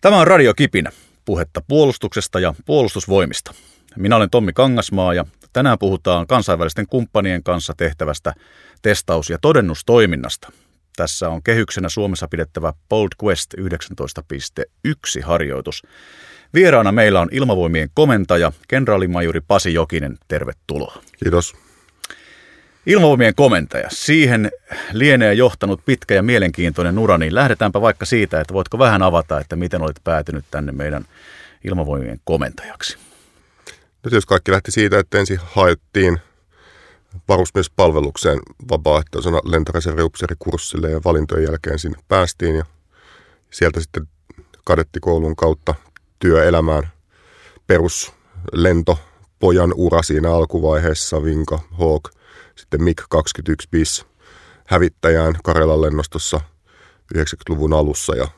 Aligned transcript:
Tämä 0.00 0.20
on 0.20 0.26
Radio 0.26 0.54
Kipinä, 0.54 0.90
puhetta 1.24 1.60
puolustuksesta 1.68 2.40
ja 2.40 2.54
puolustusvoimista. 2.66 3.54
Minä 3.96 4.16
olen 4.16 4.30
Tommi 4.30 4.52
Kangasmaa 4.52 5.14
ja 5.14 5.24
tänään 5.52 5.78
puhutaan 5.78 6.26
kansainvälisten 6.26 6.86
kumppanien 6.86 7.42
kanssa 7.42 7.74
tehtävästä 7.76 8.34
testaus- 8.82 9.30
ja 9.30 9.38
todennustoiminnasta. 9.38 10.52
Tässä 10.96 11.28
on 11.28 11.42
kehyksenä 11.42 11.88
Suomessa 11.88 12.28
pidettävä 12.28 12.72
Bold 12.88 13.08
Quest 13.24 13.54
19.1 13.54 15.22
harjoitus. 15.22 15.82
Vieraana 16.54 16.92
meillä 16.92 17.20
on 17.20 17.28
ilmavoimien 17.32 17.88
komentaja, 17.94 18.52
kenraalimajuri 18.68 19.40
Pasi 19.40 19.74
Jokinen. 19.74 20.18
Tervetuloa. 20.28 21.02
Kiitos. 21.24 21.69
Ilmavoimien 22.86 23.34
komentaja. 23.34 23.88
Siihen 23.92 24.50
lienee 24.92 25.34
johtanut 25.34 25.80
pitkä 25.84 26.14
ja 26.14 26.22
mielenkiintoinen 26.22 26.98
ura, 26.98 27.18
niin 27.18 27.34
lähdetäänpä 27.34 27.80
vaikka 27.80 28.06
siitä, 28.06 28.40
että 28.40 28.54
voitko 28.54 28.78
vähän 28.78 29.02
avata, 29.02 29.40
että 29.40 29.56
miten 29.56 29.82
olet 29.82 30.00
päätynyt 30.04 30.44
tänne 30.50 30.72
meidän 30.72 31.04
ilmavoimien 31.64 32.20
komentajaksi. 32.24 32.98
No 34.04 34.10
jos 34.12 34.26
kaikki 34.26 34.52
lähti 34.52 34.70
siitä, 34.70 34.98
että 34.98 35.18
ensin 35.18 35.38
haettiin 35.42 36.18
varusmiespalvelukseen 37.28 38.38
vapaaehtoisena 38.70 39.40
lentoreserviupseerikurssille 39.44 40.90
ja 40.90 41.00
valintojen 41.04 41.44
jälkeen 41.44 41.78
sinne 41.78 41.98
päästiin 42.08 42.56
ja 42.56 42.64
sieltä 43.50 43.80
sitten 43.80 44.08
kadettikoulun 44.64 45.36
kautta 45.36 45.74
työelämään 46.18 46.88
peruslento 47.66 48.98
pojan 49.38 49.72
ura 49.76 50.02
siinä 50.02 50.32
alkuvaiheessa, 50.32 51.24
Vinka, 51.24 51.58
Hawk– 51.78 52.10
sitten 52.60 52.80
MiG-21 52.80 53.54
bis 53.70 54.06
hävittäjään 54.66 55.34
Karelan 55.44 55.80
lennostossa 55.80 56.40
90-luvun 57.14 57.72
alussa. 57.72 58.14
Ja 58.14 58.28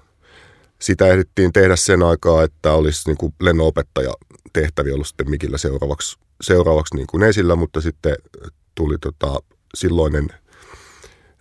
sitä 0.79 1.07
ehdittiin 1.07 1.53
tehdä 1.53 1.77
sen 1.77 2.03
aikaa, 2.03 2.43
että 2.43 2.73
olisi 2.73 3.11
niin 3.11 3.35
lennonopettaja 3.41 4.13
tehtäviä 4.53 4.95
ollut 4.95 5.07
sitten 5.07 5.31
Mikillä 5.31 5.59
seuraavaksi, 5.59 6.19
seuraavaksi 6.41 6.97
niin 6.97 7.07
kuin 7.07 7.23
esillä, 7.23 7.57
mutta 7.57 7.81
sitten 7.81 8.17
tuli 8.75 8.99
tota, 8.99 9.41
silloinen 9.75 10.29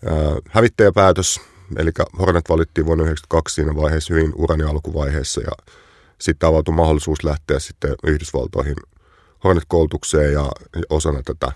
ää, 0.06 0.16
hävittäjäpäätös, 0.50 1.42
eli 1.78 1.92
Hornet 2.20 2.50
valittiin 2.50 2.86
vuonna 2.86 3.04
1992 3.04 3.56
siinä 3.56 3.76
vaiheessa 3.76 4.14
hyvin 4.14 4.32
urani 4.36 4.64
alkuvaiheessa 4.64 5.42
ja 5.42 5.52
sitten 6.22 6.50
avautui 6.50 6.74
mahdollisuus 6.74 7.24
lähteä 7.24 7.60
sitten 7.60 7.96
Yhdysvaltoihin 8.04 8.76
Hornet-koulutukseen 9.44 10.34
ja 10.34 10.52
osana 10.90 11.22
tätä 11.24 11.52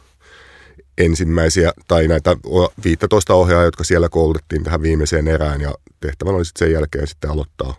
ensimmäisiä 0.98 1.72
tai 1.88 2.08
näitä 2.08 2.36
15 2.84 3.34
ohjaajaa, 3.34 3.66
jotka 3.66 3.84
siellä 3.84 4.10
koulutettiin 4.10 4.64
tähän 4.64 4.82
viimeiseen 4.82 5.28
erään 5.28 5.62
ja 5.62 5.74
tehtävänä 6.00 6.38
oli 6.38 6.46
sitten 6.46 6.68
sen 6.68 6.74
jälkeen 6.74 7.08
sitten 7.08 7.30
aloittaa, 7.30 7.76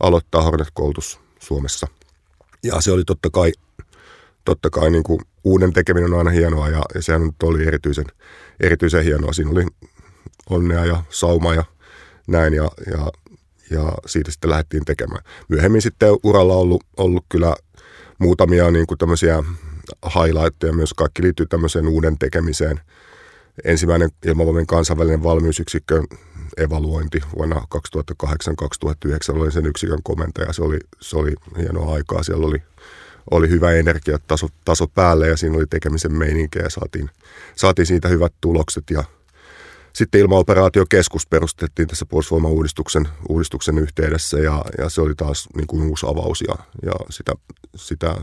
aloittaa 0.00 0.42
Hornet-koulutus 0.42 1.20
Suomessa. 1.38 1.86
Ja 2.62 2.80
se 2.80 2.92
oli 2.92 3.04
totta 3.04 3.30
kai, 3.30 3.52
totta 4.44 4.70
kai 4.70 4.90
niin 4.90 5.02
kuin 5.02 5.20
uuden 5.44 5.72
tekeminen 5.72 6.12
on 6.12 6.18
aina 6.18 6.30
hienoa 6.30 6.68
ja, 6.68 6.82
ja 6.94 7.02
sehän 7.02 7.32
oli 7.42 7.66
erityisen, 7.66 8.06
erityisen 8.60 9.04
hienoa. 9.04 9.32
Siinä 9.32 9.50
oli 9.50 9.66
onnea 10.50 10.84
ja 10.84 11.02
sauma 11.10 11.54
ja 11.54 11.64
näin 12.26 12.54
ja, 12.54 12.70
ja, 12.90 13.12
ja 13.70 13.92
siitä 14.06 14.30
sitten 14.30 14.50
lähdettiin 14.50 14.84
tekemään. 14.84 15.24
Myöhemmin 15.48 15.82
sitten 15.82 16.08
uralla 16.22 16.54
on 16.54 16.60
ollut, 16.60 16.84
ollut 16.96 17.24
kyllä 17.28 17.56
muutamia 18.18 18.70
niin 18.70 18.86
kuin 18.86 18.98
tämmöisiä 18.98 19.42
highlightteja 20.14 20.72
myös. 20.72 20.94
Kaikki 20.94 21.22
liittyy 21.22 21.46
tämmöiseen 21.46 21.88
uuden 21.88 22.18
tekemiseen. 22.18 22.80
Ensimmäinen 23.64 24.10
ilmavoimien 24.26 24.66
kansainvälinen 24.66 25.22
valmiusyksikkö 25.22 26.02
evaluointi 26.56 27.20
vuonna 27.36 27.66
2008-2009 29.34 29.40
oli 29.40 29.52
sen 29.52 29.66
yksikön 29.66 30.02
komentaja. 30.02 30.52
Se 30.52 30.62
oli, 30.62 30.78
se 31.00 31.16
oli 31.16 31.34
hienoa 31.58 31.94
aikaa. 31.94 32.22
Siellä 32.22 32.46
oli, 32.46 32.62
oli 33.30 33.48
hyvä 33.48 33.72
energiataso 33.72 34.48
taso 34.64 34.86
päälle 34.86 35.28
ja 35.28 35.36
siinä 35.36 35.56
oli 35.56 35.66
tekemisen 35.66 36.12
meininkiä 36.12 36.62
ja 36.62 36.70
saatiin, 36.70 37.10
saatiin 37.56 37.86
siitä 37.86 38.08
hyvät 38.08 38.32
tulokset. 38.40 38.84
Ja 38.90 39.04
sitten 39.92 40.20
ilmaoperaatiokeskus 40.20 41.26
perustettiin 41.26 41.88
tässä 41.88 42.06
puolustusvoimauudistuksen 42.06 43.08
uudistuksen 43.28 43.78
yhteydessä 43.78 44.38
ja, 44.38 44.64
ja 44.78 44.88
se 44.88 45.00
oli 45.00 45.14
taas 45.14 45.48
niin 45.56 45.66
kuin 45.66 45.82
uusi 45.82 46.06
avaus 46.06 46.40
ja, 46.40 46.54
ja 46.82 46.92
sitä, 47.10 47.32
sitä 47.76 48.16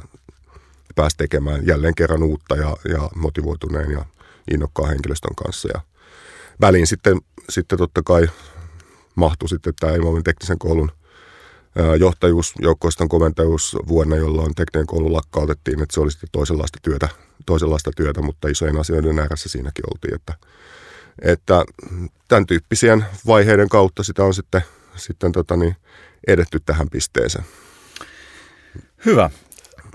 pääsi 0.95 1.17
tekemään 1.17 1.67
jälleen 1.67 1.95
kerran 1.95 2.23
uutta 2.23 2.55
ja, 2.55 2.77
ja 2.89 3.09
motivoituneen 3.15 3.91
ja 3.91 4.05
innokkaan 4.51 4.89
henkilöstön 4.89 5.35
kanssa. 5.35 5.69
Ja 5.73 5.81
väliin 6.61 6.87
sitten, 6.87 7.21
sitten 7.49 7.77
totta 7.77 8.01
kai 8.03 8.27
mahtui 9.15 9.49
sitten 9.49 9.73
tämä 9.79 9.93
Ilmavuuden 9.93 10.23
teknisen 10.23 10.59
koulun 10.59 10.91
johtajuus, 11.99 12.53
joukkoiston 12.59 13.09
komentajuus 13.09 13.77
vuonna, 13.87 14.15
jolloin 14.15 14.55
tekninen 14.55 14.87
koulu 14.87 15.13
lakkautettiin, 15.13 15.81
että 15.81 15.93
se 15.93 15.99
oli 15.99 16.11
sitten 16.11 16.29
toisenlaista 16.31 16.79
työtä, 16.81 17.09
toisenlaista 17.45 17.91
työtä 17.95 18.21
mutta 18.21 18.47
isojen 18.47 18.79
asioiden 18.79 19.19
ääressä 19.19 19.49
siinäkin 19.49 19.85
oltiin, 19.93 20.15
että, 20.15 20.33
että 21.21 21.65
tämän 22.27 22.45
tyyppisien 22.45 23.05
vaiheiden 23.27 23.69
kautta 23.69 24.03
sitä 24.03 24.23
on 24.23 24.33
sitten, 24.33 24.61
sitten 24.95 25.31
tota 25.31 25.57
niin, 25.57 25.75
edetty 26.27 26.59
tähän 26.65 26.89
pisteeseen. 26.89 27.45
Hyvä. 29.05 29.29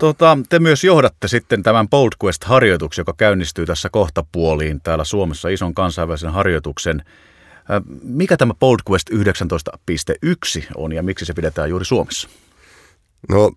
Tota, 0.01 0.37
te 0.49 0.59
myös 0.59 0.83
johdatte 0.83 1.27
sitten 1.27 1.63
tämän 1.63 1.89
Bold 1.89 2.11
Quest-harjoituksen, 2.23 3.01
joka 3.01 3.13
käynnistyy 3.17 3.65
tässä 3.65 3.89
kohtapuoliin 3.89 4.81
täällä 4.81 5.03
Suomessa 5.03 5.49
ison 5.49 5.73
kansainvälisen 5.73 6.31
harjoituksen. 6.31 7.03
Mikä 8.03 8.37
tämä 8.37 8.53
Bold 8.53 8.79
Quest 8.89 9.09
19.1 9.09 10.65
on 10.75 10.93
ja 10.93 11.03
miksi 11.03 11.25
se 11.25 11.33
pidetään 11.33 11.69
juuri 11.69 11.85
Suomessa? 11.85 12.29
No, 13.29 13.51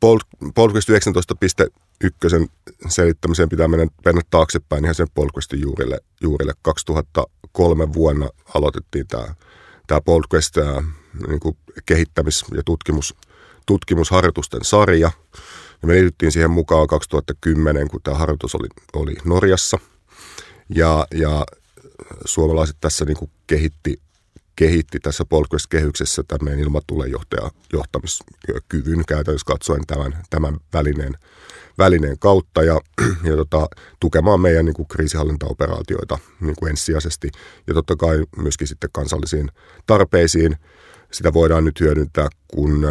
Bold, 0.00 0.20
Bold 0.54 0.72
Quest 0.72 0.88
19.1 0.88 2.48
selittämiseen 2.88 3.48
pitää 3.48 3.68
mennä, 3.68 3.86
mennä 4.04 4.22
taaksepäin 4.30 4.84
ihan 4.84 4.94
sen 4.94 5.10
Bold 5.14 5.30
juurille. 5.56 6.00
juurille. 6.20 6.52
2003 6.62 7.92
vuonna 7.92 8.28
aloitettiin 8.54 9.06
tämä, 9.06 9.34
tämä 9.86 10.00
Bold 10.00 10.24
niin 11.28 11.56
kehittämis- 11.86 12.44
ja 12.54 12.62
tutkimus 12.64 13.14
tutkimusharjoitusten 13.66 14.64
sarja. 14.64 15.10
Ja 15.82 15.88
me 15.88 15.94
liityttiin 15.94 16.32
siihen 16.32 16.50
mukaan 16.50 16.86
2010, 16.86 17.88
kun 17.88 18.00
tämä 18.02 18.16
harjoitus 18.18 18.54
oli, 18.54 18.68
oli 18.92 19.14
Norjassa. 19.24 19.78
Ja, 20.74 21.06
ja 21.14 21.44
suomalaiset 22.24 22.76
tässä 22.80 23.04
niin 23.04 23.16
kuin 23.16 23.30
kehitti, 23.46 24.00
kehitti 24.56 25.00
tässä 25.00 25.24
Polkvest-kehyksessä 25.24 26.22
tämän 26.28 26.58
ilmatulen 26.58 27.12
johtamiskyvyn 27.72 29.04
käytännössä 29.08 29.46
katsoen 29.46 29.86
tämän, 29.86 30.18
tämän 30.30 30.56
välineen, 30.72 31.14
välineen 31.78 32.18
kautta 32.18 32.62
ja, 32.62 32.80
ja 33.30 33.36
tota, 33.36 33.68
tukemaan 34.00 34.40
meidän 34.40 34.64
niin 34.64 34.74
kuin 34.74 34.88
kriisihallintaoperaatioita 34.88 36.18
niin 36.40 36.56
kuin 36.58 36.70
ensisijaisesti 36.70 37.30
ja 37.66 37.74
totta 37.74 37.96
kai 37.96 38.24
myöskin 38.36 38.66
sitten 38.66 38.90
kansallisiin 38.92 39.50
tarpeisiin. 39.86 40.56
Sitä 41.12 41.32
voidaan 41.32 41.64
nyt 41.64 41.80
hyödyntää, 41.80 42.28
kun 42.46 42.84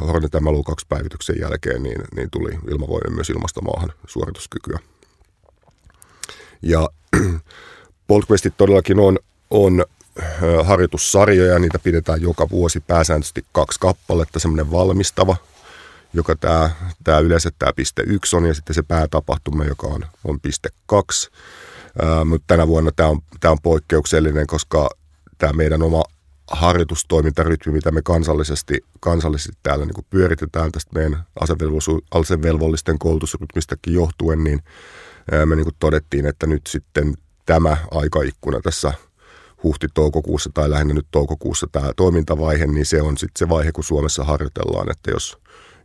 Hornet 0.00 0.32
MLU 0.40 0.62
2 0.62 0.86
päivityksen 0.88 1.36
jälkeen 1.40 1.82
niin, 1.82 2.02
niin 2.16 2.30
tuli 2.30 2.58
ilmavoimien 2.70 3.14
myös 3.14 3.30
ilmastomaahan 3.30 3.92
suorituskykyä. 4.06 4.78
Ja 6.62 6.88
Boltquestit 8.08 8.54
todellakin 8.56 8.98
on, 8.98 9.18
on 9.50 9.84
harjoitussarjoja, 10.64 11.58
niitä 11.58 11.78
pidetään 11.78 12.22
joka 12.22 12.50
vuosi 12.50 12.80
pääsääntöisesti 12.80 13.44
kaksi 13.52 13.80
kappaletta, 13.80 14.38
semmoinen 14.38 14.70
valmistava, 14.70 15.36
joka 16.12 16.36
tämä, 16.36 16.70
tämä 17.04 17.18
yleensä 17.18 17.50
tämä 17.58 17.72
piste 17.72 18.02
yksi 18.06 18.36
on, 18.36 18.46
ja 18.46 18.54
sitten 18.54 18.74
se 18.74 18.82
päätapahtuma, 18.82 19.64
joka 19.64 19.86
on, 19.86 20.04
on 20.24 20.40
piste 20.40 20.68
kaksi. 20.86 21.30
mutta 22.24 22.44
tänä 22.46 22.68
vuonna 22.68 22.90
tämä 22.96 23.08
on, 23.08 23.20
tämä 23.40 23.52
on 23.52 23.58
poikkeuksellinen, 23.62 24.46
koska 24.46 24.88
tämä 25.38 25.52
meidän 25.52 25.82
oma 25.82 26.02
harjoitustoimintarytmi, 26.50 27.72
mitä 27.72 27.90
me 27.90 28.02
kansallisesti, 28.02 28.80
kansallisesti 29.00 29.58
täällä 29.62 29.84
niin 29.84 30.06
pyöritetään 30.10 30.72
tästä 30.72 30.90
meidän 30.94 31.24
asevelvollisten 32.10 32.98
koulutusrytmistäkin 32.98 33.94
johtuen, 33.94 34.44
niin 34.44 34.62
me 35.46 35.56
niin 35.56 35.66
todettiin, 35.78 36.26
että 36.26 36.46
nyt 36.46 36.66
sitten 36.66 37.14
tämä 37.46 37.76
aikaikkuna 37.90 38.60
tässä 38.60 38.92
huhti-toukokuussa 39.62 40.50
tai 40.54 40.70
lähinnä 40.70 40.94
nyt 40.94 41.06
toukokuussa 41.10 41.66
tämä 41.72 41.92
toimintavaihe, 41.96 42.66
niin 42.66 42.86
se 42.86 43.02
on 43.02 43.18
sitten 43.18 43.38
se 43.38 43.48
vaihe, 43.48 43.72
kun 43.72 43.84
Suomessa 43.84 44.24
harjoitellaan, 44.24 44.90
että 44.90 45.10
jos, 45.10 45.38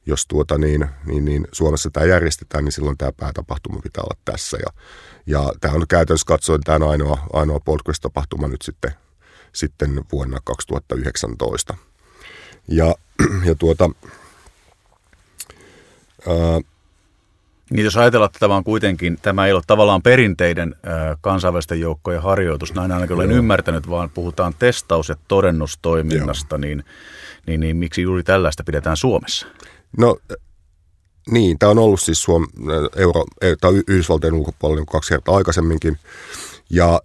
jos 0.05 0.27
tuota 0.27 0.57
niin, 0.57 0.88
niin, 1.05 1.25
niin 1.25 1.47
Suomessa 1.51 1.89
tämä 1.93 2.05
järjestetään, 2.05 2.63
niin 2.65 2.71
silloin 2.71 2.97
tämä 2.97 3.11
päätapahtuma 3.11 3.79
pitää 3.83 4.03
olla 4.03 4.21
tässä. 4.25 4.57
Ja, 4.57 4.81
ja 5.25 5.53
tämä 5.61 5.73
on 5.73 5.88
käytännössä 5.89 6.27
katsoen 6.27 6.61
tämä 6.61 6.89
ainoa, 6.89 7.27
ainoa 7.33 7.59
podcast-tapahtuma 7.59 8.47
nyt 8.47 8.61
sitten 8.61 8.91
sitten 9.53 10.01
vuonna 10.11 10.39
2019. 10.44 11.77
Ja, 12.67 12.95
ja 13.47 13.55
tuota, 13.55 13.89
ää, 16.27 16.59
Niin 17.69 17.83
jos 17.83 17.97
ajatellaan, 17.97 18.29
että 18.29 18.39
tämä 18.39 18.55
on 18.55 18.63
kuitenkin, 18.63 19.17
tämä 19.21 19.45
ei 19.45 19.53
ole 19.53 19.61
tavallaan 19.67 20.01
perinteiden 20.01 20.75
kansainvälisten 21.21 21.79
joukkojen 21.79 22.21
harjoitus, 22.21 22.73
näin 22.73 22.91
ainakin 22.91 23.15
olen 23.15 23.31
ymmärtänyt, 23.31 23.89
vaan 23.89 24.09
puhutaan 24.09 24.53
testaus- 24.59 25.09
ja 25.09 25.15
todennustoiminnasta, 25.27 26.57
niin, 26.57 26.83
niin, 27.47 27.59
niin 27.59 27.77
miksi 27.77 28.01
juuri 28.01 28.23
tällaista 28.23 28.63
pidetään 28.63 28.97
Suomessa? 28.97 29.47
No 29.97 30.17
niin, 31.31 31.59
tämä 31.59 31.69
on 31.69 31.79
ollut 31.79 32.01
siis 32.01 32.23
Suom, 32.23 32.47
Euro, 32.95 33.25
tai 33.61 33.73
Yhdysvaltojen 33.88 34.33
ulkopuolella 34.33 34.79
niin 34.79 34.85
kaksi 34.85 35.09
kertaa 35.13 35.35
aikaisemminkin. 35.35 35.97
Ja 36.69 37.01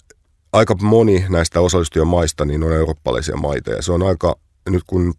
aika 0.53 0.75
moni 0.83 1.25
näistä 1.29 1.61
osallistujamaista 1.61 2.45
niin 2.45 2.63
on 2.63 2.73
eurooppalaisia 2.73 3.37
maita. 3.37 3.71
Ja 3.71 3.83
se 3.83 3.93
on 3.93 4.03
aika, 4.03 4.37
nyt 4.69 4.83
kun 4.87 5.15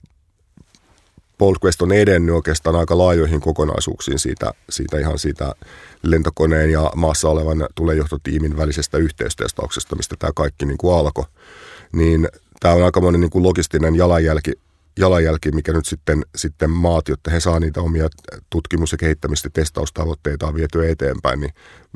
PolQuest 1.38 1.82
on 1.82 1.92
edennyt 1.92 2.36
oikeastaan 2.36 2.76
aika 2.76 2.98
laajoihin 2.98 3.42
kokonaisuuksiin 3.42 4.20
siitä, 4.20 4.52
siitä 4.70 5.00
ihan 5.00 5.20
siitä 5.20 5.56
lentokoneen 6.04 6.70
ja 6.70 6.92
maassa 6.96 7.30
olevan 7.30 7.68
tulejohtotiimin 7.76 8.58
välisestä 8.58 8.98
yhteistestauksesta, 8.98 9.96
mistä 9.96 10.16
tämä 10.20 10.32
kaikki 10.36 10.66
niin 10.66 10.78
kuin 10.78 10.98
alkoi, 10.98 11.26
niin 11.92 12.28
tämä 12.60 12.74
on 12.74 12.84
aika 12.84 13.02
monen 13.02 13.22
niin 13.22 13.32
kuin 13.32 13.44
logistinen 13.44 13.96
jalanjälki, 13.96 14.52
jalanjälki, 15.00 15.52
mikä 15.52 15.74
nyt 15.74 15.86
sitten, 15.86 16.26
sitten 16.36 16.70
maat, 16.70 17.08
jotta 17.08 17.32
he 17.32 17.40
saa 17.40 17.60
niitä 17.60 17.82
omia 17.82 18.10
tutkimus- 18.50 18.92
ja 18.92 18.98
kehittämistä 18.98 19.46
ja 19.46 19.52
testaustavoitteitaan 19.54 20.54
vietyä 20.56 20.90
eteenpäin, 20.90 21.40
niin, 21.40 21.54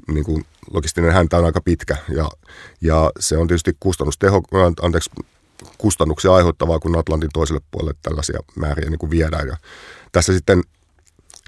niin 0.07 0.23
kuin 0.23 0.45
logistinen 0.73 1.13
häntä 1.13 1.37
on 1.37 1.45
aika 1.45 1.61
pitkä 1.61 1.97
ja, 2.09 2.29
ja 2.81 3.11
se 3.19 3.37
on 3.37 3.47
tietysti 3.47 3.77
kustannusteho, 3.79 4.41
anteeksi, 4.81 5.09
kustannuksia 5.77 6.33
aiheuttavaa, 6.33 6.79
kun 6.79 6.99
Atlantin 6.99 7.29
toiselle 7.33 7.61
puolelle 7.71 7.93
tällaisia 8.01 8.39
määriä 8.55 8.89
niin 8.89 8.99
kuin 8.99 9.09
viedään. 9.09 9.47
Ja 9.47 9.57
tässä 10.11 10.33
sitten, 10.33 10.61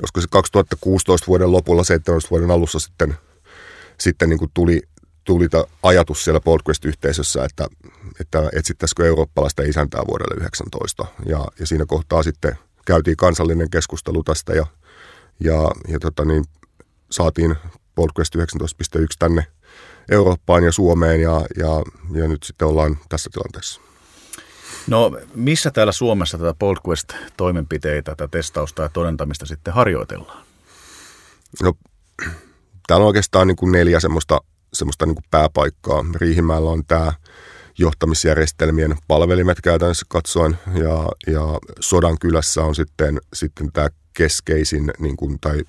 joskus 0.01 0.23
se 0.23 0.29
2016 0.31 1.27
vuoden 1.27 1.51
lopulla, 1.51 1.83
17 1.83 2.29
vuoden 2.29 2.51
alussa 2.51 2.79
sitten, 2.79 3.15
sitten 3.99 4.29
niin 4.29 4.39
kuin 4.39 4.51
tuli, 4.53 4.81
tuli 5.25 5.47
ajatus 5.83 6.23
siellä 6.23 6.39
Podquest-yhteisössä, 6.39 7.45
että, 7.45 7.67
että 8.19 8.49
etsittäisikö 8.53 9.07
eurooppalaista 9.07 9.63
isäntää 9.63 10.01
vuodelle 10.07 10.35
19. 10.35 11.05
Ja, 11.25 11.45
ja 11.59 11.67
siinä 11.67 11.85
kohtaa 11.85 12.23
sitten 12.23 12.57
käytiin 12.85 13.17
kansallinen 13.17 13.69
keskustelu 13.69 14.23
tästä 14.23 14.53
ja, 14.53 14.65
ja, 15.39 15.71
ja 15.87 15.99
tota 15.99 16.25
niin, 16.25 16.45
saatiin 17.11 17.55
Podquest 17.95 18.35
19.1 18.35 18.41
tänne 19.19 19.45
Eurooppaan 20.11 20.63
ja 20.63 20.71
Suomeen 20.71 21.21
ja, 21.21 21.41
ja, 21.57 21.81
ja 22.21 22.27
nyt 22.27 22.43
sitten 22.43 22.67
ollaan 22.67 22.97
tässä 23.09 23.29
tilanteessa. 23.33 23.81
No 24.87 25.11
missä 25.35 25.71
täällä 25.71 25.91
Suomessa 25.91 26.37
tätä 26.37 26.53
PoldQuest-toimenpiteitä, 26.59 28.11
tätä 28.15 28.27
testausta 28.27 28.81
ja 28.81 28.89
todentamista 28.89 29.45
sitten 29.45 29.73
harjoitellaan? 29.73 30.45
No 31.63 31.73
täällä 32.87 33.03
on 33.03 33.07
oikeastaan 33.07 33.47
niin 33.47 33.55
kuin 33.55 33.71
neljä 33.71 33.99
semmoista, 33.99 34.41
semmoista 34.75 35.05
niin 35.05 35.15
kuin 35.15 35.25
pääpaikkaa. 35.31 36.05
Riihimäellä 36.15 36.69
on 36.69 36.85
tämä 36.85 37.13
johtamisjärjestelmien 37.77 38.95
palvelimet 39.07 39.61
käytännössä 39.61 40.05
katsoen 40.09 40.59
ja, 40.73 41.09
ja 41.33 41.59
Sodan 41.79 42.19
kylässä 42.19 42.63
on 42.63 42.75
sitten, 42.75 43.21
sitten 43.33 43.71
tämä 43.71 43.89
keskeisin 44.13 44.91
niin 44.99 45.17
kuin, 45.17 45.39
tai 45.41 45.63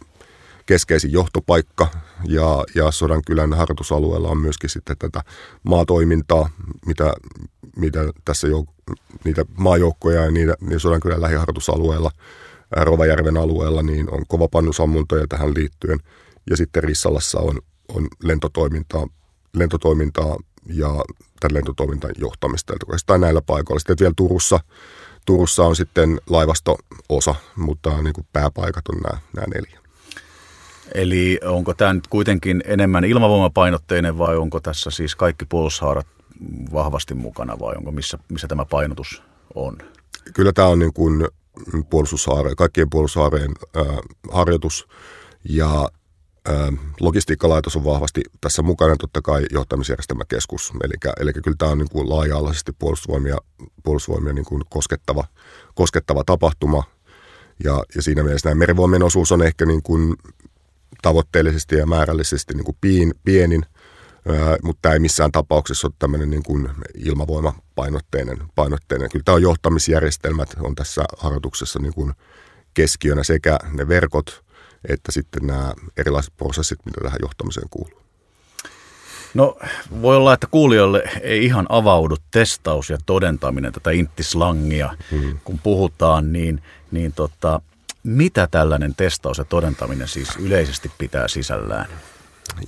keskeisin 0.66 1.12
johtopaikka 1.12 1.88
ja, 2.24 2.64
ja 2.74 2.90
Sodankylän 2.90 3.52
harjoitusalueella 3.52 4.28
on 4.28 4.38
myöskin 4.38 4.70
sitten 4.70 4.96
tätä 4.98 5.22
maatoimintaa, 5.62 6.50
mitä, 6.86 7.14
mitä 7.76 8.00
tässä 8.24 8.48
jo, 8.48 8.64
niitä 9.24 9.44
maajoukkoja 9.58 10.24
ja 10.24 10.30
niitä, 10.30 10.54
niin 10.60 10.80
Sodankylän 10.80 11.20
lähiharjoitusalueella, 11.22 12.10
Rovajärven 12.70 13.36
alueella, 13.36 13.82
niin 13.82 14.10
on 14.10 14.24
kovapannusammuntoja 14.28 15.26
tähän 15.28 15.54
liittyen. 15.54 15.98
Ja 16.50 16.56
sitten 16.56 16.84
Rissalassa 16.84 17.40
on 17.40 17.58
lentotoimintaa, 18.22 19.06
lentotoimintaa 19.52 20.36
ja 20.66 20.88
tämän 21.40 21.54
lentotoimintan 21.54 22.10
johtamista. 22.18 22.72
Eli 22.72 23.18
näillä 23.18 23.42
paikoilla. 23.42 23.78
Sitten 23.78 23.96
vielä 24.00 24.14
Turussa, 24.16 24.60
Turussa 25.26 25.64
on 25.64 25.76
sitten 25.76 26.20
laivasto-osa, 26.30 27.34
mutta 27.56 28.02
niin 28.02 28.12
kuin 28.12 28.26
pääpaikat 28.32 28.88
on 28.88 29.00
nämä, 29.00 29.18
nämä 29.36 29.46
neljä. 29.54 29.80
Eli 30.94 31.40
onko 31.44 31.74
tämä 31.74 31.92
nyt 31.92 32.06
kuitenkin 32.06 32.62
enemmän 32.66 33.04
ilmavoimapainotteinen 33.04 34.18
vai 34.18 34.36
onko 34.36 34.60
tässä 34.60 34.90
siis 34.90 35.16
kaikki 35.16 35.44
puolustushaarat 35.44 36.06
vahvasti 36.72 37.14
mukana 37.14 37.58
vai 37.58 37.74
onko 37.76 37.92
missä, 37.92 38.18
missä 38.28 38.48
tämä 38.48 38.64
painotus 38.64 39.22
on? 39.54 39.78
Kyllä 40.34 40.52
tämä 40.52 40.68
on 40.68 40.78
niin 40.78 40.92
kuin 40.92 41.28
puolustushaare, 41.90 42.54
kaikkien 42.54 42.90
puolustushaareen 42.90 43.50
äh, 43.76 43.86
harjoitus 44.32 44.88
ja 45.48 45.88
logistiikkalaitos 47.00 47.76
on 47.76 47.84
vahvasti 47.84 48.20
tässä 48.40 48.62
mukana, 48.62 48.96
totta 48.96 49.22
kai 49.22 49.46
johtamisjärjestelmäkeskus. 49.50 50.72
Eli, 50.84 50.94
eli 51.20 51.32
kyllä 51.32 51.56
tämä 51.58 51.70
on 51.70 51.78
niin 51.78 51.90
kuin 51.90 52.10
laaja-alaisesti 52.10 52.72
puolustusvoimia, 52.78 53.36
puolustusvoimia 53.82 54.32
niin 54.32 54.44
kuin 54.44 54.62
koskettava, 54.70 55.24
koskettava 55.74 56.24
tapahtuma. 56.24 56.82
Ja, 57.64 57.82
ja 57.94 58.02
siinä 58.02 58.22
mielessä 58.22 58.48
nämä 58.48 58.58
merivoimien 58.58 59.02
osuus 59.02 59.32
on 59.32 59.42
ehkä 59.42 59.66
niin 59.66 59.82
kuin 59.82 60.14
tavoitteellisesti 61.02 61.76
ja 61.76 61.86
määrällisesti 61.86 62.54
niin 62.54 62.64
kuin 62.64 62.76
pien, 62.80 63.14
pienin, 63.24 63.66
mutta 64.62 64.78
tämä 64.82 64.92
ei 64.92 64.98
missään 64.98 65.32
tapauksessa 65.32 65.86
ole 65.86 65.94
tämmöinen 65.98 66.30
niin 66.30 66.42
kuin 66.42 66.68
ilmavoimapainotteinen. 66.94 68.38
Painotteinen. 68.54 69.10
Kyllä 69.10 69.22
tämä 69.24 69.34
on 69.34 69.42
johtamisjärjestelmät 69.42 70.56
on 70.60 70.74
tässä 70.74 71.04
harjoituksessa 71.18 71.78
niin 71.78 71.94
kuin 71.94 72.12
keskiönä 72.74 73.22
sekä 73.22 73.58
ne 73.72 73.88
verkot 73.88 74.45
että 74.88 75.12
sitten 75.12 75.46
nämä 75.46 75.74
erilaiset 75.96 76.36
prosessit, 76.36 76.78
mitä 76.84 77.00
tähän 77.02 77.18
johtamiseen 77.22 77.68
kuuluu. 77.70 78.02
No 79.34 79.56
voi 80.02 80.16
olla, 80.16 80.32
että 80.32 80.46
kuulijoille 80.46 81.02
ei 81.20 81.44
ihan 81.44 81.66
avaudu 81.68 82.16
testaus 82.30 82.90
ja 82.90 82.98
todentaminen 83.06 83.72
tätä 83.72 83.90
inttislangia, 83.90 84.96
hmm. 85.10 85.38
kun 85.44 85.58
puhutaan, 85.58 86.32
niin, 86.32 86.62
niin 86.90 87.12
tota, 87.12 87.60
mitä 88.02 88.46
tällainen 88.46 88.94
testaus 88.94 89.38
ja 89.38 89.44
todentaminen 89.44 90.08
siis 90.08 90.28
yleisesti 90.36 90.90
pitää 90.98 91.28
sisällään? 91.28 91.86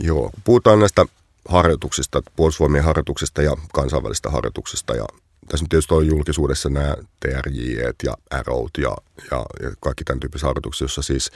Joo, 0.00 0.30
puhutaan 0.44 0.78
näistä 0.78 1.06
harjoituksista, 1.48 2.22
puolustusvoimien 2.36 2.84
harjoituksista 2.84 3.42
ja 3.42 3.56
kansainvälistä 3.72 4.30
harjoituksista. 4.30 4.96
Ja 4.96 5.06
tässä 5.48 5.64
nyt 5.64 5.70
tietysti 5.70 5.94
on 5.94 6.06
julkisuudessa 6.06 6.68
nämä 6.68 6.96
TRJ 7.20 7.80
ja 8.04 8.14
Arrowt 8.30 8.70
ja, 8.78 8.96
ja, 9.30 9.46
ja 9.62 9.70
kaikki 9.80 10.04
tämän 10.04 10.20
tyyppiset 10.20 10.46
harjoitukset, 10.46 10.80
jossa 10.80 11.02
siis 11.02 11.30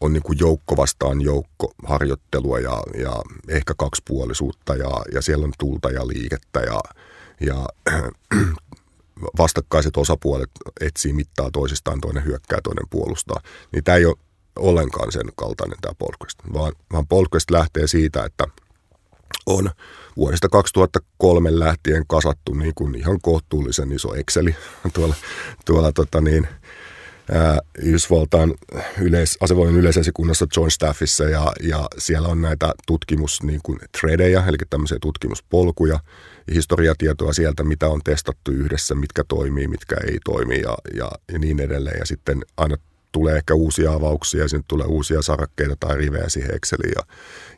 on 0.00 0.12
niin 0.12 0.22
joukko 0.40 0.76
vastaan 0.76 1.20
joukko 1.20 1.72
harjoittelua 1.86 2.58
ja, 2.58 2.82
ja 2.98 3.22
ehkä 3.48 3.74
kaksipuolisuutta 3.76 4.74
ja, 4.74 4.90
ja 5.14 5.22
siellä 5.22 5.44
on 5.44 5.52
tulta 5.58 5.90
ja 5.90 6.08
liikettä 6.08 6.60
ja, 6.60 6.80
ja 7.40 7.68
vastakkaiset 9.38 9.96
osapuolet 9.96 10.50
etsii 10.80 11.12
mittaa 11.12 11.50
toisistaan, 11.50 12.00
toinen 12.00 12.24
hyökkää, 12.24 12.58
toinen 12.62 12.88
puolustaa. 12.90 13.40
Niin 13.72 13.84
tämä 13.84 13.96
ei 13.96 14.06
ole 14.06 14.16
ollenkaan 14.58 15.12
sen 15.12 15.26
kaltainen 15.36 15.78
tämä 15.80 15.94
Polquest, 15.98 16.38
vaan, 16.52 16.72
vaan 16.92 17.06
Polquest 17.06 17.50
lähtee 17.50 17.86
siitä, 17.86 18.24
että 18.24 18.46
on 19.46 19.70
vuodesta 20.16 20.48
2003 20.48 21.58
lähtien 21.58 22.04
kasattu 22.06 22.54
niin 22.54 22.72
kuin 22.74 22.94
ihan 22.94 23.18
kohtuullisen 23.22 23.92
iso 23.92 24.14
Exceli 24.14 24.56
tuolla, 24.94 25.14
tuolla 25.64 25.92
tota 25.92 26.20
niin, 26.20 26.48
Yhdysvaltain 27.78 28.54
yleis, 29.00 29.38
asevoimien 29.40 29.80
yleisesikunnassa 29.80 30.46
Joint 30.56 30.72
Staffissa 30.72 31.24
ja, 31.24 31.52
ja 31.62 31.88
siellä 31.98 32.28
on 32.28 32.42
näitä 32.42 32.74
tutkimus 32.86 33.42
niin 33.42 33.60
kuin 33.62 33.78
eli 34.48 34.56
tämmöisiä 34.70 34.98
tutkimuspolkuja, 35.00 36.00
historiatietoa 36.54 37.32
sieltä, 37.32 37.64
mitä 37.64 37.88
on 37.88 38.00
testattu 38.04 38.50
yhdessä, 38.50 38.94
mitkä 38.94 39.24
toimii, 39.28 39.68
mitkä 39.68 39.96
ei 40.06 40.18
toimi 40.24 40.60
ja, 40.60 40.76
ja, 40.94 41.10
ja 41.32 41.38
niin 41.38 41.60
edelleen. 41.60 41.98
Ja 41.98 42.06
sitten 42.06 42.42
aina 42.56 42.76
tulee 43.12 43.36
ehkä 43.36 43.54
uusia 43.54 43.92
avauksia 43.92 44.42
ja 44.42 44.60
tulee 44.68 44.86
uusia 44.86 45.22
sarakkeita 45.22 45.76
tai 45.80 45.96
rivejä 45.96 46.28
siihen 46.28 46.54
Exceliin 46.54 46.92
ja, 46.96 47.02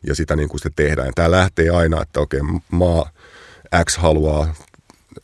ja 0.07 0.15
sitä 0.15 0.35
niin 0.35 0.49
kuin 0.49 0.59
sitten 0.59 0.85
tehdään. 0.85 1.07
Ja 1.07 1.13
tämä 1.15 1.31
lähtee 1.31 1.69
aina, 1.69 2.01
että 2.01 2.19
okei, 2.19 2.41
maa 2.71 3.09
X 3.85 3.97
haluaa 3.97 4.53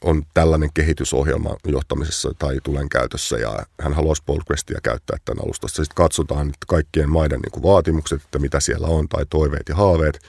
on 0.03 0.23
tällainen 0.33 0.69
kehitysohjelma 0.73 1.55
johtamisessa 1.67 2.31
tai 2.39 2.57
tulen 2.63 2.89
käytössä 2.89 3.37
ja 3.37 3.65
hän 3.81 3.93
haluaisi 3.93 4.23
Postgrestia 4.25 4.79
käyttää 4.83 5.17
tämän 5.25 5.45
alustassa. 5.45 5.83
Sitten 5.83 6.03
katsotaan 6.03 6.47
että 6.47 6.65
kaikkien 6.67 7.09
maiden 7.09 7.39
niin 7.39 7.51
kuin 7.51 7.63
vaatimukset, 7.63 8.21
että 8.21 8.39
mitä 8.39 8.59
siellä 8.59 8.87
on 8.87 9.09
tai 9.09 9.25
toiveet 9.29 9.69
ja 9.69 9.75
haaveet 9.75 10.19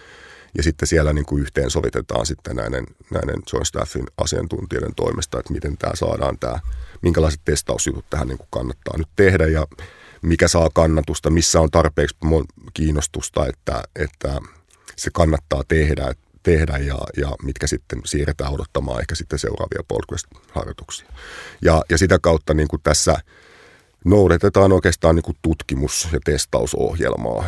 ja 0.56 0.62
sitten 0.62 0.88
siellä 0.88 1.12
niin 1.12 1.24
kuin 1.24 1.42
yhteensovitetaan 1.42 2.26
sitten 2.26 2.56
näiden, 2.56 2.86
näiden 3.10 3.42
Joint 3.52 3.66
Staffin 3.66 4.06
asiantuntijoiden 4.18 4.94
toimesta, 4.94 5.38
että 5.38 5.52
miten 5.52 5.78
tämä 5.78 5.92
saadaan 5.94 6.38
tämä, 6.38 6.60
minkälaiset 7.02 7.40
testausjutut 7.44 8.10
tähän 8.10 8.28
niin 8.28 8.38
kuin 8.38 8.48
kannattaa 8.50 8.98
nyt 8.98 9.08
tehdä 9.16 9.46
ja 9.46 9.66
mikä 10.22 10.48
saa 10.48 10.70
kannatusta, 10.74 11.30
missä 11.30 11.60
on 11.60 11.70
tarpeeksi 11.70 12.16
kiinnostusta, 12.74 13.46
että, 13.46 13.82
että 13.96 14.40
se 14.96 15.10
kannattaa 15.12 15.62
tehdä, 15.68 16.12
tehdä 16.42 16.78
ja, 16.78 16.98
ja 17.16 17.32
mitkä 17.42 17.66
sitten 17.66 18.00
siirretään 18.04 18.52
odottamaan 18.52 19.00
ehkä 19.00 19.14
sitten 19.14 19.38
seuraavia 19.38 19.82
podcast-harjoituksia. 19.88 21.08
Ja, 21.62 21.82
ja 21.90 21.98
sitä 21.98 22.18
kautta 22.18 22.54
niin 22.54 22.68
kuin 22.68 22.82
tässä 22.82 23.16
noudatetaan 24.04 24.72
oikeastaan 24.72 25.14
niin 25.14 25.22
kuin 25.22 25.36
tutkimus- 25.42 26.08
ja 26.12 26.18
testausohjelmaa. 26.24 27.44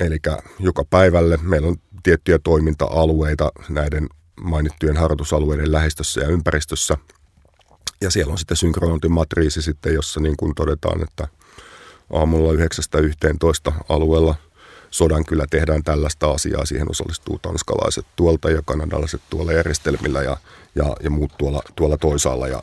Eli 0.00 0.18
joka 0.58 0.84
päivälle 0.84 1.38
meillä 1.42 1.68
on 1.68 1.76
tiettyjä 2.02 2.38
toiminta-alueita 2.38 3.52
näiden 3.68 4.08
mainittujen 4.40 4.96
harjoitusalueiden 4.96 5.72
lähistössä 5.72 6.20
ja 6.20 6.28
ympäristössä. 6.28 6.96
Ja 8.00 8.10
siellä 8.10 8.32
on 8.32 8.38
sitten 8.38 8.56
synkronointimatriisi 8.56 9.62
sitten, 9.62 9.94
jossa 9.94 10.20
niin 10.20 10.36
kuin 10.36 10.54
todetaan, 10.54 11.02
että 11.02 11.28
aamulla 12.12 12.52
9.11 13.70 13.72
alueella 13.88 14.34
sodan 14.90 15.24
kyllä 15.24 15.44
tehdään 15.50 15.82
tällaista 15.82 16.30
asiaa. 16.30 16.66
Siihen 16.66 16.90
osallistuu 16.90 17.38
tanskalaiset 17.38 18.06
tuolta 18.16 18.50
ja 18.50 18.62
kanadalaiset 18.64 19.20
tuolla 19.30 19.52
järjestelmillä 19.52 20.22
ja, 20.22 20.36
ja, 20.74 20.96
ja 21.02 21.10
muut 21.10 21.32
tuolla, 21.38 21.62
tuolla 21.76 21.96
toisaalla. 21.98 22.48
Ja, 22.48 22.62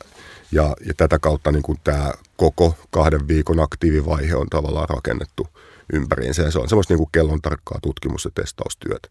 ja, 0.51 0.75
ja 0.85 0.93
tätä 0.97 1.19
kautta 1.19 1.51
niin 1.51 1.63
kuin 1.63 1.79
tämä 1.83 2.13
koko 2.37 2.75
kahden 2.89 3.27
viikon 3.27 3.59
aktiivivaihe 3.59 4.35
on 4.35 4.47
tavallaan 4.49 4.89
rakennettu 4.89 5.47
ympäriinsä. 5.93 6.41
Ja 6.41 6.51
se 6.51 6.59
on 6.59 6.69
semmoista 6.69 6.93
niin 6.93 6.99
kuin 6.99 7.11
kellon 7.11 7.41
tarkkaa 7.41 7.79
tutkimus- 7.81 8.25
ja 8.25 8.31
testaustyötä. 8.35 9.09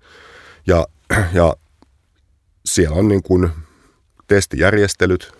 Ja, 0.66 0.86
ja 1.32 1.56
siellä 2.64 2.96
on 2.96 3.08
niin 3.08 3.22
kuin 3.22 3.50
testijärjestelyt 4.26 5.32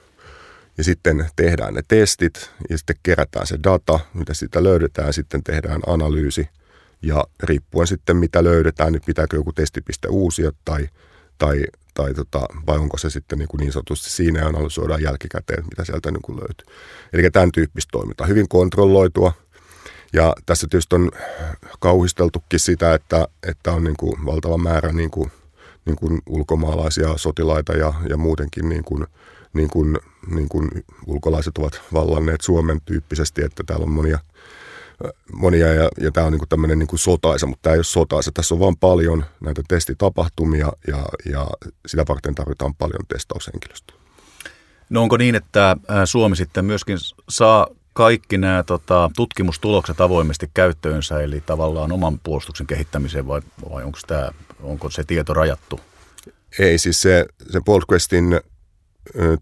ja 0.79 0.85
sitten 0.85 1.31
tehdään 1.37 1.75
ne 1.75 1.83
testit 1.89 2.51
ja 2.71 2.79
sitten 2.79 2.97
kerätään 3.03 3.47
se 3.47 3.59
data, 3.65 4.01
mitä 4.15 4.35
siitä 4.35 4.65
löydetään, 4.65 5.13
sitten 5.13 5.43
tehdään 5.45 5.81
analyysi 5.87 6.49
ja 7.03 7.25
riippuen 7.43 7.87
sitten 7.87 8.17
mitä 8.17 8.45
löydetään, 8.45 8.93
niin 8.93 9.03
pitääkö 9.07 9.37
joku 9.37 9.53
testipiste 9.53 10.09
uusia 10.09 10.53
tai, 10.65 10.89
tai, 11.39 11.65
tai 11.95 12.15
tota, 12.15 12.41
vai 12.67 12.79
onko 12.79 12.99
se 12.99 13.11
sitten 13.11 13.39
niin, 13.39 13.49
kuin 13.49 13.59
niin 13.59 13.73
sanotusti 13.73 14.11
siinä 14.11 14.41
ja 14.41 14.47
analysoidaan 14.47 15.03
jälkikäteen, 15.03 15.65
mitä 15.65 15.85
sieltä 15.85 16.11
niin 16.11 16.23
kuin 16.23 16.39
löytyy. 16.41 16.67
Eli 17.13 17.31
tämän 17.31 17.53
tyyppistä 17.53 17.91
toimintaa, 17.93 18.27
hyvin 18.27 18.49
kontrolloitua. 18.49 19.33
Ja 20.13 20.35
tässä 20.47 20.67
tietysti 20.71 20.95
on 20.95 21.11
kauhisteltukin 21.81 22.61
sitä, 22.61 22.95
että, 22.95 23.29
että 23.43 23.73
on 23.73 23.85
niin 23.85 23.97
kuin 23.97 24.27
valtava 24.27 24.59
määrä 24.59 24.93
niin 24.93 25.11
kuin 25.11 25.31
niin 25.87 25.97
kuin 25.97 26.23
ulkomaalaisia 26.27 27.19
sotilaita 27.19 27.73
ja, 27.73 27.95
ja 28.09 28.17
muutenkin 28.17 28.69
niin 28.69 28.85
kuin, 28.85 29.07
niin 29.53 29.69
kuin, 29.69 29.99
niin 30.35 30.49
kuin 30.49 30.71
ulkolaiset 31.07 31.59
ovat 31.59 31.83
vallanneet 31.93 32.41
Suomen 32.41 32.81
tyyppisesti, 32.85 33.45
että 33.45 33.63
täällä 33.67 33.85
on 33.85 33.91
monia, 33.91 34.19
monia 35.33 35.73
ja, 35.73 35.89
ja 36.01 36.13
tämä 36.13 36.27
on 36.27 36.33
niin 36.33 36.41
kuin 36.41 36.49
tämmöinen 36.49 36.79
niin 36.79 36.87
kuin 36.87 36.99
sotaisa, 36.99 37.47
mutta 37.47 37.63
tämä 37.63 37.75
ei 37.75 37.79
ole 37.79 37.85
sotaisa. 37.85 38.33
Tässä 38.33 38.55
on 38.55 38.61
vaan 38.61 38.77
paljon 38.77 39.25
näitä 39.41 39.63
testitapahtumia 39.69 40.73
ja, 40.89 41.05
ja 41.31 41.47
sitä 41.87 42.05
varten 42.09 42.35
tarvitaan 42.35 42.75
paljon 42.75 43.07
testaushenkilöstöä. 43.09 43.97
No 44.91 45.03
onko 45.03 45.17
niin, 45.17 45.35
että 45.35 45.77
Suomi 46.05 46.37
sitten 46.37 46.65
myöskin 46.65 46.99
saa 47.29 47.67
kaikki 47.93 48.39
nämä 48.39 48.63
tota, 48.63 49.11
tutkimustulokset 49.17 50.01
avoimesti 50.01 50.51
käyttöönsä, 50.55 51.21
eli 51.21 51.43
tavallaan 51.47 51.93
oman 51.93 52.21
puolustuksen 52.23 52.67
kehittämiseen, 52.67 53.27
vai, 53.27 53.41
vai 53.71 53.85
onko, 53.85 53.99
tämä, 54.07 54.31
onko 54.63 54.91
se 54.91 55.05
tieto 55.05 55.35
rajattu? 55.35 55.81
Ei, 56.59 56.79
siis 56.79 57.03
se, 57.03 57.27
se 57.51 57.61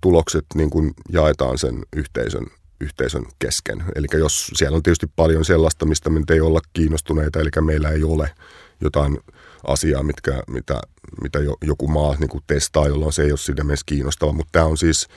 tulokset 0.00 0.44
niin 0.54 0.70
kuin 0.70 0.94
jaetaan 1.12 1.58
sen 1.58 1.82
yhteisön, 1.96 2.46
yhteisön 2.80 3.24
kesken. 3.38 3.84
Eli 3.94 4.06
jos 4.12 4.50
siellä 4.54 4.76
on 4.76 4.82
tietysti 4.82 5.06
paljon 5.16 5.44
sellaista, 5.44 5.86
mistä 5.86 6.10
me 6.10 6.20
ei 6.30 6.40
olla 6.40 6.60
kiinnostuneita, 6.72 7.40
eli 7.40 7.50
meillä 7.60 7.90
ei 7.90 8.04
ole 8.04 8.30
jotain 8.80 9.18
asiaa, 9.66 10.02
mitkä, 10.02 10.42
mitä, 10.50 10.80
mitä 11.22 11.38
joku 11.64 11.88
maa 11.88 12.16
niin 12.18 12.28
kuin 12.28 12.44
testaa, 12.46 12.88
jolloin 12.88 13.12
se 13.12 13.22
ei 13.22 13.32
ole 13.32 13.38
siinä 13.38 13.64
mielessä 13.64 13.86
kiinnostava. 13.86 14.32
Mutta 14.32 14.52
tämä 14.52 14.64
on 14.64 14.76
siis 14.76 15.08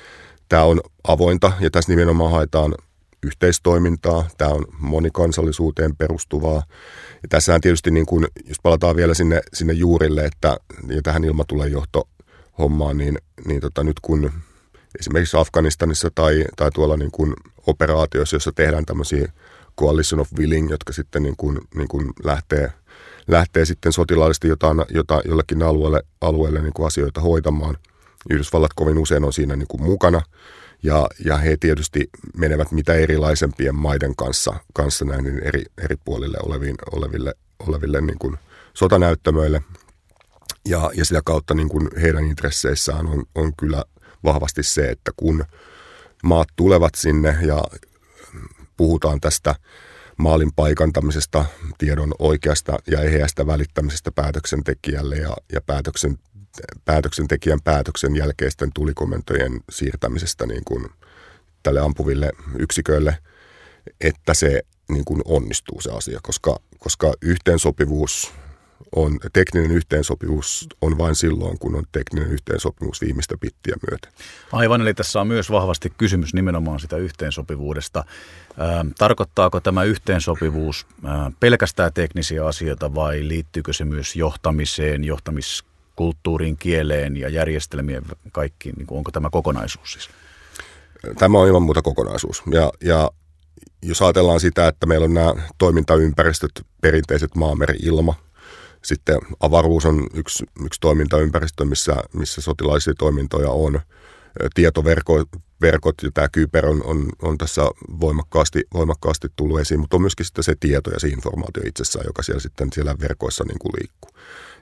tämä 0.50 0.64
on 0.64 0.82
avointa 1.08 1.52
ja 1.60 1.70
tässä 1.72 1.92
nimenomaan 1.92 2.32
haetaan 2.32 2.76
yhteistoimintaa, 3.24 4.28
tämä 4.38 4.52
on 4.52 4.66
monikansallisuuteen 4.80 5.96
perustuvaa. 5.96 6.64
Ja 7.24 7.28
tässähän 7.30 7.62
tietysti, 7.62 7.92
niin 7.92 8.06
kun, 8.06 8.28
jos 8.46 8.58
palataan 8.64 8.96
vielä 8.96 9.14
sinne, 9.14 9.42
sinne 9.54 9.74
juurille, 9.74 10.26
että 10.26 10.58
ja 10.88 11.02
tähän 11.02 11.24
ilmatulenjohto 11.24 12.10
hommaan, 12.58 12.98
niin, 12.98 13.18
niin 13.46 13.62
tota, 13.62 13.84
nyt 13.84 14.00
kun 14.00 14.32
esimerkiksi 15.00 15.38
Afganistanissa 15.38 16.10
tai, 16.16 16.46
tai 16.56 16.72
tuolla 16.72 16.98
niin 16.98 17.12
kuin 17.12 17.34
operaatioissa, 17.68 18.36
jossa 18.36 18.52
tehdään 18.52 18.86
tämmöisiä 18.86 19.32
coalition 19.80 20.20
of 20.20 20.30
willing, 20.38 20.70
jotka 20.70 20.94
sitten 20.94 21.24
niin 21.24 21.38
kuin, 21.38 21.60
niin 21.76 21.88
kuin 21.88 22.14
lähtee, 22.24 22.72
lähtee 23.28 23.66
sitten 23.66 23.94
sotilaallisesti 23.94 24.48
jotain, 24.48 24.86
jotain, 24.90 25.22
jollekin 25.26 25.64
alueelle, 25.64 26.04
alueelle 26.22 26.62
niin 26.62 26.74
kuin 26.74 26.88
asioita 26.88 27.22
hoitamaan. 27.22 27.78
Yhdysvallat 28.30 28.72
kovin 28.76 28.98
usein 28.98 29.24
on 29.24 29.34
siinä 29.34 29.56
niin 29.56 29.68
kuin 29.68 29.84
mukana– 29.84 30.22
ja, 30.84 31.08
ja 31.26 31.38
he 31.38 31.58
tietysti 31.58 32.10
menevät 32.38 32.72
mitä 32.72 32.94
erilaisempien 32.94 33.76
maiden 33.76 34.16
kanssa, 34.16 34.56
kanssa 34.74 35.06
näin 35.06 35.24
niin 35.24 35.40
eri, 35.44 35.64
eri 35.84 35.96
puolille 36.06 36.38
oleviin, 36.44 36.76
oleville, 36.92 37.34
oleville 37.68 38.02
niin 38.02 38.20
kuin 38.20 38.38
sotanäyttämöille. 38.74 39.62
Ja, 40.68 40.92
ja 40.94 41.06
sitä 41.06 41.22
kautta 41.26 41.54
niin 41.54 41.70
kuin 41.70 41.90
heidän 42.02 42.24
intresseissään 42.24 43.08
on, 43.08 43.24
on 43.36 43.54
kyllä 43.56 43.84
vahvasti 44.28 44.64
se, 44.64 44.90
että 44.90 45.12
kun 45.16 45.46
maat 46.24 46.48
tulevat 46.56 46.96
sinne 46.96 47.38
ja 47.42 47.64
puhutaan 48.78 49.22
tästä 49.22 49.56
maalin 50.18 50.52
paikantamisesta, 50.56 51.46
tiedon 51.78 52.14
oikeasta 52.20 52.78
ja 52.92 53.02
eheästä 53.02 53.48
välittämisestä 53.48 54.12
päätöksentekijälle 54.12 55.16
ja, 55.16 55.36
ja 55.54 55.62
päätöksen 55.62 56.18
päätöksentekijän 56.86 57.62
päätöksen 57.62 58.16
jälkeisten 58.16 58.70
tulikomentojen 58.74 59.60
siirtämisestä 59.72 60.46
niin 60.46 60.64
kuin 60.66 60.90
tälle 61.64 61.80
ampuville 61.80 62.32
yksiköille, 62.60 63.18
että 64.02 64.34
se 64.34 64.62
niin 64.90 65.06
kuin 65.06 65.22
onnistuu 65.26 65.82
se 65.82 65.92
asia, 65.92 66.20
koska, 66.24 66.60
koska 66.80 67.14
yhteensopivuus 67.22 68.34
on, 68.96 69.20
tekninen 69.34 69.72
yhteensopivuus 69.72 70.68
on 70.82 70.98
vain 70.98 71.16
silloin, 71.16 71.60
kun 71.60 71.76
on 71.76 71.84
tekninen 71.92 72.32
yhteensopivuus 72.32 73.02
viimeistä 73.02 73.36
pittiä 73.38 73.76
myöten. 73.90 74.12
Aivan, 74.52 74.82
eli 74.82 74.94
tässä 74.94 75.22
on 75.22 75.28
myös 75.28 75.52
vahvasti 75.52 75.94
kysymys 75.98 76.34
nimenomaan 76.34 76.80
sitä 76.80 76.98
yhteensopivuudesta. 76.98 78.04
Tarkoittaako 78.98 79.60
tämä 79.60 79.84
yhteensopivuus 79.84 80.88
pelkästään 81.40 81.94
teknisiä 81.94 82.46
asioita 82.46 82.96
vai 82.96 83.28
liittyykö 83.28 83.74
se 83.74 83.86
myös 83.86 84.16
johtamiseen, 84.16 85.04
johtamis 85.04 85.64
kulttuuriin, 85.96 86.58
kieleen 86.58 87.18
ja 87.18 87.30
järjestelmien 87.30 88.04
kaikkiin? 88.32 88.76
Niin 88.78 88.88
onko 88.92 89.12
tämä 89.12 89.30
kokonaisuus 89.30 89.92
siis? 89.94 90.10
Tämä 91.18 91.38
on 91.38 91.48
ilman 91.48 91.64
muuta 91.64 91.82
kokonaisuus. 91.82 92.44
Ja, 92.52 92.72
ja 92.84 93.12
jos 93.82 94.02
ajatellaan 94.02 94.40
sitä, 94.40 94.68
että 94.68 94.86
meillä 94.86 95.06
on 95.06 95.14
nämä 95.14 95.34
toimintaympäristöt, 95.58 96.52
perinteiset 96.82 97.36
maameri, 97.36 97.76
ilma, 97.84 98.16
sitten 98.84 99.18
avaruus 99.40 99.86
on 99.86 100.08
yksi, 100.14 100.46
yksi 100.66 100.80
toimintaympäristö, 100.82 101.66
missä, 101.66 101.96
missä 102.14 102.42
sotilaisia 102.42 102.94
toimintoja 102.98 103.50
on. 103.50 103.80
Tietoverkot 104.56 106.04
ja 106.04 106.12
tämä 106.14 106.30
kyber 106.32 106.66
on, 106.66 106.84
on, 106.84 107.10
on 107.22 107.38
tässä 107.38 107.62
voimakkaasti, 108.00 108.64
voimakkaasti 108.74 109.28
tullut 109.36 109.60
esiin, 109.60 109.80
mutta 109.80 109.98
on 109.98 110.02
myöskin 110.02 110.26
sitten 110.26 110.44
se 110.44 110.56
tieto 110.60 110.92
ja 110.92 111.00
se 111.00 111.08
informaatio 111.08 111.64
itsessään, 111.66 112.06
joka 112.08 112.24
siellä 112.24 112.40
sitten 112.40 112.70
siellä 112.74 112.96
verkoissa 113.00 113.44
niin 113.48 113.60
kuin 113.60 113.72
liikkuu. 113.80 114.12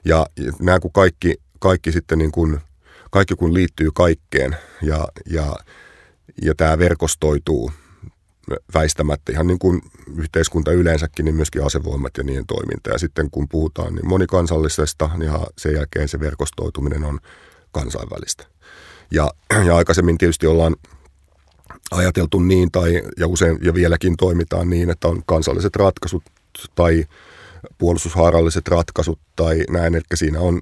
Ja, 0.04 0.26
ja 0.36 0.52
nämä 0.60 0.80
kun 0.80 0.92
kaikki, 0.92 1.34
kaikki 1.58 1.92
sitten 1.92 2.18
niin 2.18 2.32
kuin, 2.32 2.60
kaikki 3.10 3.34
kun 3.34 3.54
liittyy 3.54 3.90
kaikkeen 3.94 4.56
ja, 4.82 5.08
ja, 5.30 5.56
ja 6.42 6.54
tämä 6.54 6.78
verkostoituu 6.78 7.72
väistämättä 8.74 9.32
ihan 9.32 9.46
niin 9.46 9.58
kuin 9.58 9.82
yhteiskunta 10.16 10.72
yleensäkin, 10.72 11.24
niin 11.24 11.34
myöskin 11.34 11.64
asevoimat 11.64 12.16
ja 12.16 12.24
niiden 12.24 12.46
toiminta. 12.46 12.90
Ja 12.90 12.98
sitten 12.98 13.30
kun 13.30 13.48
puhutaan 13.48 13.94
niin 13.94 14.08
monikansallisesta, 14.08 15.10
niin 15.16 15.30
sen 15.58 15.74
jälkeen 15.74 16.08
se 16.08 16.20
verkostoituminen 16.20 17.04
on 17.04 17.20
kansainvälistä. 17.72 18.46
Ja, 19.10 19.30
ja 19.66 19.76
aikaisemmin 19.76 20.18
tietysti 20.18 20.46
ollaan 20.46 20.76
ajateltu 21.90 22.38
niin, 22.38 22.70
tai, 22.72 23.02
ja 23.16 23.26
usein 23.26 23.58
ja 23.62 23.74
vieläkin 23.74 24.16
toimitaan 24.16 24.70
niin, 24.70 24.90
että 24.90 25.08
on 25.08 25.22
kansalliset 25.26 25.76
ratkaisut 25.76 26.22
tai 26.74 27.04
puolustushaaralliset 27.78 28.68
ratkaisut 28.68 29.18
tai 29.36 29.64
näin, 29.70 29.94
että 29.94 30.16
siinä 30.16 30.40
on 30.40 30.60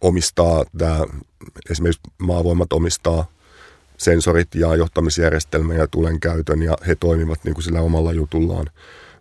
omistaa 0.00 0.64
tämä, 0.78 1.06
esimerkiksi 1.70 2.00
maavoimat 2.18 2.72
omistaa 2.72 3.26
sensorit 4.00 4.54
ja 4.54 4.76
johtamisjärjestelmä 4.76 5.74
ja 5.74 5.86
tulen 5.86 6.20
käytön 6.20 6.62
ja 6.62 6.76
he 6.86 6.94
toimivat 6.94 7.44
niin 7.44 7.54
kuin 7.54 7.64
sillä 7.64 7.80
omalla 7.80 8.12
jutullaan. 8.12 8.66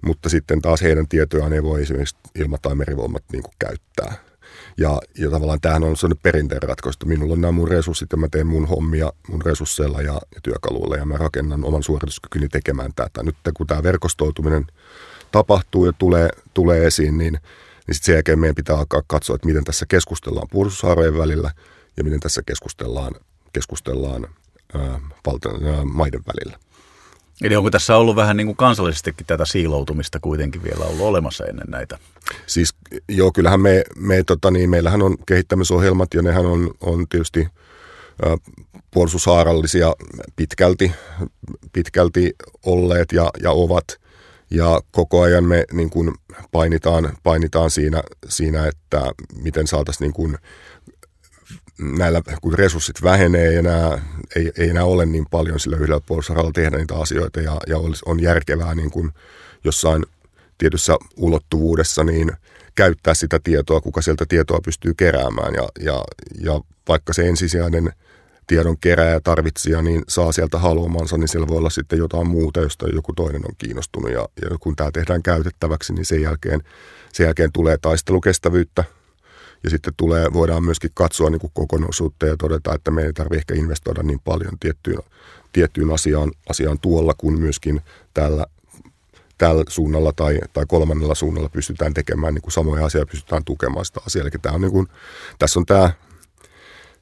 Mutta 0.02 0.30
sitten 0.30 0.62
taas 0.62 0.82
heidän 0.82 1.08
tietojaan 1.08 1.54
ei 1.54 1.64
voi 1.64 1.82
esimerkiksi 1.82 2.16
ilma- 2.36 2.58
tai 2.62 2.76
merivoimat 2.76 3.24
niin 3.32 3.44
kuin 3.44 3.54
käyttää. 3.60 4.14
Ja, 4.78 5.02
ja 5.18 5.30
tavallaan 5.30 5.62
tämähän 5.62 5.84
on 5.84 5.98
sellainen 5.98 6.24
perinteinen 6.24 6.70
ratkaisu. 6.70 6.98
Minulla 7.06 7.34
on 7.34 7.42
nämä 7.42 7.52
mun 7.52 7.68
resurssit 7.68 8.12
ja 8.12 8.18
mä 8.18 8.28
teen 8.32 8.48
mun 8.48 8.68
hommia 8.68 9.14
mun 9.28 9.42
resursseilla 9.42 10.02
ja, 10.02 10.14
ja 10.14 10.42
työkaluilla 10.44 10.96
ja 10.96 11.06
mä 11.06 11.18
rakennan 11.18 11.66
oman 11.66 11.84
suorituskykyni 11.84 12.48
tekemään 12.50 12.92
tätä. 12.96 13.24
Nyt 13.24 13.36
kun 13.54 13.68
tämä 13.68 13.84
verkostoituminen– 13.84 14.68
tapahtuu 15.32 15.86
ja 15.86 15.94
tulee, 15.94 16.30
tulee 16.54 16.88
esiin, 16.88 17.18
niin, 17.18 17.34
niin 17.34 17.96
sitten 17.96 18.06
sen 18.06 18.14
jälkeen 18.14 18.40
meidän 18.40 18.56
pitää 18.56 18.78
alkaa 18.78 19.02
katsoa, 19.08 19.36
että 19.36 19.48
miten 19.48 19.64
tässä 19.64 19.86
keskustellaan 19.86 20.48
puolustushaarojen 20.52 21.18
välillä 21.18 21.52
ja 21.98 22.04
miten 22.04 22.20
tässä 22.20 22.42
keskustellaan, 22.46 23.16
keskustellaan 23.54 24.28
valta, 25.26 25.50
ää, 25.50 25.86
maiden 25.86 26.22
välillä. 26.28 26.60
Eli 27.42 27.56
onko 27.56 27.70
tässä 27.72 27.98
ollut 27.98 28.16
vähän 28.16 28.38
niin 28.38 28.48
kuin 28.48 28.58
kansallisestikin 28.58 29.26
tätä 29.26 29.46
siiloutumista 29.46 30.20
kuitenkin 30.20 30.64
vielä 30.64 30.86
ollut 30.86 31.06
olemassa 31.06 31.46
ennen 31.46 31.68
näitä? 31.68 31.98
Siis 32.48 32.76
joo, 33.10 33.32
kyllähän 33.32 33.62
me, 33.62 33.84
me 33.96 34.24
tota 34.24 34.52
niin, 34.52 34.70
meillähän 34.70 35.02
on 35.02 35.18
kehittämisohjelmat 35.26 36.14
ja 36.14 36.22
nehän 36.22 36.46
on, 36.46 36.72
on 36.82 37.08
tietysti 37.08 37.48
ä, 38.26 38.38
puolustushaarallisia 38.92 39.94
pitkälti, 40.36 40.92
pitkälti 41.74 42.36
olleet 42.66 43.12
ja, 43.12 43.30
ja 43.44 43.52
ovat. 43.52 43.86
Ja 44.52 44.82
koko 44.92 45.22
ajan 45.22 45.44
me 45.44 45.66
niin 45.72 45.90
kuin 45.90 46.14
painitaan, 46.52 47.18
painitaan 47.24 47.72
siinä, 47.72 48.04
siinä, 48.28 48.68
että 48.68 49.12
miten 49.42 49.68
saataisiin 49.68 50.06
niin 50.06 50.14
kuin 50.14 50.38
näillä, 51.80 52.22
kun 52.42 52.54
resurssit 52.54 53.04
vähenee 53.04 53.54
ja 53.54 53.62
nämä, 53.62 54.00
ei, 54.36 54.52
ei 54.58 54.70
enää 54.70 54.86
ole 54.86 55.06
niin 55.06 55.26
paljon 55.32 55.60
sillä 55.60 55.78
yhdellä 55.78 56.02
puolustusaralla 56.06 56.52
tehdä 56.52 56.78
niitä 56.78 56.96
asioita 56.96 57.42
ja, 57.42 57.58
ja 57.68 57.78
on 58.06 58.22
järkevää 58.22 58.76
niin 58.76 58.92
kuin 58.92 59.12
jossain 59.64 60.06
tietyssä 60.58 60.98
ulottuvuudessa 61.18 62.04
niin 62.04 62.32
käyttää 62.76 63.14
sitä 63.14 63.40
tietoa, 63.44 63.82
kuka 63.82 64.02
sieltä 64.02 64.26
tietoa 64.30 64.60
pystyy 64.66 64.94
keräämään 64.94 65.54
ja, 65.54 65.70
ja, 65.80 66.04
ja 66.42 66.62
vaikka 66.88 67.14
se 67.14 67.28
ensisijainen 67.28 67.94
tiedon 68.48 68.78
kerääjä 68.78 69.20
tarvitsija 69.20 69.82
niin 69.82 70.04
saa 70.08 70.32
sieltä 70.32 70.60
haluamansa, 70.60 71.18
niin 71.18 71.28
siellä 71.28 71.48
voi 71.48 71.58
olla 71.58 71.70
sitten 71.70 72.00
jotain 72.00 72.28
muuta, 72.28 72.60
josta 72.60 72.88
joku 72.88 73.14
toinen 73.14 73.42
on 73.46 73.56
kiinnostunut 73.58 74.12
ja, 74.12 74.28
ja 74.42 74.58
kun 74.60 74.76
tämä 74.76 74.92
tehdään 74.92 75.24
käytettäväksi, 75.24 75.94
niin 75.94 76.06
sen 76.06 76.22
jälkeen, 76.22 76.62
sen 77.14 77.24
jälkeen 77.24 77.52
tulee 77.52 77.78
taistelukestävyyttä, 77.82 78.84
ja 79.64 79.70
sitten 79.70 79.94
tulee, 79.98 80.34
voidaan 80.34 80.64
myöskin 80.64 80.92
katsoa 80.94 81.30
niin 81.30 81.40
kuin 81.40 81.52
kokonaisuutta 81.54 82.26
ja 82.26 82.38
todeta, 82.38 82.74
että 82.74 82.92
me 82.92 83.04
ei 83.04 83.14
tarvitse 83.14 83.38
ehkä 83.38 83.54
investoida 83.54 84.04
niin 84.04 84.20
paljon 84.20 84.60
tiettyyn, 84.60 85.00
tiettyyn 85.52 85.92
asiaan, 85.92 86.32
asiaan 86.50 86.80
tuolla, 86.80 87.14
kun 87.18 87.40
myöskin 87.40 87.82
tällä, 88.14 88.46
tällä 89.38 89.64
suunnalla 89.68 90.14
tai, 90.14 90.40
tai 90.54 90.66
kolmannella 90.68 91.16
suunnalla 91.16 91.50
pystytään 91.50 91.94
tekemään 91.94 92.34
niin 92.34 92.42
kuin 92.42 92.52
samoja 92.52 92.86
asioita, 92.86 93.12
pystytään 93.12 93.46
tukemaan 93.46 93.86
sitä 93.86 94.00
asiaa. 94.06 94.22
Eli 94.22 94.32
tämä 94.42 94.56
on 94.56 94.62
niin 94.62 94.72
kuin, 94.72 94.88
tässä 95.40 95.60
on 95.60 95.66
tämä, 95.66 95.92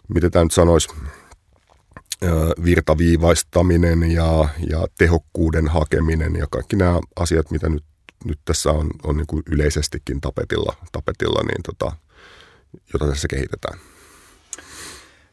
miten 0.07 0.31
tämä 0.31 0.45
nyt 0.45 0.51
sanoisi, 0.51 0.89
virtaviivaistaminen 2.63 4.11
ja, 4.11 4.49
ja 4.69 4.87
tehokkuuden 4.97 5.67
hakeminen 5.67 6.35
ja 6.35 6.47
kaikki 6.49 6.75
nämä 6.75 6.99
asiat, 7.15 7.51
mitä 7.51 7.69
nyt, 7.69 7.83
nyt 8.25 8.39
tässä 8.45 8.71
on, 8.71 8.89
on 9.03 9.17
niin 9.17 9.27
kuin 9.27 9.43
yleisestikin 9.51 10.21
tapetilla, 10.21 10.75
tapetilla 10.91 11.43
niin 11.43 11.63
tota, 11.63 11.95
jota 12.93 13.07
tässä 13.07 13.27
kehitetään. 13.27 13.79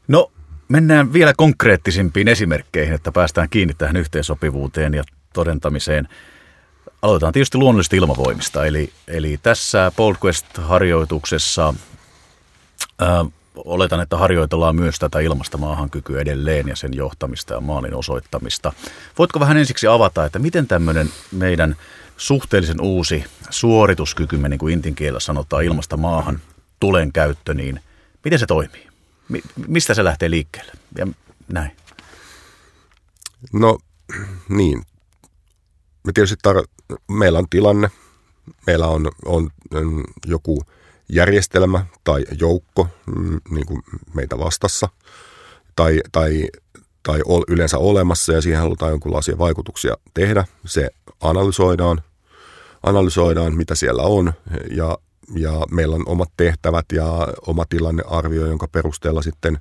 No, 0.07 0.31
mennään 0.67 1.13
vielä 1.13 1.33
konkreettisimpiin 1.37 2.27
esimerkkeihin, 2.27 2.93
että 2.93 3.11
päästään 3.11 3.49
kiinni 3.49 3.73
tähän 3.73 3.97
yhteensopivuuteen 3.97 4.93
ja 4.93 5.03
todentamiseen. 5.33 6.07
Aloitetaan 7.01 7.33
tietysti 7.33 7.57
luonnollisesti 7.57 7.97
ilmavoimista, 7.97 8.65
eli, 8.65 8.93
eli 9.07 9.39
tässä 9.43 9.91
PolQuest-harjoituksessa 9.95 11.73
ää, 12.99 13.25
oletan, 13.55 14.01
että 14.01 14.17
harjoitellaan 14.17 14.75
myös 14.75 14.99
tätä 14.99 15.19
ilmasta 15.19 15.57
maahankykyä 15.57 16.21
edelleen 16.21 16.67
ja 16.67 16.75
sen 16.75 16.93
johtamista 16.93 17.53
ja 17.53 17.61
maalin 17.61 17.95
osoittamista. 17.95 18.73
Voitko 19.17 19.39
vähän 19.39 19.57
ensiksi 19.57 19.87
avata, 19.87 20.25
että 20.25 20.39
miten 20.39 20.67
tämmöinen 20.67 21.09
meidän 21.31 21.75
suhteellisen 22.17 22.81
uusi 22.81 23.25
suorituskykymme, 23.49 24.49
niin 24.49 24.59
kuin 24.59 24.73
intin 24.73 24.95
kielellä 24.95 25.19
sanotaan, 25.19 25.63
ilmasta 25.63 25.97
maahan 25.97 26.39
tulen 26.79 27.11
käyttö, 27.13 27.53
niin 27.53 27.79
miten 28.23 28.39
se 28.39 28.45
toimii? 28.45 28.87
Mistä 29.67 29.93
se 29.93 30.03
lähtee 30.03 30.29
liikkeelle 30.29 30.71
ja 30.97 31.07
näin? 31.47 31.71
No 33.53 33.77
niin, 34.49 34.83
me 36.03 36.11
tietysti 36.13 36.35
tar- 36.47 36.97
meillä 37.11 37.39
on 37.39 37.49
tilanne, 37.49 37.89
meillä 38.67 38.87
on, 38.87 39.11
on, 39.25 39.49
joku 40.25 40.63
järjestelmä 41.09 41.85
tai 42.03 42.25
joukko 42.39 42.87
mm, 43.05 43.39
niin 43.49 43.65
kuin 43.65 43.81
meitä 44.13 44.37
vastassa 44.37 44.89
tai, 45.75 46.01
tai, 46.11 46.47
tai 47.03 47.21
yleensä 47.47 47.77
olemassa 47.77 48.33
ja 48.33 48.41
siihen 48.41 48.61
halutaan 48.61 48.91
jonkinlaisia 48.91 49.37
vaikutuksia 49.37 49.97
tehdä. 50.13 50.45
Se 50.65 50.89
analysoidaan, 51.19 52.01
analysoidaan 52.83 53.55
mitä 53.55 53.75
siellä 53.75 54.03
on 54.03 54.33
ja 54.71 54.97
ja 55.33 55.61
meillä 55.71 55.95
on 55.95 56.07
omat 56.07 56.29
tehtävät 56.37 56.85
ja 56.93 57.27
oma 57.47 57.65
tilannearvio, 57.69 58.45
jonka 58.45 58.67
perusteella 58.67 59.21
sitten 59.21 59.57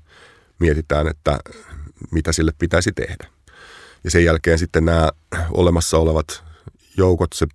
mietitään, 0.59 1.09
että 1.09 1.39
mitä 2.11 2.33
sille 2.33 2.53
pitäisi 2.59 2.93
tehdä. 2.93 3.27
Ja 4.05 4.11
sen 4.11 4.25
jälkeen 4.25 4.59
sitten 4.59 4.85
nämä 4.85 5.11
olemassa 5.51 5.99
olevat 5.99 6.45
joukot, 6.97 7.33
se, 7.33 7.47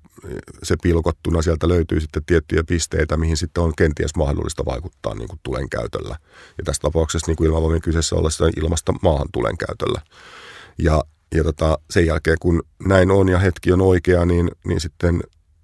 se 0.64 0.76
pilkottuna 0.82 1.42
sieltä 1.42 1.68
löytyy 1.68 2.00
sitten 2.00 2.26
tiettyjä 2.26 2.64
pisteitä, 2.64 3.18
mihin 3.18 3.38
sitten 3.38 3.64
on 3.64 3.74
kenties 3.78 4.16
mahdollista 4.16 4.66
vaikuttaa 4.66 5.16
niin 5.16 5.28
kuin 5.28 5.40
tulen 5.44 5.70
käytöllä. 5.70 6.16
Ja 6.58 6.64
tässä 6.64 6.82
tapauksessa 6.82 7.28
niin 7.28 7.36
kuin 7.36 7.48
ilmavoimien 7.48 7.82
kyseessä 7.82 8.16
ollessa 8.16 8.46
ilmasta 8.58 8.94
maahan 9.02 9.28
tulen 9.32 9.58
käytöllä. 9.58 10.02
Ja, 10.78 11.04
ja 11.36 11.44
tota, 11.44 11.80
sen 11.90 12.06
jälkeen 12.06 12.38
kun 12.40 12.64
näin 12.86 13.12
on 13.12 13.30
ja 13.30 13.40
hetki 13.40 13.72
on 13.72 13.82
oikea, 13.82 14.26
niin, 14.26 14.52
niin 14.66 14.82
sitten, 14.82 15.22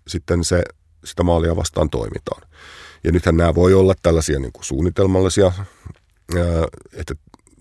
sitten 0.07 0.43
se 0.43 0.63
sitä 1.05 1.23
maalia 1.23 1.55
vastaan 1.55 1.89
toimitaan. 1.89 2.41
Ja 3.03 3.11
nythän 3.11 3.37
nämä 3.37 3.55
voi 3.55 3.73
olla 3.73 3.93
tällaisia 4.01 4.39
niin 4.39 4.51
kuin 4.51 4.65
suunnitelmallisia, 4.65 5.51
että, 6.93 7.13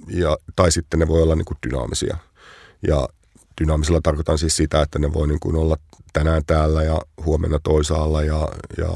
ja, 0.08 0.36
tai 0.56 0.72
sitten 0.72 1.00
ne 1.00 1.08
voi 1.08 1.22
olla 1.22 1.34
niin 1.34 1.44
kuin 1.44 1.58
dynaamisia. 1.66 2.16
Ja 2.86 3.08
dynaamisella 3.60 4.00
tarkoitan 4.02 4.38
siis 4.38 4.56
sitä, 4.56 4.82
että 4.82 4.98
ne 4.98 5.12
voi 5.12 5.28
niin 5.28 5.40
kuin 5.40 5.56
olla 5.56 5.76
tänään 6.12 6.42
täällä 6.46 6.82
ja 6.82 7.00
huomenna 7.24 7.58
toisaalla 7.62 8.22
ja, 8.22 8.48
ja 8.78 8.88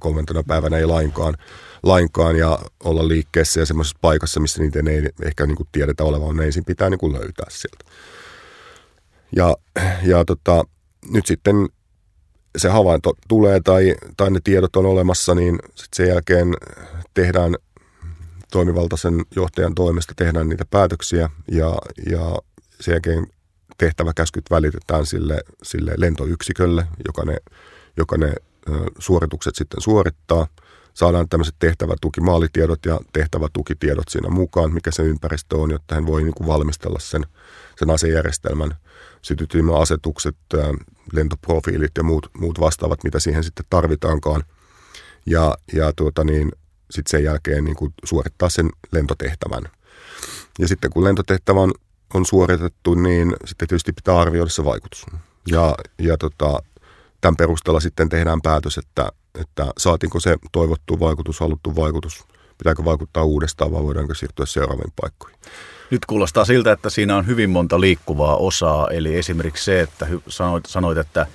kolmantena 0.00 0.42
päivänä 0.42 0.78
ei 0.78 0.86
lainkaan, 0.86 1.34
lainkaan 1.82 2.36
ja 2.36 2.58
olla 2.84 3.08
liikkeessä 3.08 3.60
ja 3.60 3.66
semmoisessa 3.66 3.98
paikassa, 4.00 4.40
missä 4.40 4.62
niitä 4.62 4.78
ei 4.90 5.02
ehkä 5.24 5.46
niin 5.46 5.56
kuin 5.56 5.68
tiedetä 5.72 6.04
olevan, 6.04 6.36
ne 6.36 6.44
ensin 6.44 6.64
pitää 6.64 6.90
niin 6.90 6.98
kuin 6.98 7.12
löytää 7.12 7.46
sieltä. 7.50 7.84
Ja, 9.36 9.56
ja 10.02 10.24
tota, 10.24 10.64
nyt 11.10 11.26
sitten 11.26 11.68
se 12.58 12.68
havainto 12.68 13.12
tulee 13.28 13.60
tai, 13.60 13.94
tai 14.16 14.30
ne 14.30 14.40
tiedot 14.44 14.76
on 14.76 14.86
olemassa, 14.86 15.34
niin 15.34 15.58
sit 15.74 15.94
sen 15.94 16.08
jälkeen 16.08 16.54
tehdään 17.14 17.54
toimivaltaisen 18.52 19.24
johtajan 19.36 19.74
toimesta 19.74 20.12
tehdään 20.16 20.48
niitä 20.48 20.64
päätöksiä 20.70 21.30
ja, 21.50 21.74
ja 22.10 22.38
sen 22.80 22.92
jälkeen 22.92 23.26
tehtäväkäskyt 23.78 24.44
välitetään 24.50 25.06
sille, 25.06 25.40
sille 25.62 25.94
lentoyksikölle, 25.96 26.86
joka 27.06 27.24
ne, 27.24 27.36
joka 27.96 28.16
ne 28.16 28.32
suoritukset 28.98 29.54
sitten 29.54 29.80
suorittaa. 29.80 30.46
Saadaan 30.94 31.28
tämmöiset 31.28 31.54
tehtävätukimaalitiedot 31.58 32.86
ja 32.86 33.00
tehtävätukitiedot 33.12 34.08
siinä 34.08 34.28
mukaan, 34.28 34.74
mikä 34.74 34.90
se 34.90 35.02
ympäristö 35.02 35.56
on, 35.56 35.70
jotta 35.70 35.94
hän 35.94 36.06
voi 36.06 36.22
niin 36.22 36.34
kuin 36.34 36.46
valmistella 36.46 36.98
sen, 36.98 37.26
sen 37.76 37.90
asejärjestelmän 37.90 38.74
sytytymäasetukset, 39.24 40.36
lentoprofiilit 41.12 41.92
ja 41.96 42.02
muut, 42.02 42.30
muut 42.38 42.60
vastaavat, 42.60 43.04
mitä 43.04 43.20
siihen 43.20 43.44
sitten 43.44 43.66
tarvitaankaan. 43.70 44.44
Ja, 45.26 45.56
ja 45.72 45.92
tuota 45.96 46.24
niin, 46.24 46.52
sitten 46.90 47.10
sen 47.10 47.24
jälkeen 47.24 47.64
niin 47.64 47.76
kuin 47.76 47.94
suorittaa 48.04 48.48
sen 48.48 48.70
lentotehtävän. 48.92 49.62
Ja 50.58 50.68
sitten 50.68 50.90
kun 50.90 51.04
lentotehtävä 51.04 51.60
on, 51.60 51.72
on 52.14 52.26
suoritettu, 52.26 52.94
niin 52.94 53.36
sitten 53.44 53.68
tietysti 53.68 53.92
pitää 53.92 54.20
arvioida 54.20 54.50
se 54.50 54.64
vaikutus. 54.64 55.06
Ja, 55.48 55.74
ja 55.98 56.16
tota, 56.16 56.58
tämän 57.20 57.36
perusteella 57.36 57.80
sitten 57.80 58.08
tehdään 58.08 58.40
päätös, 58.42 58.78
että, 58.78 59.08
että 59.40 59.66
saatiinko 59.78 60.20
se 60.20 60.36
toivottu 60.52 61.00
vaikutus, 61.00 61.40
haluttu 61.40 61.76
vaikutus, 61.76 62.24
pitääkö 62.58 62.84
vaikuttaa 62.84 63.24
uudestaan 63.24 63.72
vai 63.72 63.82
voidaanko 63.82 64.14
siirtyä 64.14 64.46
seuraaviin 64.46 64.92
paikkoihin. 65.00 65.38
Nyt 65.90 66.06
kuulostaa 66.06 66.44
siltä, 66.44 66.72
että 66.72 66.90
siinä 66.90 67.16
on 67.16 67.26
hyvin 67.26 67.50
monta 67.50 67.80
liikkuvaa 67.80 68.36
osaa, 68.36 68.88
eli 68.90 69.16
esimerkiksi 69.16 69.64
se, 69.64 69.80
että 69.80 70.06
sanoit, 70.28 70.66
sanoit 70.66 70.98
että 70.98 71.26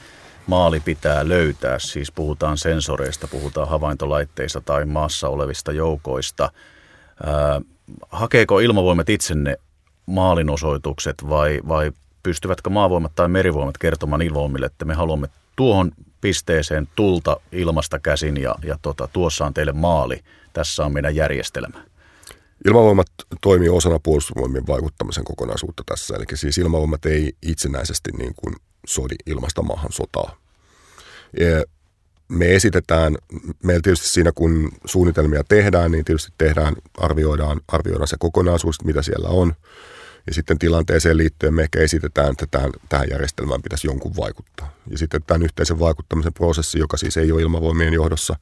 maali 0.48 0.80
pitää 0.80 1.30
löytää, 1.30 1.80
siis 1.80 2.12
puhutaan 2.12 2.58
sensoreista, 2.58 3.28
puhutaan 3.28 3.68
havaintolaitteista 3.68 4.62
tai 4.62 4.86
maassa 4.86 5.30
olevista 5.30 5.72
joukoista. 5.72 6.52
Ää, 7.24 7.62
hakeeko 8.10 8.60
ilmavoimat 8.60 9.10
itsenne 9.10 9.56
maalinosoitukset 10.06 11.16
vai, 11.30 11.60
vai 11.68 11.92
pystyvätkö 12.24 12.70
maavoimat 12.70 13.12
tai 13.16 13.28
merivoimat 13.28 13.78
kertomaan 13.78 14.22
ilmavoimille, 14.22 14.66
että 14.66 14.86
me 14.86 14.94
haluamme 14.94 15.28
tuohon 15.56 15.92
pisteeseen 16.22 16.88
tulta 16.96 17.38
ilmasta 17.52 18.00
käsin 18.00 18.42
ja, 18.42 18.56
ja 18.64 18.78
tota, 18.82 19.10
tuossa 19.14 19.46
on 19.46 19.54
teille 19.54 19.72
maali, 19.72 20.22
tässä 20.54 20.86
on 20.86 20.94
meidän 20.94 21.16
järjestelmä. 21.16 21.80
Ilmavoimat 22.68 23.08
toimii 23.42 23.70
osana 23.70 24.00
puolustusvoimien 24.00 24.68
vaikuttamisen 24.68 25.24
kokonaisuutta 25.24 25.84
tässä. 25.86 26.16
Eli 26.16 26.26
siis 26.34 26.58
ilmavoimat 26.58 27.06
ei 27.06 27.34
itsenäisesti 27.42 28.12
niin 28.18 28.34
kuin 28.36 28.56
sodi 28.88 29.16
ilmasta 29.26 29.62
maahan 29.62 29.92
sotaa. 29.92 30.36
Ja 31.40 31.64
me 32.30 32.56
esitetään, 32.56 33.18
meillä 33.64 33.82
tietysti 33.82 34.08
siinä 34.08 34.32
kun 34.36 34.72
suunnitelmia 34.86 35.44
tehdään, 35.44 35.92
niin 35.92 36.06
tietysti 36.06 36.34
tehdään, 36.38 36.76
arvioidaan, 36.98 37.62
arvioidaan 37.68 38.08
se 38.08 38.16
kokonaisuus, 38.20 38.84
mitä 38.84 39.02
siellä 39.02 39.30
on. 39.30 39.54
Ja 40.28 40.34
sitten 40.34 40.60
tilanteeseen 40.60 41.18
liittyen 41.18 41.54
me 41.54 41.62
ehkä 41.64 41.80
esitetään, 41.80 42.32
että 42.32 42.46
tähän, 42.52 42.72
tähän 42.90 43.10
järjestelmään 43.10 43.62
pitäisi 43.62 43.88
jonkun 43.88 44.16
vaikuttaa. 44.16 44.76
Ja 44.90 44.98
sitten 44.98 45.24
tämän 45.28 45.44
yhteisen 45.44 45.80
vaikuttamisen 45.80 46.34
prosessi, 46.34 46.80
joka 46.80 46.98
siis 46.98 47.18
ei 47.18 47.32
ole 47.32 47.42
ilmavoimien 47.42 47.94
johdossa, 47.94 48.36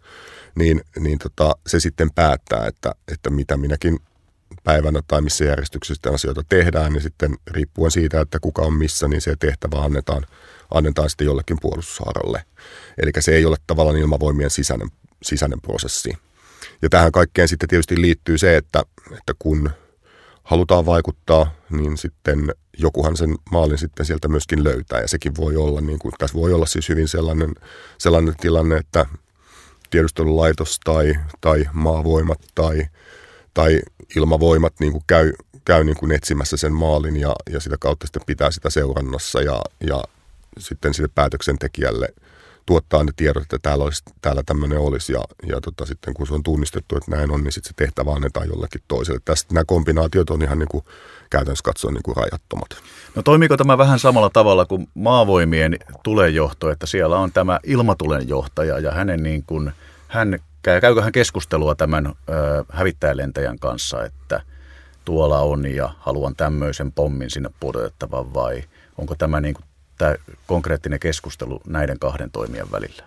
niin, 0.58 0.82
niin 1.00 1.20
tota, 1.20 1.56
se 1.68 1.80
sitten 1.80 2.12
päättää, 2.12 2.68
että, 2.68 2.92
että 3.12 3.30
mitä 3.30 3.58
minäkin 3.58 4.00
päivänä 4.64 5.02
tai 5.08 5.22
missä 5.22 5.46
järjestyksessä 5.46 6.10
asioita 6.14 6.42
tehdään, 6.50 6.94
niin 6.94 7.02
sitten 7.02 7.36
riippuen 7.52 7.92
siitä, 7.92 8.22
että 8.22 8.40
kuka 8.40 8.62
on 8.62 8.74
missä, 8.74 9.08
niin 9.08 9.22
se 9.22 9.36
tehtävä 9.40 9.82
annetaan, 9.82 10.26
annetaan 10.74 11.10
sitten 11.10 11.26
jollekin 11.26 11.58
puolustushaaralle. 11.62 12.44
Eli 12.98 13.12
se 13.20 13.36
ei 13.36 13.46
ole 13.46 13.58
tavallaan 13.68 13.98
ilmavoimien 13.98 14.50
sisäinen, 14.50 14.90
sisäinen 15.24 15.62
prosessi. 15.62 16.14
Ja 16.82 16.90
tähän 16.90 17.12
kaikkeen 17.12 17.48
sitten 17.48 17.70
tietysti 17.70 18.02
liittyy 18.02 18.38
se, 18.38 18.58
että, 18.58 18.84
että 19.12 19.34
kun 19.40 19.70
halutaan 20.44 20.86
vaikuttaa, 20.86 21.52
niin 21.70 21.98
sitten 21.98 22.54
jokuhan 22.78 23.18
sen 23.18 23.36
maalin 23.52 23.78
sitten 23.78 24.06
sieltä 24.06 24.28
myöskin 24.28 24.64
löytää. 24.64 25.02
Ja 25.02 25.08
sekin 25.08 25.36
voi 25.38 25.56
olla, 25.56 25.82
niin 25.82 26.00
kuin, 26.00 26.14
tässä 26.18 26.38
voi 26.38 26.54
olla 26.54 26.66
siis 26.66 26.90
hyvin 26.90 27.08
sellainen, 27.08 27.56
sellainen 27.98 28.36
tilanne, 28.40 28.78
että 28.78 29.06
tiedustelulaitos 29.90 30.80
tai, 30.84 31.14
tai 31.42 31.66
maavoimat 31.74 32.40
tai, 32.56 32.86
tai 33.54 33.82
ilmavoimat 34.16 34.74
niin 34.80 34.92
kuin 34.92 35.04
käy, 35.08 35.34
käy 35.66 35.84
niin 35.84 35.98
kuin 35.98 36.12
etsimässä 36.12 36.58
sen 36.58 36.74
maalin 36.74 37.18
ja, 37.18 37.36
ja 37.50 37.60
sitä 37.60 37.76
kautta 37.80 38.08
sitten 38.08 38.22
pitää 38.26 38.52
sitä 38.52 38.70
seurannassa 38.70 39.42
ja, 39.42 39.62
ja 39.88 40.04
sitten 40.60 40.94
sille 40.94 41.10
päätöksentekijälle– 41.16 42.10
tuottaa 42.68 43.04
ne 43.04 43.12
tiedot, 43.16 43.44
että 43.44 43.60
täällä, 43.62 43.84
olisi, 43.84 44.04
täällä 44.22 44.44
tämmöinen 44.46 44.80
olisi 44.80 45.14
ja, 45.14 45.24
ja 45.48 45.62
tota, 45.62 45.86
sitten 45.86 46.14
kun 46.14 46.28
se 46.28 46.34
on 46.34 46.44
tunnistettu, 46.44 46.98
että 46.98 47.12
näin 47.12 47.32
on, 47.32 47.44
niin 47.44 47.52
sitten 47.52 47.70
se 47.70 47.74
tehtävä 47.76 48.12
annetaan 48.12 48.48
jollekin 48.48 48.82
toiselle. 48.88 49.20
Tästä 49.26 49.54
nämä 49.54 49.66
kombinaatiot 49.66 50.30
on 50.30 50.42
ihan 50.42 50.60
niin 50.60 50.70
kuin, 50.70 50.86
käytännössä 51.30 51.64
katsoen 51.64 51.94
niin 51.94 52.04
kuin 52.04 52.18
rajattomat. 52.18 52.68
No 53.16 53.24
toimiko 53.24 53.58
tämä 53.58 53.78
vähän 53.78 54.00
samalla 54.00 54.30
tavalla 54.30 54.66
kuin 54.66 54.88
maavoimien 54.94 55.80
tulejohto, 56.04 56.70
että 56.70 56.86
siellä 56.86 57.18
on 57.18 57.32
tämä 57.32 57.60
ilmatulen 57.64 58.30
johtaja 58.30 58.80
ja 58.80 58.92
hänen 58.92 59.24
niin 59.24 59.44
kuin, 59.48 59.72
hän, 60.08 60.40
käykö 60.62 61.02
hän 61.02 61.12
keskustelua 61.12 61.76
tämän 61.76 62.06
ö, 62.08 62.12
hävittäjälentäjän 62.70 63.60
kanssa, 63.60 64.06
että 64.06 64.42
tuolla 65.06 65.40
on 65.40 65.66
ja 65.76 65.90
haluan 66.00 66.36
tämmöisen 66.36 66.92
pommin 66.92 67.30
sinne 67.30 67.50
pudotettavan 67.60 68.34
vai 68.34 68.64
onko 68.98 69.16
tämä 69.16 69.42
niin 69.42 69.54
kuin 69.54 69.66
tämä 69.98 70.16
konkreettinen 70.48 71.00
keskustelu 71.00 71.62
näiden 71.68 72.00
kahden 72.00 72.32
toimijan 72.32 72.72
välillä? 72.72 73.04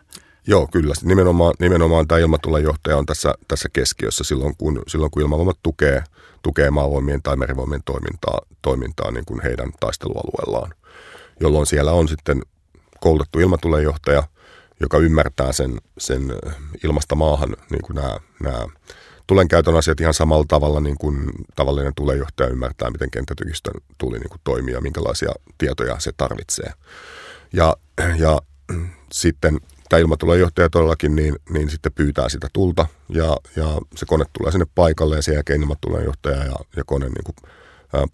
Joo, 0.46 0.66
kyllä. 0.66 0.94
Nimenomaan, 1.02 1.54
nimenomaan 1.58 2.08
tämä 2.08 2.18
ilmatulenjohtaja 2.18 2.96
on 2.96 3.06
tässä, 3.06 3.34
tässä 3.48 3.68
keskiössä 3.72 4.24
silloin, 4.24 4.56
kun, 4.58 4.82
silloin 4.88 5.10
kun 5.10 5.22
ilmavoimat 5.22 5.58
tukee, 5.62 6.02
tukee 6.42 6.70
maavoimien 6.70 7.22
tai 7.22 7.36
merivoimien 7.36 7.82
toimintaa, 7.84 8.40
toimintaa 8.62 9.10
niin 9.10 9.24
kuin 9.24 9.42
heidän 9.42 9.72
taistelualueellaan, 9.80 10.74
jolloin 11.40 11.66
siellä 11.66 11.92
on 11.92 12.08
sitten 12.08 12.42
koulutettu 13.00 13.40
ilmatulenjohtaja, 13.40 14.22
joka 14.80 14.98
ymmärtää 14.98 15.52
sen, 15.52 15.78
sen 15.98 16.22
ilmasta 16.84 17.14
maahan 17.14 17.56
niin 17.70 17.82
kuin 17.82 17.94
nämä, 17.94 18.20
nämä 18.42 18.66
tulen 19.26 19.48
käytön 19.48 19.76
asiat 19.76 20.00
ihan 20.00 20.14
samalla 20.14 20.44
tavalla 20.48 20.80
niin 20.80 20.98
kuin 20.98 21.30
tavallinen 21.56 21.94
tulejohtaja 21.94 22.48
ymmärtää, 22.48 22.90
miten 22.90 23.10
kenttätykistön 23.10 23.74
tuli 23.98 24.18
niin 24.18 24.28
kuin 24.28 24.40
toimii 24.44 24.74
ja 24.74 24.80
minkälaisia 24.80 25.32
tietoja 25.58 26.00
se 26.00 26.12
tarvitsee. 26.16 26.72
Ja, 27.52 27.76
ja 28.16 28.40
sitten 29.12 29.60
tämä 29.90 30.00
ilmatulenjohtaja 30.00 30.70
todellakin 30.70 31.16
niin, 31.16 31.36
niin 31.50 31.70
sitten 31.70 31.92
pyytää 31.92 32.28
sitä 32.28 32.48
tulta 32.52 32.86
ja, 33.08 33.36
ja 33.56 33.78
se 33.96 34.06
kone 34.06 34.24
tulee 34.38 34.52
sinne 34.52 34.66
paikalle 34.74 35.16
ja 35.16 35.22
sen 35.22 35.34
jälkeen 35.34 35.60
ilmatulenjohtaja 35.60 36.44
ja, 36.44 36.56
ja 36.76 36.84
kone 36.86 37.06
niin 37.06 37.24
kuin, 37.24 37.36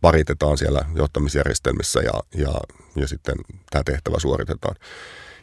paritetaan 0.00 0.58
siellä 0.58 0.84
johtamisjärjestelmissä 0.94 2.00
ja, 2.00 2.12
ja, 2.34 2.52
ja 2.96 3.08
sitten 3.08 3.34
tämä 3.70 3.82
tehtävä 3.84 4.18
suoritetaan. 4.18 4.76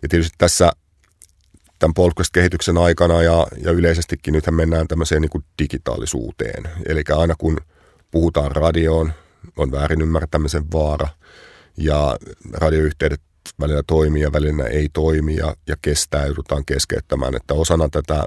Ja 0.02 0.10
tietysti 0.10 0.36
tässä 0.38 0.72
tämän 1.80 1.94
podcast-kehityksen 1.94 2.78
aikana 2.78 3.22
ja, 3.22 3.48
ja 3.64 3.72
yleisestikin 3.72 4.32
nythän 4.32 4.54
mennään 4.54 4.88
tämmöiseen 4.88 5.22
niin 5.22 5.30
kuin 5.30 5.44
digitaalisuuteen. 5.62 6.64
Eli 6.86 7.04
aina 7.16 7.36
kun 7.38 7.58
puhutaan 8.12 8.52
radioon, 8.52 9.14
on 9.58 9.72
väärin 9.72 10.02
ymmärtämisen 10.02 10.72
vaara 10.74 11.08
ja 11.78 12.18
radioyhteydet 12.54 13.22
välillä 13.60 13.84
toimii 13.88 14.22
ja 14.22 14.32
välillä 14.32 14.66
ei 14.66 14.90
toimi 14.94 15.36
ja, 15.36 15.56
ja 15.68 15.76
kestää 15.82 16.26
joudutaan 16.26 16.66
keskeyttämään. 16.66 17.36
Että 17.36 17.54
osana 17.54 17.90
tätä 17.90 18.26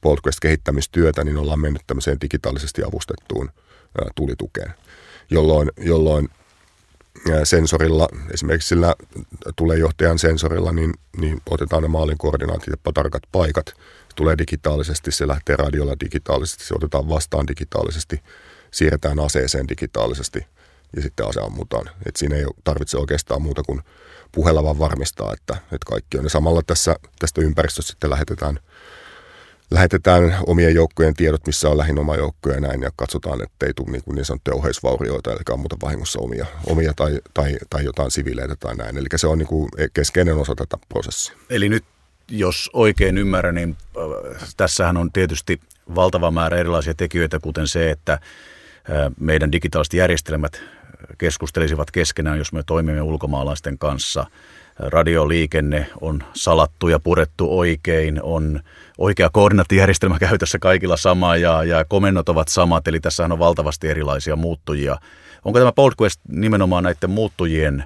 podcast-kehittämistyötä 0.00 1.24
niin 1.24 1.36
ollaan 1.36 1.60
mennyt 1.60 1.82
tämmöiseen 1.86 2.20
digitaalisesti 2.20 2.82
avustettuun 2.84 3.50
ää, 4.00 4.10
tulitukeen, 4.14 4.74
jolloin, 5.30 5.70
jolloin 5.78 6.28
sensorilla, 7.44 8.08
esimerkiksi 8.34 8.68
sillä 8.68 8.94
tulejohtajan 9.56 10.18
sensorilla, 10.18 10.72
niin, 10.72 10.94
niin 11.16 11.40
otetaan 11.50 11.82
ne 11.82 11.88
maalin 11.88 12.18
koordinaatit 12.18 12.66
ja 12.68 12.92
tarkat 12.94 13.22
paikat. 13.32 13.66
Se 13.66 14.14
tulee 14.16 14.38
digitaalisesti, 14.38 15.10
se 15.10 15.28
lähtee 15.28 15.56
radiolla 15.56 15.94
digitaalisesti, 16.04 16.64
se 16.64 16.74
otetaan 16.74 17.08
vastaan 17.08 17.48
digitaalisesti, 17.48 18.20
siirretään 18.70 19.20
aseeseen 19.20 19.68
digitaalisesti 19.68 20.46
ja 20.96 21.02
sitten 21.02 21.26
ase 21.26 21.40
ammutaan. 21.40 21.90
Et 22.06 22.16
siinä 22.16 22.36
ei 22.36 22.44
tarvitse 22.64 22.98
oikeastaan 22.98 23.42
muuta 23.42 23.62
kuin 23.62 23.82
puhella 24.32 24.64
vaan 24.64 24.78
varmistaa, 24.78 25.32
että, 25.32 25.54
että 25.54 25.86
kaikki 25.86 26.18
on. 26.18 26.24
Ja 26.24 26.30
samalla 26.30 26.62
tässä, 26.66 26.96
tästä 27.18 27.40
ympäristöstä 27.40 27.90
sitten 27.90 28.10
lähetetään– 28.10 28.58
lähetetään 29.70 30.36
omien 30.46 30.74
joukkojen 30.74 31.14
tiedot, 31.14 31.46
missä 31.46 31.68
on 31.68 31.78
lähin 31.78 31.98
oma 31.98 32.16
joukko 32.16 32.50
ja 32.50 32.60
näin, 32.60 32.82
ja 32.82 32.90
katsotaan, 32.96 33.42
ettei 33.42 33.74
tule 33.74 33.90
niin, 33.90 34.02
niin 34.14 34.24
sanottuja 34.24 34.54
oheisvaurioita, 34.54 35.30
eli 35.30 35.40
ammuta 35.52 35.76
vahingossa 35.82 36.20
omia, 36.20 36.46
omia 36.66 36.92
tai, 36.96 37.18
tai, 37.34 37.56
tai 37.70 37.84
jotain 37.84 38.10
siviileitä 38.10 38.56
tai 38.56 38.76
näin. 38.76 38.96
Eli 38.96 39.06
se 39.16 39.26
on 39.26 39.38
niin 39.38 39.48
kuin 39.48 39.68
keskeinen 39.94 40.36
osa 40.36 40.54
tätä 40.54 40.78
prosessia. 40.88 41.36
Eli 41.50 41.68
nyt, 41.68 41.84
jos 42.30 42.70
oikein 42.72 43.18
ymmärrän, 43.18 43.54
niin 43.54 43.76
äh, 43.96 44.48
tässähän 44.56 44.96
on 44.96 45.12
tietysti 45.12 45.60
valtava 45.94 46.30
määrä 46.30 46.58
erilaisia 46.58 46.94
tekijöitä, 46.94 47.38
kuten 47.40 47.68
se, 47.68 47.90
että 47.90 48.12
äh, 48.12 48.20
meidän 49.20 49.52
digitaaliset 49.52 49.94
järjestelmät 49.94 50.62
keskustelisivat 51.18 51.90
keskenään, 51.90 52.38
jos 52.38 52.52
me 52.52 52.62
toimimme 52.62 53.02
ulkomaalaisten 53.02 53.78
kanssa– 53.78 54.26
radioliikenne 54.78 55.90
on 56.00 56.22
salattu 56.34 56.88
ja 56.88 57.00
purettu 57.00 57.58
oikein, 57.58 58.22
on 58.22 58.60
oikea 58.98 59.30
koordinaattijärjestelmä 59.32 60.18
käytössä 60.28 60.58
kaikilla 60.58 60.96
sama 60.96 61.36
ja, 61.36 61.64
ja 61.64 61.84
komennot 61.84 62.28
ovat 62.28 62.48
samat, 62.48 62.88
eli 62.88 63.00
tässä 63.00 63.24
on 63.24 63.38
valtavasti 63.38 63.88
erilaisia 63.88 64.36
muuttujia. 64.36 64.98
Onko 65.44 65.58
tämä 65.58 65.72
PodQuest 65.72 66.20
nimenomaan 66.28 66.84
näiden 66.84 67.10
muuttujien 67.10 67.84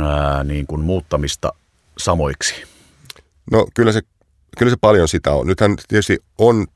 ää, 0.00 0.44
niin 0.44 0.66
kuin 0.66 0.80
muuttamista 0.80 1.52
samoiksi? 1.98 2.54
No 3.50 3.66
kyllä 3.74 3.92
se, 3.92 4.00
kyllä 4.58 4.70
se 4.70 4.76
paljon 4.80 5.08
sitä 5.08 5.32
on. 5.32 5.46
Nythän 5.46 5.76
tietysti 5.88 6.18
on 6.38 6.66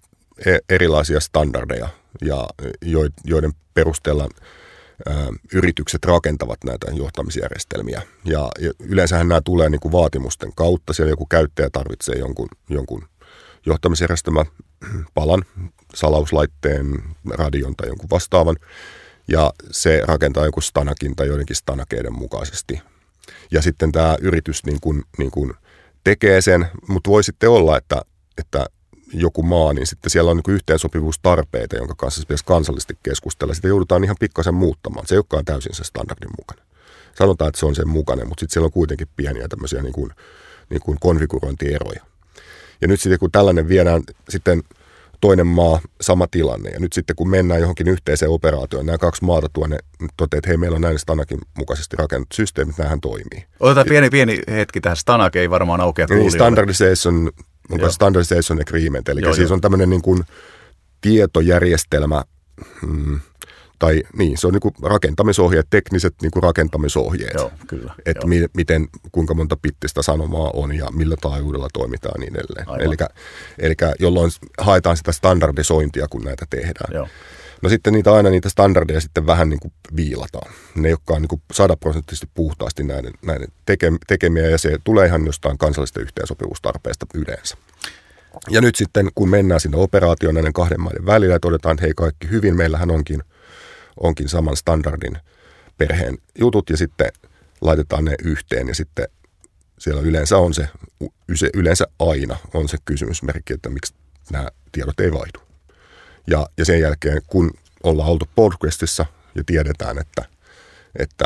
e, 0.46 0.58
erilaisia 0.68 1.20
standardeja, 1.20 1.88
ja 2.22 2.48
joiden 3.24 3.52
perusteella– 3.74 4.28
yritykset 5.52 6.04
rakentavat 6.04 6.58
näitä 6.64 6.86
johtamisjärjestelmiä. 6.92 8.02
Ja, 8.24 8.48
ja 8.60 8.72
yleensähän 8.78 9.28
nämä 9.28 9.40
tulee 9.40 9.70
niin 9.70 9.80
kuin 9.80 9.92
vaatimusten 9.92 10.52
kautta. 10.54 10.92
Siellä 10.92 11.12
joku 11.12 11.26
käyttäjä 11.26 11.70
tarvitsee 11.72 12.14
jonkun, 12.18 12.48
jonkun 12.70 13.08
johtamisjärjestelmä 13.66 14.44
palan, 15.14 15.44
salauslaitteen, 15.94 17.02
radion 17.30 17.76
tai 17.76 17.88
jonkun 17.88 18.10
vastaavan. 18.10 18.56
Ja 19.28 19.52
se 19.70 20.02
rakentaa 20.04 20.46
joku 20.46 20.60
stanakin 20.60 21.16
tai 21.16 21.26
joidenkin 21.26 21.56
stanakeiden 21.56 22.12
mukaisesti. 22.12 22.80
Ja 23.50 23.62
sitten 23.62 23.92
tämä 23.92 24.16
yritys 24.20 24.66
niin 24.66 24.78
kuin, 24.80 25.02
niin 25.18 25.30
kuin 25.30 25.54
tekee 26.04 26.40
sen, 26.40 26.66
mutta 26.88 27.10
voi 27.10 27.24
sitten 27.24 27.50
olla, 27.50 27.78
että, 27.78 28.02
että 28.38 28.66
joku 29.12 29.42
maa, 29.42 29.72
niin 29.72 29.86
sitten 29.86 30.10
siellä 30.10 30.30
on 30.30 30.36
niin 30.36 30.54
yhteensopivuustarpeita, 30.54 31.76
jonka 31.76 31.94
kanssa 31.94 32.20
pitäisi 32.20 32.44
kansallisesti 32.44 32.98
keskustella. 33.02 33.54
Sitä 33.54 33.68
joudutaan 33.68 34.04
ihan 34.04 34.16
pikkasen 34.20 34.54
muuttamaan. 34.54 35.06
Se 35.06 35.14
ei 35.14 35.18
olekaan 35.18 35.44
täysin 35.44 35.74
se 35.74 35.84
standardin 35.84 36.30
mukainen. 36.38 36.66
Sanotaan, 37.14 37.48
että 37.48 37.60
se 37.60 37.66
on 37.66 37.74
sen 37.74 37.88
mukainen, 37.88 38.28
mutta 38.28 38.40
sitten 38.40 38.52
siellä 38.54 38.66
on 38.66 38.72
kuitenkin 38.72 39.08
pieniä 39.16 39.48
tämmöisiä 39.48 39.82
niin 39.82 39.92
kuin, 39.92 40.10
niin 40.70 40.80
kuin 40.80 40.98
konfigurointieroja. 41.00 42.00
Ja 42.80 42.88
nyt 42.88 43.00
sitten 43.00 43.18
kun 43.18 43.32
tällainen 43.32 43.68
viedään 43.68 44.02
sitten 44.28 44.62
toinen 45.20 45.46
maa, 45.46 45.80
sama 46.00 46.26
tilanne. 46.26 46.70
Ja 46.70 46.80
nyt 46.80 46.92
sitten 46.92 47.16
kun 47.16 47.30
mennään 47.30 47.60
johonkin 47.60 47.88
yhteiseen 47.88 48.30
operaatioon, 48.30 48.86
nämä 48.86 48.98
kaksi 48.98 49.24
maata 49.24 49.48
tuonne 49.52 49.78
toteaa, 50.16 50.38
että 50.38 50.48
hei, 50.48 50.56
meillä 50.56 50.74
on 50.74 50.82
näin 50.82 50.98
Stanakin 50.98 51.38
mukaisesti 51.58 51.96
rakennettu 51.96 52.36
systeemit, 52.36 52.78
nämähän 52.78 53.00
toimii. 53.00 53.44
Otetaan 53.60 53.86
pieni, 53.88 54.10
pieni 54.10 54.38
hetki 54.50 54.80
tähän. 54.80 54.96
Stanak 54.96 55.36
ei 55.36 55.50
varmaan 55.50 55.80
aukea 55.80 56.06
niin, 56.10 56.32
standardization 56.32 57.30
onko 57.70 57.90
standardization 57.90 58.60
agreement, 58.60 59.08
eli 59.08 59.20
joo, 59.20 59.34
siis 59.34 59.48
joo. 59.48 59.54
on 59.54 59.60
tämmöinen 59.60 59.90
niin 59.90 60.02
kuin 60.02 60.24
tietojärjestelmä, 61.00 62.24
hmm, 62.80 63.20
tai 63.78 64.02
niin, 64.16 64.38
se 64.38 64.46
on 64.46 64.52
niin 64.52 64.60
kuin 64.60 64.74
rakentamisohjeet, 64.82 65.66
tekniset 65.70 66.14
niin 66.22 66.30
kuin 66.30 66.42
rakentamisohjeet. 66.42 67.34
Joo, 67.34 67.52
kyllä. 67.66 67.94
Että 68.06 68.26
mi- 68.26 68.46
miten, 68.56 68.88
kuinka 69.12 69.34
monta 69.34 69.56
pittistä 69.62 70.02
sanomaa 70.02 70.50
on 70.54 70.74
ja 70.74 70.90
millä 70.90 71.16
taajuudella 71.20 71.68
toimitaan 71.72 72.20
niin 72.20 72.36
edelleen. 72.36 72.66
Eli 73.58 73.74
jolloin 74.00 74.30
haetaan 74.58 74.96
sitä 74.96 75.12
standardisointia, 75.12 76.06
kun 76.10 76.24
näitä 76.24 76.46
tehdään. 76.50 76.94
Joo. 76.94 77.08
No 77.62 77.68
sitten 77.68 77.92
niitä 77.92 78.14
aina 78.14 78.30
niitä 78.30 78.48
standardeja 78.48 79.00
sitten 79.00 79.26
vähän 79.26 79.48
niin 79.48 79.60
kuin 79.60 79.72
viilataan. 79.96 80.52
Ne, 80.74 80.90
jotka 80.90 81.14
on 81.14 81.22
niin 81.22 81.42
sataprosenttisesti 81.52 82.28
puhtaasti 82.34 82.82
näiden, 82.82 83.12
näiden 83.22 83.48
tekemiä 84.06 84.46
ja 84.50 84.58
se 84.58 84.78
tulee 84.84 85.06
ihan 85.06 85.26
jostain 85.26 85.58
kansallisesta 85.58 86.00
yhteensopivuustarpeesta 86.00 87.06
yleensä. 87.14 87.56
Ja 88.50 88.60
nyt 88.60 88.74
sitten, 88.74 89.08
kun 89.14 89.28
mennään 89.28 89.60
sinne 89.60 89.76
operaatioon 89.76 90.34
näiden 90.34 90.52
kahden 90.52 90.80
maiden 90.80 91.06
välillä 91.06 91.34
ja 91.34 91.40
todetaan, 91.40 91.72
että 91.72 91.84
hei 91.84 91.92
kaikki 91.96 92.30
hyvin, 92.30 92.56
meillähän 92.56 92.90
onkin, 92.90 93.22
onkin 94.00 94.28
saman 94.28 94.56
standardin 94.56 95.18
perheen 95.78 96.18
jutut 96.38 96.70
ja 96.70 96.76
sitten 96.76 97.08
laitetaan 97.60 98.04
ne 98.04 98.14
yhteen 98.24 98.68
ja 98.68 98.74
sitten 98.74 99.08
siellä 99.78 100.02
yleensä 100.02 100.38
on 100.38 100.54
se, 100.54 100.68
yleensä 101.54 101.86
aina 101.98 102.36
on 102.54 102.68
se 102.68 102.76
kysymysmerkki, 102.84 103.52
että 103.52 103.68
miksi 103.68 103.94
nämä 104.32 104.48
tiedot 104.72 105.00
ei 105.00 105.12
vaihdu. 105.12 105.45
Ja, 106.26 106.46
ja 106.58 106.64
sen 106.64 106.80
jälkeen, 106.80 107.22
kun 107.26 107.50
ollaan 107.82 108.10
oltu 108.10 108.28
podcastissa 108.34 109.06
ja 109.34 109.44
tiedetään, 109.46 109.98
että, 109.98 110.24
että 110.98 111.24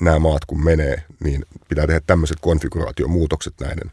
nämä 0.00 0.18
maat 0.18 0.44
kun 0.44 0.64
menee, 0.64 1.02
niin 1.24 1.44
pitää 1.68 1.86
tehdä 1.86 2.00
tämmöiset 2.06 2.38
konfiguraatiomuutokset 2.40 3.54
näiden 3.60 3.90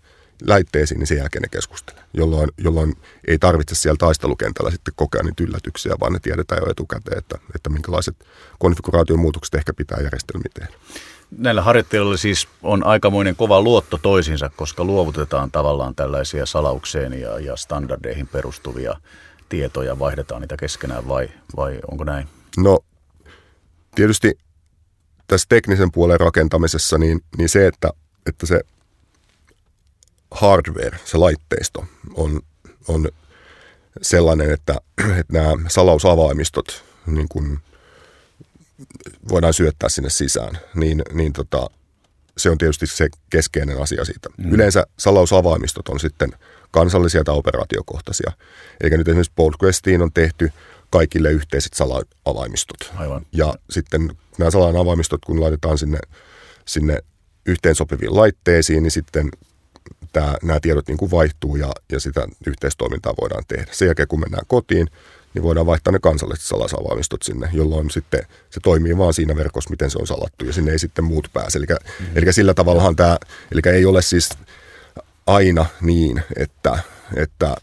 laitteisiin, 0.48 1.00
niin 1.00 1.08
sen 1.08 1.18
jälkeen 1.18 1.42
ne 1.42 1.48
keskustelee, 1.48 2.04
jolloin, 2.14 2.50
jolloin 2.58 2.94
ei 3.28 3.38
tarvitse 3.38 3.76
siellä 3.76 3.98
taistelukentällä 3.98 4.72
sitten 4.72 4.94
kokea 4.98 5.24
niitä 5.24 5.44
yllätyksiä, 5.44 5.96
vaan 6.00 6.14
ne 6.14 6.20
tiedetään 6.20 6.62
jo 6.66 6.72
etukäteen, 6.72 7.18
että, 7.18 7.38
että 7.56 7.70
minkälaiset 7.70 8.16
konfiguraatiomuutokset 8.60 9.56
ehkä 9.56 9.74
pitää 9.74 9.98
järjestelmiä 10.04 10.52
tehdä. 10.54 10.74
Näillä 11.38 11.62
harjoitteilla 11.62 12.18
siis 12.18 12.48
on 12.64 12.86
aikamoinen 12.86 13.36
kova 13.36 13.62
luotto 13.62 13.98
toisiinsa, 13.98 14.52
koska 14.56 14.84
luovutetaan 14.84 15.52
tavallaan 15.52 15.96
tällaisia 15.96 16.46
salaukseen 16.46 17.22
ja, 17.22 17.40
ja 17.40 17.56
standardeihin 17.56 18.28
perustuvia 18.28 18.96
tietoja, 19.52 20.00
vaihdetaan 20.00 20.42
niitä 20.42 20.58
keskenään 20.58 21.08
vai, 21.08 21.30
vai 21.56 21.80
onko 21.92 22.04
näin? 22.04 22.28
No 22.58 22.80
tietysti 23.96 24.38
tässä 25.28 25.46
teknisen 25.50 25.92
puolen 25.92 26.20
rakentamisessa, 26.20 26.98
niin, 26.98 27.22
niin 27.38 27.50
se, 27.50 27.68
että, 27.68 27.90
että 28.26 28.46
se 28.46 28.62
hardware, 30.32 31.00
se 31.06 31.18
laitteisto 31.18 31.86
on, 32.14 32.42
on 32.88 33.08
sellainen, 34.02 34.52
että, 34.52 34.76
että 35.20 35.34
nämä 35.34 35.52
salausavaimistot 35.68 36.84
niin 37.06 37.28
kuin 37.30 37.60
voidaan 39.30 39.54
syöttää 39.54 39.90
sinne 39.90 40.10
sisään, 40.10 40.60
niin, 40.76 41.02
niin 41.14 41.34
tota, 41.34 41.70
se 42.38 42.50
on 42.50 42.58
tietysti 42.58 42.88
se 42.88 43.10
keskeinen 43.30 43.82
asia 43.82 44.06
siitä. 44.06 44.30
Mm. 44.38 44.54
Yleensä 44.54 44.88
salausavaimistot 44.98 45.90
on 45.90 46.00
sitten 46.00 46.32
kansallisia 46.72 47.24
tai 47.24 47.36
operaatiokohtaisia. 47.36 48.32
Eikä 48.84 48.98
nyt 48.98 49.08
esimerkiksi 49.08 49.32
Postgrestiin 49.36 50.02
on 50.02 50.14
tehty 50.14 50.52
kaikille 50.90 51.32
yhteiset 51.32 51.74
salaavaimistot. 51.74 52.94
Aivan. 52.96 53.26
Ja 53.32 53.54
sitten 53.70 54.10
nämä 54.38 54.52
salaavaimistot, 54.52 55.26
kun 55.26 55.42
laitetaan 55.42 55.78
sinne, 55.78 56.00
sinne 56.66 56.98
yhteensopiviin 57.46 58.16
laitteisiin, 58.16 58.84
niin 58.84 58.92
sitten 58.92 59.30
tämä, 60.14 60.36
nämä 60.44 60.60
tiedot 60.60 60.88
niin 60.88 60.98
kuin 60.98 61.12
vaihtuu 61.12 61.56
ja, 61.56 61.72
ja 61.92 62.00
sitä 62.00 62.28
yhteistoimintaa 62.48 63.14
voidaan 63.22 63.44
tehdä. 63.48 63.72
Sen 63.72 63.86
jälkeen, 63.86 64.08
kun 64.08 64.20
mennään 64.20 64.46
kotiin, 64.48 64.88
niin 65.34 65.44
voidaan 65.44 65.66
vaihtaa 65.66 65.92
ne 65.92 66.00
kansalliset 66.00 66.46
salasavaamistot 66.46 67.22
sinne, 67.24 67.50
jolloin 67.54 67.92
sitten 67.92 68.22
se 68.50 68.60
toimii 68.64 68.98
vaan 68.98 69.14
siinä 69.14 69.36
verkossa, 69.36 69.70
miten 69.70 69.90
se 69.90 69.98
on 70.00 70.08
salattu, 70.08 70.46
ja 70.46 70.54
sinne 70.54 70.72
ei 70.72 70.80
sitten 70.80 71.06
muut 71.06 71.28
pääse. 71.34 71.58
Eli, 71.58 71.66
mm-hmm. 71.66 72.18
eli 72.18 72.34
sillä 72.34 72.54
tavallahan 72.54 72.96
tämä, 72.96 73.18
eli 73.52 73.62
ei 73.66 73.86
ole 73.86 74.02
siis 74.02 74.30
aina 75.28 75.66
niin, 75.82 76.24
että, 76.36 76.80
että 77.16 77.56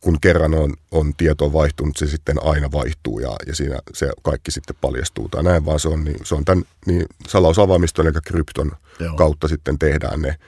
kun 0.00 0.20
kerran 0.20 0.54
on, 0.54 0.74
on 0.90 1.14
tieto 1.16 1.52
vaihtunut, 1.52 1.96
se 1.96 2.06
sitten 2.06 2.36
aina 2.42 2.72
vaihtuu 2.72 3.18
ja, 3.18 3.36
ja 3.46 3.54
siinä 3.54 3.78
se 3.94 4.10
kaikki 4.22 4.50
sitten 4.50 4.76
paljastuu 4.80 5.28
tai 5.28 5.42
näin, 5.42 5.64
vaan 5.64 5.80
se 5.80 5.88
on, 5.88 6.04
niin, 6.04 6.16
se 6.24 6.34
on 6.34 6.44
tämän 6.44 6.64
niin 6.86 7.06
salausavaamiston 7.28 8.06
eli 8.06 8.20
krypton 8.24 8.72
Joo. 9.00 9.14
kautta 9.14 9.48
sitten 9.48 9.78
tehdään 9.78 10.22
ne, 10.22 10.38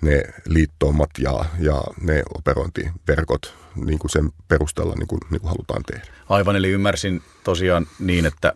ne 0.00 0.22
liittoumat 0.46 1.10
ja, 1.18 1.44
ja 1.58 1.82
ne 2.00 2.22
operointiverkot 2.38 3.54
niin 3.84 3.98
kuin 3.98 4.10
sen 4.10 4.30
perusteella 4.48 4.94
niin 4.94 5.06
kuin, 5.06 5.20
niin 5.30 5.40
kuin 5.40 5.50
halutaan 5.50 5.82
tehdä. 5.92 6.06
Aivan, 6.28 6.56
eli 6.56 6.70
ymmärsin 6.70 7.22
tosiaan 7.44 7.86
niin, 7.98 8.26
että 8.26 8.52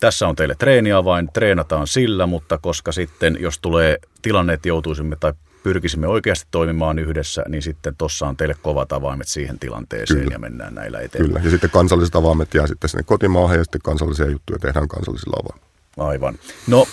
tässä 0.00 0.28
on 0.28 0.36
teille 0.36 0.54
treeniavain, 0.54 1.28
treenataan 1.32 1.86
sillä, 1.86 2.26
mutta 2.26 2.58
koska 2.58 2.92
sitten 2.92 3.36
jos 3.40 3.58
tulee 3.58 3.98
tilanne, 4.22 4.52
että 4.52 4.68
joutuisimme 4.68 5.16
tai 5.16 5.32
pyrkisimme 5.66 6.08
oikeasti 6.08 6.46
toimimaan 6.50 6.98
yhdessä, 6.98 7.44
niin 7.48 7.62
sitten 7.62 7.94
tuossa 7.98 8.26
on 8.26 8.36
teille 8.36 8.54
kovat 8.62 8.92
avaimet 8.92 9.28
siihen 9.28 9.58
tilanteeseen 9.58 10.20
Kyllä. 10.20 10.32
ja 10.34 10.38
mennään 10.38 10.74
näillä 10.74 11.00
eteenpäin. 11.00 11.32
Kyllä, 11.32 11.44
ja 11.44 11.50
sitten 11.50 11.70
kansalliset 11.70 12.16
avaimet 12.16 12.54
jää 12.54 12.66
sitten 12.66 12.90
sinne 12.90 13.02
kotimaahan 13.02 13.58
ja 13.58 13.64
sitten 13.64 13.80
kansallisia 13.84 14.30
juttuja 14.30 14.58
tehdään 14.58 14.88
kansallisilla 14.88 15.36
avaimilla. 15.42 15.66
Aivan. 15.96 16.38
No 16.66 16.86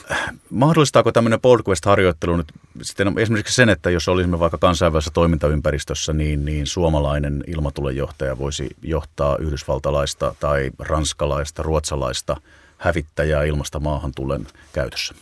mahdollistaako 0.49 1.11
tämmöinen 1.11 1.39
PodQuest-harjoittelu 1.39 2.37
nyt 2.37 2.47
sitten 2.81 3.19
esimerkiksi 3.19 3.55
sen, 3.55 3.69
että 3.69 3.89
jos 3.89 4.07
olisimme 4.07 4.39
vaikka 4.39 4.57
kansainvälisessä 4.57 5.11
toimintaympäristössä, 5.13 6.13
niin, 6.13 6.45
niin 6.45 6.67
suomalainen 6.67 7.43
ilmatulenjohtaja 7.47 8.37
voisi 8.37 8.69
johtaa 8.81 9.37
yhdysvaltalaista 9.37 10.35
tai 10.39 10.71
ranskalaista, 10.79 11.63
ruotsalaista 11.63 12.37
hävittäjää 12.77 13.43
ilmasta 13.43 13.79
maahan 13.79 14.11
tulen 14.15 14.47
käytössä? 14.73 15.15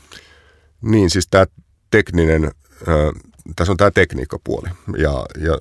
Niin, 0.82 1.10
siis 1.10 1.28
tämä 1.28 1.46
tekninen, 1.90 2.52
tässä 3.56 3.72
on 3.72 3.78
tämä 3.78 3.92
tekniikkapuoli 3.92 4.70
ja, 4.98 5.26
ja 5.40 5.58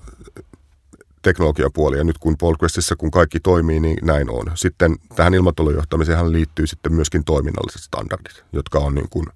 teknologiapuoli. 1.22 1.98
Ja 1.98 2.04
nyt 2.04 2.18
kun 2.18 2.38
Polquestissa, 2.38 2.96
kun 2.96 3.10
kaikki 3.10 3.40
toimii, 3.40 3.80
niin 3.80 3.98
näin 4.02 4.30
on. 4.30 4.52
Sitten 4.54 4.96
tähän 5.16 5.34
ilmatulonjohtamiseen 5.34 6.32
liittyy 6.32 6.66
sitten 6.66 6.92
myöskin 6.92 7.24
toiminnalliset 7.24 7.82
standardit, 7.82 8.44
jotka 8.52 8.78
on 8.78 8.94
niin 8.94 9.08
kuin, 9.10 9.26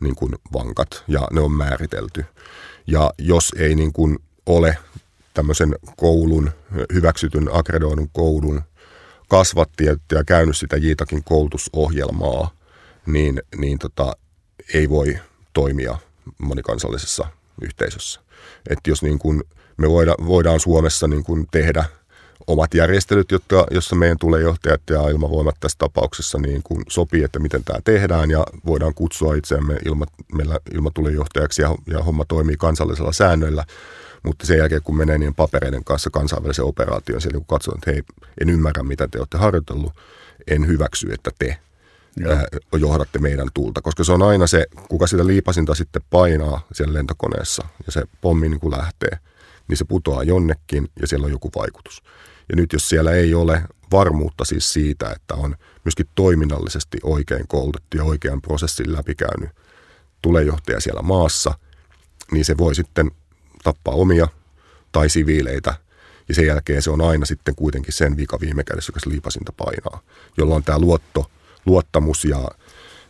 niin 0.00 0.14
kuin 0.14 0.32
vankat 0.52 1.04
ja 1.08 1.28
ne 1.32 1.40
on 1.40 1.52
määritelty. 1.52 2.24
Ja 2.86 3.12
jos 3.18 3.52
ei 3.58 3.74
niin 3.74 3.92
kuin 3.92 4.18
ole 4.46 4.78
tämmöisen 5.34 5.74
koulun, 5.96 6.50
hyväksytyn 6.92 7.48
akkredoidun 7.52 8.10
koulun 8.12 8.62
kasvatti 9.28 9.84
ja 9.84 10.24
käynyt 10.26 10.56
sitä 10.56 10.76
Jiitakin 10.76 11.24
koulutusohjelmaa, 11.24 12.50
niin, 13.06 13.42
niin 13.56 13.78
tota, 13.78 14.16
ei 14.74 14.88
voi 14.88 15.18
toimia 15.52 15.98
monikansallisessa 16.38 17.26
yhteisössä. 17.62 18.20
Että 18.70 18.90
jos 18.90 19.02
niin 19.02 19.18
kuin 19.18 19.42
me 19.76 19.88
voida, 19.88 20.14
voidaan 20.26 20.60
Suomessa 20.60 21.08
niin 21.08 21.24
kuin 21.24 21.46
tehdä 21.50 21.84
omat 22.46 22.74
järjestelyt, 22.74 23.30
jotta, 23.30 23.66
jossa 23.70 23.96
meidän 23.96 24.18
tulee 24.18 24.42
johtajat 24.42 24.80
ja 24.90 25.08
ilmavoimat 25.08 25.56
tässä 25.60 25.78
tapauksessa 25.78 26.38
niin 26.38 26.62
kuin 26.64 26.82
sopii, 26.88 27.22
että 27.22 27.38
miten 27.38 27.64
tämä 27.64 27.78
tehdään 27.84 28.30
ja 28.30 28.46
voidaan 28.66 28.94
kutsua 28.94 29.34
itseämme 29.34 29.76
ilma, 29.86 30.04
meillä 30.34 30.58
ilmatulijohtajaksi 30.74 31.62
ja, 31.62 31.74
ja 31.86 32.02
homma 32.02 32.24
toimii 32.24 32.56
kansallisella 32.56 33.12
säännöillä. 33.12 33.64
Mutta 34.22 34.46
sen 34.46 34.58
jälkeen, 34.58 34.82
kun 34.82 34.96
menee 34.96 35.18
niin 35.18 35.34
papereiden 35.34 35.84
kanssa 35.84 36.10
kansainväliseen 36.10 36.66
operaatioon, 36.66 37.20
siellä 37.20 37.40
kun 37.46 37.58
että 37.74 37.90
hei, 37.90 38.02
en 38.40 38.50
ymmärrä, 38.50 38.82
mitä 38.82 39.08
te 39.08 39.18
olette 39.18 39.38
harjoitellut, 39.38 39.92
en 40.46 40.66
hyväksy, 40.66 41.12
että 41.12 41.30
te 41.38 41.58
ää, 42.28 42.44
johdatte 42.78 43.18
meidän 43.18 43.48
tulta. 43.54 43.82
Koska 43.82 44.04
se 44.04 44.12
on 44.12 44.22
aina 44.22 44.46
se, 44.46 44.66
kuka 44.88 45.06
sitä 45.06 45.26
liipasinta 45.26 45.74
sitten 45.74 46.02
painaa 46.10 46.66
siellä 46.72 46.94
lentokoneessa 46.94 47.64
ja 47.86 47.92
se 47.92 48.02
pommi 48.20 48.48
niin 48.48 48.60
kuin 48.60 48.76
lähtee– 48.76 49.18
niin 49.68 49.76
se 49.76 49.84
putoaa 49.84 50.22
jonnekin 50.22 50.88
ja 51.00 51.06
siellä 51.06 51.24
on 51.24 51.30
joku 51.30 51.50
vaikutus. 51.56 52.02
Ja 52.48 52.56
nyt 52.56 52.72
jos 52.72 52.88
siellä 52.88 53.12
ei 53.12 53.34
ole 53.34 53.62
varmuutta 53.92 54.44
siis 54.44 54.72
siitä, 54.72 55.10
että 55.10 55.34
on 55.34 55.56
myöskin 55.84 56.06
toiminnallisesti 56.14 56.98
oikein 57.02 57.48
koulutettu 57.48 57.96
ja 57.96 58.04
oikean 58.04 58.42
prosessin 58.42 58.92
läpikäynyt 58.92 59.50
tulejohtaja 60.22 60.80
siellä 60.80 61.02
maassa, 61.02 61.54
niin 62.32 62.44
se 62.44 62.58
voi 62.58 62.74
sitten 62.74 63.10
tappaa 63.64 63.94
omia 63.94 64.28
tai 64.92 65.08
siviileitä. 65.08 65.74
Ja 66.28 66.34
sen 66.34 66.46
jälkeen 66.46 66.82
se 66.82 66.90
on 66.90 67.00
aina 67.00 67.26
sitten 67.26 67.54
kuitenkin 67.54 67.92
sen 67.92 68.16
vika 68.16 68.40
viime 68.40 68.64
kädessä, 68.64 68.90
joka 68.90 69.00
se 69.00 69.10
liipasinta 69.10 69.52
painaa, 69.56 70.00
jolloin 70.36 70.64
tämä 70.64 70.78
luotto, 70.78 71.30
luottamus 71.66 72.24
ja, 72.24 72.48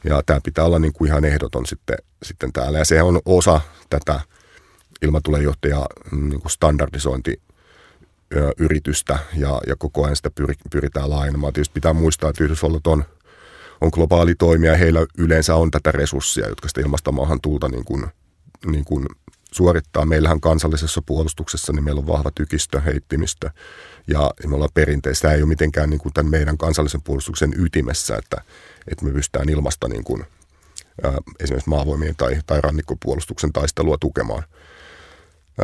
ja 0.04 0.22
tämä 0.26 0.40
pitää 0.44 0.64
olla 0.64 0.78
niin 0.78 0.92
kuin 0.92 1.08
ihan 1.08 1.24
ehdoton 1.24 1.66
sitten, 1.66 1.96
sitten 2.22 2.52
täällä. 2.52 2.78
Ja 2.78 2.84
se 2.84 3.02
on 3.02 3.20
osa 3.24 3.60
tätä 3.90 4.20
ilmatulenjohtaja 5.02 5.86
mm, 6.12 6.28
niin 6.28 6.40
kuin 6.40 6.50
standardisointi 6.50 7.40
yritystä 8.58 9.18
ja, 9.36 9.60
ja 9.66 9.76
koko 9.76 10.04
ajan 10.04 10.16
sitä 10.16 10.30
pyr, 10.30 10.54
pyritään 10.70 11.10
laajentamaan. 11.10 11.52
Tietysti 11.52 11.74
pitää 11.74 11.92
muistaa, 11.92 12.30
että 12.30 12.44
Yhdysvallat 12.44 12.86
on, 12.86 13.04
on 13.80 13.90
globaali 13.92 14.34
toimija 14.34 14.72
ja 14.72 14.78
heillä 14.78 15.06
yleensä 15.18 15.54
on 15.54 15.70
tätä 15.70 15.92
resurssia, 15.92 16.48
jotka 16.48 16.68
sitä 16.68 16.80
ilmastamaahan 16.80 17.40
tulta 17.40 17.68
niin 17.68 17.84
kuin, 17.84 18.06
niin 18.66 18.84
kuin 18.84 19.06
suorittaa. 19.54 20.04
Meillähän 20.04 20.40
kansallisessa 20.40 21.02
puolustuksessa 21.06 21.72
niin 21.72 21.84
meillä 21.84 21.98
on 21.98 22.06
vahva 22.06 22.30
tykistö, 22.34 22.80
heittimistö 22.80 23.50
ja 24.06 24.30
me 24.46 24.54
ollaan 24.54 24.70
perinteistä. 24.74 25.32
ei 25.32 25.42
ole 25.42 25.48
mitenkään 25.48 25.90
niin 25.90 26.00
kuin 26.00 26.12
tämän 26.12 26.30
meidän 26.30 26.58
kansallisen 26.58 27.02
puolustuksen 27.02 27.54
ytimessä, 27.56 28.16
että, 28.16 28.36
että 28.88 29.04
me 29.04 29.12
pystytään 29.12 29.48
ilmasta 29.48 29.88
niin 29.88 30.04
kuin, 30.04 30.24
ää, 31.02 31.18
esimerkiksi 31.40 31.70
maavoimien 31.70 32.16
tai, 32.16 32.38
tai 32.46 32.60
rannikkopuolustuksen 32.60 33.52
taistelua 33.52 33.98
tukemaan– 33.98 34.44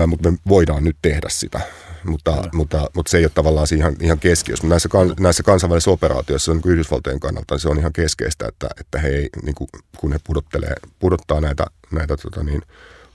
mutta 0.07 0.31
me 0.31 0.39
voidaan 0.49 0.85
nyt 0.85 0.97
tehdä 1.03 1.29
sitä. 1.29 1.61
mutta, 2.05 2.49
mutta, 2.53 2.91
mutta 2.95 3.11
se 3.11 3.19
ei 3.19 3.25
ole 3.25 3.33
tavallaan 3.35 3.67
ihan, 3.77 3.97
ihan 4.01 4.19
keskiössä. 4.19 4.67
Näissä, 4.67 4.89
näissä 5.21 5.43
kansainvälisissä 5.43 5.91
operaatioissa 5.91 6.53
niin 6.53 6.63
kuin 6.63 6.73
Yhdysvaltojen 6.73 7.21
kannalta 7.21 7.55
niin 7.55 7.61
se 7.61 7.69
on 7.69 7.79
ihan 7.79 7.93
keskeistä, 7.93 8.47
että, 8.49 8.69
että 8.81 8.99
he 8.99 9.09
ei, 9.09 9.29
niin 9.43 9.55
kuin, 9.55 9.69
kun 9.97 10.13
he 10.13 10.19
pudottelee, 10.27 10.75
pudottaa 10.99 11.41
näitä, 11.41 11.67
näitä 11.91 12.17
tota 12.17 12.43
niin, 12.43 12.63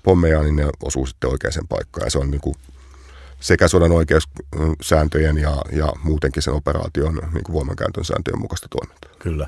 pommeja, 0.05 0.43
niin 0.43 0.55
ne 0.55 0.65
osuu 0.83 1.05
sitten 1.05 1.29
oikeaan 1.29 1.67
paikkaan. 1.69 2.05
Ja 2.05 2.11
se 2.11 2.19
on 2.19 2.31
niin 2.31 2.41
kuin 2.41 2.55
sekä 3.39 3.67
sodan 3.67 3.91
oikeussääntöjen 3.91 5.37
ja, 5.37 5.55
ja 5.71 5.93
muutenkin 6.03 6.43
sen 6.43 6.53
operaation 6.53 7.21
niin 7.33 7.43
kuin 7.43 7.53
voimankäytön 7.53 8.05
sääntöjen 8.05 8.39
mukaista 8.39 8.67
toimintaa. 8.69 9.11
Kyllä. 9.19 9.47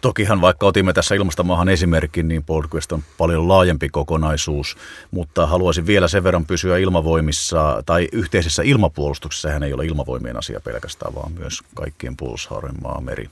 Tokihan 0.00 0.40
vaikka 0.40 0.66
otimme 0.66 0.92
tässä 0.92 1.14
ilmastamaahan 1.14 1.68
esimerkin, 1.68 2.28
niin 2.28 2.44
Quest 2.74 2.92
on 2.92 3.02
paljon 3.18 3.48
laajempi 3.48 3.88
kokonaisuus, 3.88 4.76
mutta 5.10 5.46
haluaisin 5.46 5.86
vielä 5.86 6.08
sen 6.08 6.24
verran 6.24 6.46
pysyä 6.46 6.78
ilmavoimissa 6.78 7.82
tai 7.86 8.08
yhteisessä 8.12 8.62
ilmapuolustuksessa. 8.62 9.48
Sehän 9.48 9.62
ei 9.62 9.72
ole 9.72 9.86
ilmavoimien 9.86 10.36
asia 10.36 10.60
pelkästään, 10.60 11.14
vaan 11.14 11.32
myös 11.32 11.60
kaikkien 11.74 12.16
puolustushaarojen 12.16 12.82
maa, 12.82 13.00
meri. 13.00 13.30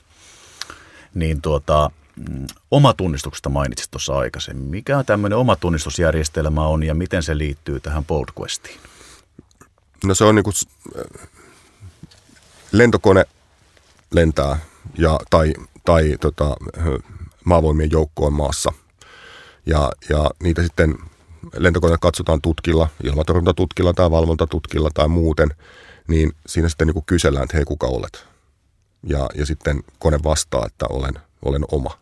Niin 1.14 1.42
tuota, 1.42 1.90
mm, 2.16 2.46
omatunnistuksesta 2.70 3.48
mainitsit 3.48 3.90
tuossa 3.90 4.18
aikaisemmin. 4.18 4.68
Mikä 4.68 5.04
tämmöinen 5.04 5.38
omatunnistusjärjestelmä 5.38 6.66
on 6.66 6.82
ja 6.82 6.94
miten 6.94 7.22
se 7.22 7.38
liittyy 7.38 7.80
tähän 7.80 8.04
Questiin? 8.40 8.80
No 10.04 10.14
se 10.14 10.24
on 10.24 10.34
niin 10.34 10.44
kuin, 10.44 10.54
lentokone 12.72 13.24
lentää 14.10 14.58
ja, 14.98 15.20
tai, 15.30 15.54
tai 15.84 16.16
tota, 16.20 16.56
maavoimien 17.44 17.90
joukko 17.90 18.26
on 18.26 18.32
maassa. 18.32 18.72
Ja, 19.66 19.92
ja 20.08 20.30
niitä 20.42 20.62
sitten 20.62 20.98
lentokoneet 21.56 22.00
katsotaan 22.00 22.42
tutkilla, 22.42 22.88
ilmatorjuntatutkilla 23.04 23.92
tai 23.92 24.10
valvontatutkilla 24.10 24.90
tai 24.94 25.08
muuten, 25.08 25.48
niin 26.08 26.32
siinä 26.46 26.68
sitten 26.68 26.88
niin 26.88 27.04
kysellään, 27.06 27.44
että 27.44 27.56
hei 27.56 27.64
kuka 27.64 27.86
olet. 27.86 28.26
Ja, 29.02 29.28
ja 29.34 29.46
sitten 29.46 29.84
kone 29.98 30.18
vastaa, 30.24 30.66
että 30.66 30.86
olen, 30.90 31.14
olen 31.42 31.64
oma, 31.72 31.98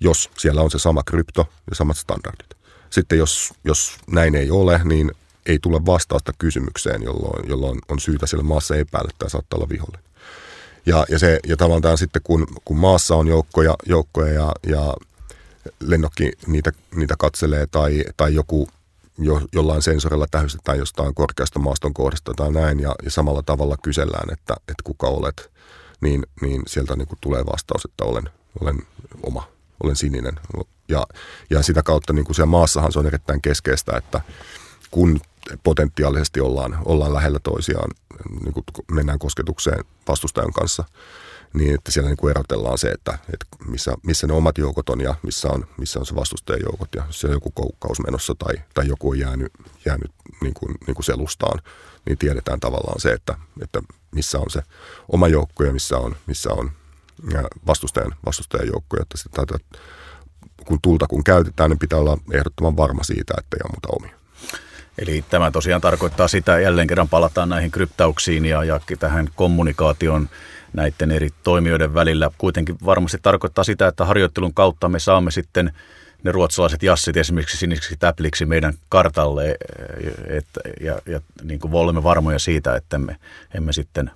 jos 0.00 0.30
siellä 0.38 0.62
on 0.62 0.70
se 0.70 0.78
sama 0.78 1.02
krypto 1.02 1.48
ja 1.70 1.76
samat 1.76 1.96
standardit. 1.96 2.54
Sitten 2.90 3.18
jos, 3.18 3.54
jos 3.64 3.96
näin 4.10 4.34
ei 4.34 4.50
ole, 4.50 4.80
niin 4.84 5.12
ei 5.46 5.58
tule 5.58 5.86
vastausta 5.86 6.32
kysymykseen, 6.38 7.02
jolloin, 7.02 7.48
jolloin 7.48 7.78
on 7.88 7.98
syytä 8.00 8.26
siellä 8.26 8.44
maassa 8.44 8.76
epäillä, 8.76 9.10
että 9.10 9.28
saattaa 9.28 9.56
olla 9.56 9.68
vihollinen. 9.68 10.04
Ja, 10.86 11.06
ja, 11.08 11.18
se, 11.18 11.40
ja 11.46 11.56
tavallaan 11.56 11.98
sitten 11.98 12.22
kun, 12.24 12.46
kun 12.64 12.76
maassa 12.76 13.16
on 13.16 13.26
joukkoja, 13.26 13.74
joukkoja 13.86 14.32
ja, 14.32 14.52
ja 14.66 14.94
lennokki 15.80 16.32
niitä, 16.46 16.72
niitä 16.94 17.14
katselee 17.18 17.66
tai, 17.66 18.04
tai 18.16 18.34
joku 18.34 18.68
jo, 19.18 19.40
jollain 19.52 19.82
sensorilla 19.82 20.26
tähystetään 20.30 20.78
jostain 20.78 21.14
korkeasta 21.14 21.58
maaston 21.58 21.94
kohdasta 21.94 22.34
tai 22.34 22.52
näin 22.52 22.80
ja, 22.80 22.94
ja 23.04 23.10
samalla 23.10 23.42
tavalla 23.42 23.76
kysellään, 23.82 24.32
että, 24.32 24.54
että 24.54 24.82
kuka 24.84 25.06
olet, 25.06 25.50
niin, 26.00 26.26
niin 26.42 26.62
sieltä 26.66 26.96
niin 26.96 27.08
kuin 27.08 27.18
tulee 27.20 27.46
vastaus, 27.46 27.84
että 27.84 28.04
olen, 28.04 28.30
olen 28.60 28.78
oma, 29.22 29.48
olen 29.82 29.96
sininen. 29.96 30.40
Ja, 30.88 31.06
ja 31.50 31.62
sitä 31.62 31.82
kautta 31.82 32.12
niin 32.12 32.24
kuin 32.24 32.36
siellä 32.36 32.50
maassahan 32.50 32.92
se 32.92 32.98
on 32.98 33.06
erittäin 33.06 33.42
keskeistä, 33.42 33.96
että 33.96 34.20
kun 34.90 35.20
potentiaalisesti 35.62 36.40
ollaan, 36.40 36.78
ollaan 36.84 37.14
lähellä 37.14 37.38
toisiaan, 37.38 37.90
niin 38.44 38.54
kuin 38.54 38.64
mennään 38.92 39.18
kosketukseen 39.18 39.84
vastustajan 40.08 40.52
kanssa, 40.52 40.84
niin 41.54 41.74
että 41.74 41.92
siellä 41.92 42.08
niin 42.08 42.16
kuin 42.16 42.30
erotellaan 42.30 42.78
se, 42.78 42.88
että, 42.88 43.18
että 43.32 43.46
missä, 43.66 43.94
missä 44.02 44.26
ne 44.26 44.32
omat 44.32 44.58
joukot 44.58 44.88
on 44.88 45.00
ja 45.00 45.14
missä 45.22 45.48
on, 45.48 45.66
missä 45.76 46.00
on 46.00 46.06
se 46.06 46.14
vastustajan 46.14 46.62
joukot. 46.62 46.88
Ja 46.96 47.04
jos 47.06 47.24
on 47.24 47.30
joku 47.30 47.50
koukkaus 47.50 48.00
menossa 48.00 48.34
tai, 48.34 48.54
tai 48.74 48.88
joku 48.88 49.10
on 49.10 49.18
jäänyt, 49.18 49.52
jäänyt 49.84 50.10
niin 50.40 50.54
kuin, 50.54 50.74
niin 50.86 50.94
kuin 50.94 51.04
selustaan, 51.04 51.60
niin 52.06 52.18
tiedetään 52.18 52.60
tavallaan 52.60 53.00
se, 53.00 53.12
että, 53.12 53.34
että 53.62 53.82
missä 54.10 54.38
on 54.38 54.50
se 54.50 54.62
oma 55.08 55.28
joukko 55.28 55.64
ja 55.64 55.72
missä 55.72 55.98
on, 55.98 56.16
missä 56.26 56.50
on 56.52 56.70
vastustajan, 57.66 58.14
vastustajan 58.26 58.66
joukko. 58.66 58.96
Että 59.00 59.18
sitä, 59.18 59.42
kun 60.66 60.78
tulta 60.82 61.06
kun 61.06 61.24
käytetään, 61.24 61.70
niin 61.70 61.78
pitää 61.78 61.98
olla 61.98 62.18
ehdottoman 62.32 62.76
varma 62.76 63.02
siitä, 63.02 63.34
että 63.38 63.56
ei 63.56 63.60
ammuta 63.64 63.88
omia. 63.92 64.18
Eli 64.98 65.24
tämä 65.30 65.50
tosiaan 65.50 65.80
tarkoittaa 65.80 66.28
sitä, 66.28 66.60
jälleen 66.60 66.86
kerran 66.86 67.08
palataan 67.08 67.48
näihin 67.48 67.70
kryptauksiin 67.70 68.44
ja, 68.44 68.64
ja 68.64 68.80
tähän 68.98 69.28
kommunikaation 69.34 70.28
näiden 70.72 71.10
eri 71.10 71.28
toimijoiden 71.42 71.94
välillä. 71.94 72.30
Kuitenkin 72.38 72.76
varmasti 72.84 73.18
tarkoittaa 73.22 73.64
sitä, 73.64 73.88
että 73.88 74.04
harjoittelun 74.04 74.54
kautta 74.54 74.88
me 74.88 74.98
saamme 74.98 75.30
sitten 75.30 75.72
ne 76.22 76.32
ruotsalaiset 76.32 76.82
jassit 76.82 77.16
esimerkiksi 77.16 77.56
sinisiksi 77.56 77.96
täpliksi 77.96 78.46
meidän 78.46 78.74
kartalle 78.88 79.56
että, 80.26 80.60
ja, 80.80 80.98
ja 81.06 81.20
niin 81.42 81.60
kuin 81.60 81.74
olemme 81.74 82.02
varmoja 82.02 82.38
siitä, 82.38 82.76
että 82.76 82.98
me 82.98 83.16
emme 83.54 83.72
sitten 83.72 84.10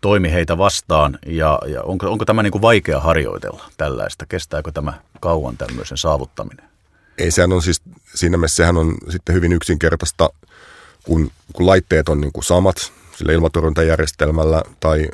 toimi 0.00 0.32
heitä 0.32 0.58
vastaan. 0.58 1.18
Ja, 1.26 1.58
ja 1.66 1.82
onko, 1.82 2.10
onko 2.10 2.24
tämä 2.24 2.42
niin 2.42 2.52
kuin 2.52 2.62
vaikea 2.62 3.00
harjoitella 3.00 3.64
tällaista? 3.76 4.26
Kestääkö 4.26 4.72
tämä 4.72 4.92
kauan 5.20 5.56
tämmöisen 5.56 5.98
saavuttaminen? 5.98 6.70
Ei, 7.18 7.30
sehän 7.30 7.52
on 7.52 7.62
siis, 7.62 7.82
siinä 8.14 8.36
mielessä 8.36 8.56
sehän 8.56 8.76
on 8.76 8.94
sitten 9.08 9.34
hyvin 9.34 9.52
yksinkertaista, 9.52 10.30
kun, 11.02 11.30
kun 11.52 11.66
laitteet 11.66 12.08
on 12.08 12.20
niin 12.20 12.32
kuin 12.32 12.44
samat 12.44 12.92
sillä 13.16 13.32
ilmatorjuntajärjestelmällä 13.32 14.62
tai, 14.80 15.08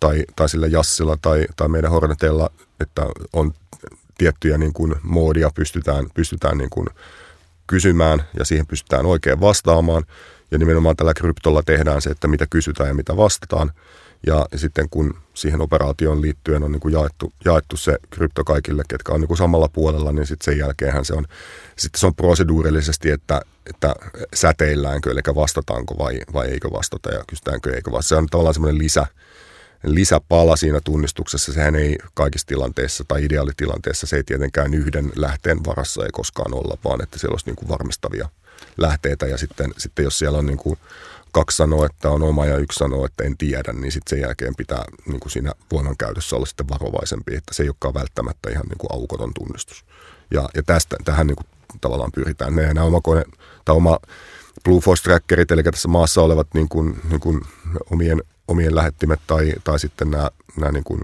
tai, 0.00 0.24
tai 0.36 0.48
sillä 0.48 0.66
jassilla 0.66 1.18
tai, 1.22 1.46
tai 1.56 1.68
meidän 1.68 1.90
horneteilla, 1.90 2.50
että 2.80 3.02
on 3.32 3.54
tiettyjä 4.18 4.58
niin 4.58 4.72
kuin 4.72 4.94
moodia 5.02 5.50
pystytään, 5.54 6.06
pystytään 6.14 6.58
niin 6.58 6.70
kuin 6.70 6.86
kysymään 7.66 8.22
ja 8.38 8.44
siihen 8.44 8.66
pystytään 8.66 9.06
oikein 9.06 9.40
vastaamaan. 9.40 10.04
Ja 10.50 10.58
nimenomaan 10.58 10.96
tällä 10.96 11.14
kryptolla 11.14 11.62
tehdään 11.62 12.02
se, 12.02 12.10
että 12.10 12.28
mitä 12.28 12.46
kysytään 12.50 12.88
ja 12.88 12.94
mitä 12.94 13.16
vastataan. 13.16 13.72
Ja 14.26 14.46
sitten 14.56 14.88
kun 14.90 15.14
siihen 15.34 15.60
operaatioon 15.60 16.22
liittyen 16.22 16.62
on 16.62 16.72
niin 16.72 16.80
kuin 16.80 16.92
jaettu, 16.92 17.32
jaettu 17.44 17.76
se 17.76 17.98
krypto 18.10 18.44
kaikille, 18.44 18.82
ketkä 18.88 19.12
on 19.12 19.20
niin 19.20 19.28
kuin 19.28 19.38
samalla 19.38 19.68
puolella, 19.68 20.12
niin 20.12 20.26
sitten 20.26 20.44
sen 20.44 20.58
jälkeen 20.58 21.04
se 21.04 21.14
on, 21.14 21.24
sitten 21.76 22.00
se 22.00 22.06
on 22.06 22.14
proseduurillisesti, 22.14 23.10
että, 23.10 23.40
että 23.66 23.94
säteilläänkö, 24.34 25.10
eli 25.10 25.20
vastataanko 25.34 25.98
vai, 25.98 26.20
vai 26.32 26.48
eikö 26.48 26.70
vastata 26.72 27.10
ja 27.10 27.24
kysytäänkö 27.26 27.74
eikö 27.76 27.92
vastata. 27.92 28.08
Se 28.08 28.16
on 28.16 28.26
tavallaan 28.26 28.54
semmoinen 28.54 28.78
lisä, 28.78 29.06
lisäpala 29.84 30.56
siinä 30.56 30.80
tunnistuksessa. 30.84 31.52
Sehän 31.52 31.76
ei 31.76 31.98
kaikissa 32.14 32.46
tilanteissa 32.46 33.04
tai 33.08 33.24
ideaalitilanteessa 33.24 34.06
se 34.06 34.16
ei 34.16 34.24
tietenkään 34.24 34.74
yhden 34.74 35.12
lähteen 35.16 35.64
varassa 35.66 36.04
ei 36.04 36.10
koskaan 36.12 36.54
olla, 36.54 36.78
vaan 36.84 37.02
että 37.02 37.18
siellä 37.18 37.32
olisi 37.32 37.46
niin 37.46 37.56
kuin 37.56 37.68
varmistavia 37.68 38.28
lähteitä 38.76 39.26
ja 39.26 39.38
sitten, 39.38 39.74
sitten 39.76 40.02
jos 40.02 40.18
siellä 40.18 40.38
on 40.38 40.46
niin 40.46 40.58
kuin 40.58 40.78
kaksi 41.32 41.56
sanoo, 41.56 41.84
että 41.84 42.10
on 42.10 42.22
oma 42.22 42.46
ja 42.46 42.56
yksi 42.56 42.78
sanoo, 42.78 43.04
että 43.04 43.24
en 43.24 43.36
tiedä, 43.36 43.72
niin 43.72 43.92
sitten 43.92 44.10
sen 44.10 44.20
jälkeen 44.20 44.54
pitää 44.56 44.84
niin 45.06 45.20
kuin 45.20 45.32
siinä 45.32 45.52
voimankäytössä 45.72 46.36
olla 46.36 46.46
sitten 46.46 46.68
varovaisempi, 46.68 47.36
että 47.36 47.54
se 47.54 47.62
ei 47.62 47.68
olekaan 47.68 47.94
välttämättä 47.94 48.50
ihan 48.50 48.66
niin 48.66 48.78
kuin 48.78 48.92
aukoton 48.92 49.34
tunnistus. 49.34 49.84
Ja, 50.30 50.48
ja 50.54 50.62
tästä, 50.62 50.96
tähän 51.04 51.26
niin 51.26 51.36
kuin 51.36 51.46
tavallaan 51.80 52.12
pyritään. 52.12 52.56
Ne, 52.56 52.74
nämä 52.74 52.86
oma 52.86 53.00
kone, 53.00 53.24
tai 53.64 53.76
oma 53.76 53.98
Blue 54.64 54.80
Force 54.80 55.02
Trackerit, 55.02 55.50
eli 55.50 55.62
tässä 55.62 55.88
maassa 55.88 56.22
olevat 56.22 56.46
niin 56.54 56.68
kuin, 56.68 57.00
niin 57.10 57.20
kuin 57.20 57.40
omien, 57.90 58.22
omien 58.48 58.74
lähettimet 58.74 59.20
tai, 59.26 59.52
tai 59.64 59.78
sitten 59.78 60.10
nämä, 60.10 60.30
nämä 60.56 60.72
niin 60.72 60.84
kuin 60.84 61.00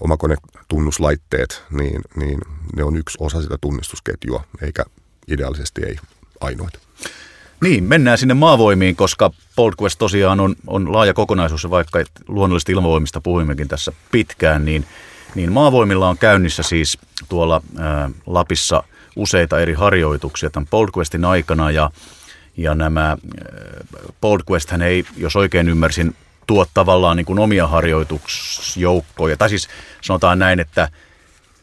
omakonetunnuslaitteet, 0.00 1.62
niin, 1.70 2.00
niin 2.16 2.40
ne 2.76 2.84
on 2.84 2.96
yksi 2.96 3.18
osa 3.20 3.42
sitä 3.42 3.58
tunnistusketjua, 3.60 4.44
eikä 4.62 4.84
ideaalisesti 5.28 5.82
ei 5.86 5.96
ainoita. 6.40 6.78
Niin, 7.64 7.84
mennään 7.84 8.18
sinne 8.18 8.34
maavoimiin, 8.34 8.96
koska 8.96 9.30
Quest 9.82 9.98
tosiaan 9.98 10.40
on, 10.40 10.56
on 10.66 10.92
laaja 10.92 11.14
kokonaisuus, 11.14 11.64
ja 11.64 11.70
vaikka 11.70 12.04
luonnollisesti 12.28 12.72
ilmavoimista 12.72 13.20
puhuimmekin 13.20 13.68
tässä 13.68 13.92
pitkään, 14.12 14.64
niin, 14.64 14.86
niin 15.34 15.52
maavoimilla 15.52 16.08
on 16.08 16.18
käynnissä 16.18 16.62
siis 16.62 16.98
tuolla 17.28 17.62
ää, 17.78 18.10
Lapissa 18.26 18.82
useita 19.16 19.60
eri 19.60 19.74
harjoituksia 19.74 20.50
tämän 20.50 20.68
Questin 20.96 21.24
aikana, 21.24 21.70
ja, 21.70 21.90
ja 22.56 22.74
nämä 22.74 23.16
Quest 24.50 24.70
hän 24.70 24.82
ei, 24.82 25.04
jos 25.16 25.36
oikein 25.36 25.68
ymmärsin, 25.68 26.16
tuo 26.46 26.66
tavallaan 26.74 27.16
niin 27.16 27.26
kuin 27.26 27.38
omia 27.38 27.66
harjoituksjoukkoja, 27.66 29.36
tai 29.36 29.48
siis 29.48 29.68
sanotaan 30.02 30.38
näin, 30.38 30.60
että– 30.60 30.88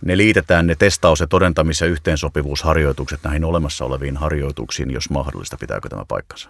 ne 0.05 0.17
liitetään 0.17 0.67
ne 0.67 0.75
testaus- 0.75 1.19
ja 1.19 1.27
todentamis- 1.27 1.81
ja 1.81 1.87
yhteensopivuusharjoitukset 1.87 3.19
näihin 3.23 3.43
olemassa 3.43 3.85
oleviin 3.85 4.17
harjoituksiin, 4.17 4.91
jos 4.91 5.09
mahdollista. 5.09 5.57
Pitääkö 5.57 5.89
tämä 5.89 6.05
paikkansa? 6.07 6.49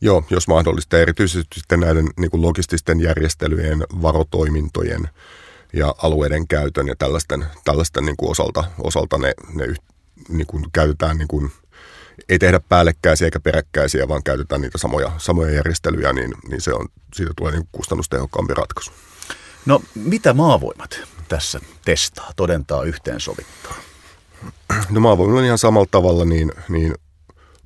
Joo, 0.00 0.24
jos 0.30 0.48
mahdollista. 0.48 0.98
Erityisesti 0.98 1.60
sitten 1.60 1.80
näiden 1.80 2.06
niin 2.16 2.30
kuin 2.30 2.42
logististen 2.42 3.00
järjestelyjen, 3.00 3.78
varotoimintojen 4.02 5.08
ja 5.72 5.94
alueiden 6.02 6.48
käytön 6.48 6.88
ja 6.88 6.96
tällaisten, 6.96 7.44
tällaisten 7.64 8.04
niin 8.04 8.16
kuin 8.16 8.30
osalta, 8.30 8.64
osalta 8.78 9.18
ne, 9.18 9.34
ne 9.54 9.66
niin 10.28 10.46
kuin 10.46 10.64
käytetään 10.72 11.18
niin 11.18 11.28
kuin, 11.28 11.50
ei 12.28 12.38
tehdä 12.38 12.60
päällekkäisiä 12.68 13.26
eikä 13.26 13.40
peräkkäisiä, 13.40 14.08
vaan 14.08 14.22
käytetään 14.22 14.60
niitä 14.60 14.78
samoja, 14.78 15.12
samoja 15.18 15.50
järjestelyjä, 15.50 16.12
niin, 16.12 16.34
niin 16.48 16.60
se 16.60 16.72
on, 16.72 16.88
siitä 17.14 17.32
tulee 17.36 17.52
niin 17.52 17.68
kustannustehokkaampi 17.72 18.54
ratkaisu. 18.54 18.92
No 19.66 19.82
mitä 19.94 20.32
maavoimat 20.32 21.00
tässä 21.28 21.60
testaa, 21.84 22.30
todentaa, 22.36 22.82
yhteensovittaa? 22.82 23.74
No 24.90 25.00
maavoimilla 25.00 25.40
on 25.40 25.46
ihan 25.46 25.58
samalla 25.58 25.88
tavalla 25.90 26.24
niin, 26.24 26.52
niin 26.68 26.94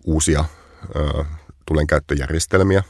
uusia 0.04 0.44
ö, 0.96 1.24
tulenkäyttöjärjestelmiä 1.66 2.82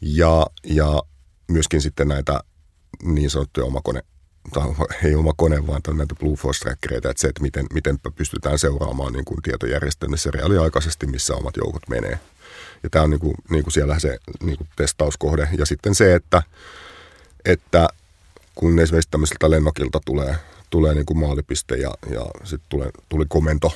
Ja, 0.00 0.46
ja 0.64 1.02
myöskin 1.48 1.80
sitten 1.80 2.08
näitä 2.08 2.40
niin 3.02 3.30
sanottuja 3.30 3.66
omakone, 3.66 4.02
tai 4.52 4.62
ei 5.04 5.14
oma 5.14 5.32
kone, 5.36 5.66
vaan 5.66 5.80
näitä 5.92 6.14
Blue 6.14 6.36
Force 6.36 6.60
trackereita, 6.60 7.10
että 7.10 7.20
se, 7.20 7.28
että 7.28 7.42
miten, 7.42 7.66
miten 7.74 7.98
pystytään 8.16 8.58
seuraamaan 8.58 9.12
niin 9.12 9.24
kuin 9.24 9.42
tietojärjestelmissä 9.42 10.30
reaaliaikaisesti, 10.30 11.06
missä 11.06 11.34
omat 11.34 11.56
joukot 11.56 11.88
menee. 11.88 12.20
Ja 12.82 12.90
tämä 12.90 13.02
on 13.02 13.10
niin 13.10 13.20
kuin, 13.20 13.34
niin 13.50 13.64
kuin 13.64 13.72
siellä 13.72 13.98
se 13.98 14.18
niin 14.42 14.56
kuin 14.56 14.68
testauskohde. 14.76 15.48
Ja 15.58 15.66
sitten 15.66 15.94
se, 15.94 16.14
että, 16.14 16.42
että 17.44 17.88
kun 18.58 18.78
esimerkiksi 18.78 19.10
tämmöiseltä 19.10 19.50
lennokilta 19.50 20.00
tulee, 20.04 20.34
tulee 20.70 20.94
niin 20.94 21.06
kuin 21.06 21.18
maalipiste 21.18 21.76
ja, 21.76 21.94
ja 22.10 22.26
sitten 22.44 22.92
tuli 23.08 23.24
komento, 23.28 23.72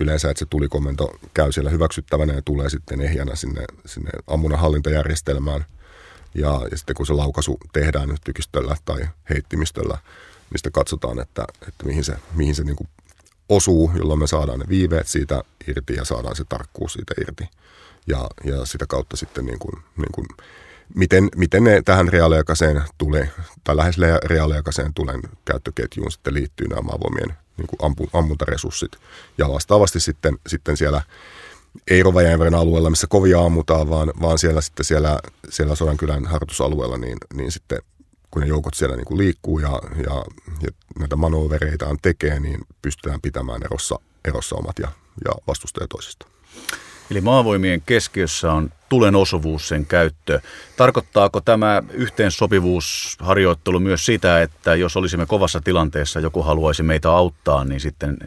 yleensä, 0.00 0.30
että 0.30 0.38
se 0.38 0.46
tuli 0.50 0.68
komento 0.68 1.18
käy 1.34 1.52
siellä 1.52 1.70
hyväksyttävänä 1.70 2.32
ja 2.32 2.42
tulee 2.42 2.70
sitten 2.70 3.00
ehjänä 3.00 3.36
sinne, 3.36 3.64
sinne 3.86 4.10
ammunnan 4.26 4.60
hallintajärjestelmään. 4.60 5.64
Ja, 6.34 6.60
ja 6.70 6.76
sitten 6.76 6.96
kun 6.96 7.06
se 7.06 7.12
laukaisu 7.12 7.58
tehdään 7.72 8.08
nyt 8.08 8.20
tykistöllä 8.24 8.76
tai 8.84 9.08
heittimistöllä, 9.30 9.98
niin 10.50 10.72
katsotaan, 10.72 11.20
että, 11.20 11.44
että 11.68 11.86
mihin 11.86 12.04
se, 12.04 12.14
mihin 12.34 12.54
se 12.54 12.64
niin 12.64 12.76
kuin 12.76 12.88
osuu, 13.48 13.92
jolloin 13.96 14.18
me 14.18 14.26
saadaan 14.26 14.58
ne 14.58 14.64
viiveet 14.68 15.08
siitä 15.08 15.42
irti 15.68 15.94
ja 15.94 16.04
saadaan 16.04 16.36
se 16.36 16.44
tarkkuus 16.48 16.92
siitä 16.92 17.14
irti. 17.20 17.44
Ja, 18.06 18.28
ja 18.44 18.66
sitä 18.66 18.86
kautta 18.88 19.16
sitten 19.16 19.46
niin 19.46 19.58
kuin, 19.58 19.82
niin 19.96 20.12
kuin 20.12 20.26
miten, 20.94 21.28
miten 21.36 21.64
ne 21.64 21.82
tähän 21.84 22.08
reaaliaikaiseen 22.08 22.82
tulee, 22.98 23.30
tai 23.64 23.76
lähes 23.76 23.96
reaaliaikaiseen 24.24 24.94
tulen 24.94 25.20
käyttöketjuun 25.44 26.12
sitten 26.12 26.34
liittyy 26.34 26.68
nämä 26.68 26.80
maavoimien 26.82 27.36
niin 27.56 27.68
ampu, 27.82 28.08
ammuntaresurssit. 28.12 28.92
Ja 29.38 29.48
vastaavasti 29.48 30.00
sitten, 30.00 30.38
sitten 30.46 30.76
siellä 30.76 31.02
ei 31.90 32.02
Rovajärven 32.02 32.54
alueella, 32.54 32.90
missä 32.90 33.06
kovia 33.06 33.40
ammutaan, 33.40 33.90
vaan, 33.90 34.12
vaan 34.20 34.38
siellä 34.38 34.60
sitten 34.60 34.84
siellä, 34.84 35.18
siellä 35.48 35.74
Sodankylän 35.74 36.26
harjoitusalueella, 36.26 36.98
niin, 36.98 37.18
niin 37.34 37.52
sitten 37.52 37.78
kun 38.30 38.42
ne 38.42 38.48
joukot 38.48 38.74
siellä 38.74 38.96
niin 38.96 39.04
kuin 39.04 39.18
liikkuu 39.18 39.58
ja, 39.58 39.80
ja, 39.96 40.24
ja 40.62 40.68
näitä 40.98 41.16
manövereitaan 41.16 41.98
tekee, 42.02 42.40
niin 42.40 42.60
pystytään 42.82 43.20
pitämään 43.20 43.62
erossa, 43.64 43.98
erossa 44.24 44.56
omat 44.56 44.78
ja, 44.78 44.88
ja 45.24 45.30
vastustajat 45.46 45.88
toisistaan. 45.88 46.32
Eli 47.10 47.20
maavoimien 47.20 47.82
keskiössä 47.86 48.52
on 48.52 48.70
tulen 48.88 49.14
osuvuus, 49.14 49.68
sen 49.68 49.86
käyttö. 49.86 50.40
Tarkoittaako 50.76 51.40
tämä 51.40 51.82
yhteensopivuusharjoittelu 51.90 53.80
myös 53.80 54.06
sitä, 54.06 54.42
että 54.42 54.74
jos 54.74 54.96
olisimme 54.96 55.26
kovassa 55.26 55.60
tilanteessa, 55.60 56.20
joku 56.20 56.42
haluaisi 56.42 56.82
meitä 56.82 57.10
auttaa, 57.10 57.64
niin 57.64 57.80
sitten 57.80 58.18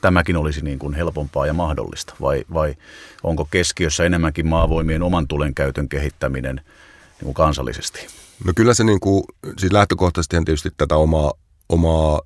tämäkin 0.00 0.36
olisi 0.36 0.64
niin 0.64 0.78
kuin 0.78 0.94
helpompaa 0.94 1.46
ja 1.46 1.52
mahdollista? 1.52 2.14
Vai, 2.20 2.44
vai 2.54 2.74
onko 3.22 3.44
keskiössä 3.50 4.04
enemmänkin 4.04 4.46
maavoimien 4.46 5.02
oman 5.02 5.28
tulen 5.28 5.54
käytön 5.54 5.88
kehittäminen 5.88 6.56
niin 6.56 7.24
kuin 7.24 7.34
kansallisesti? 7.34 8.06
No 8.44 8.52
kyllä 8.56 8.74
se 8.74 8.84
niin 8.84 9.00
kuin, 9.00 9.24
siis 9.58 9.72
lähtökohtaisesti 9.72 10.36
tietysti 10.44 10.70
tätä 10.76 10.96
omaa, 10.96 11.32
omaa 11.68 12.20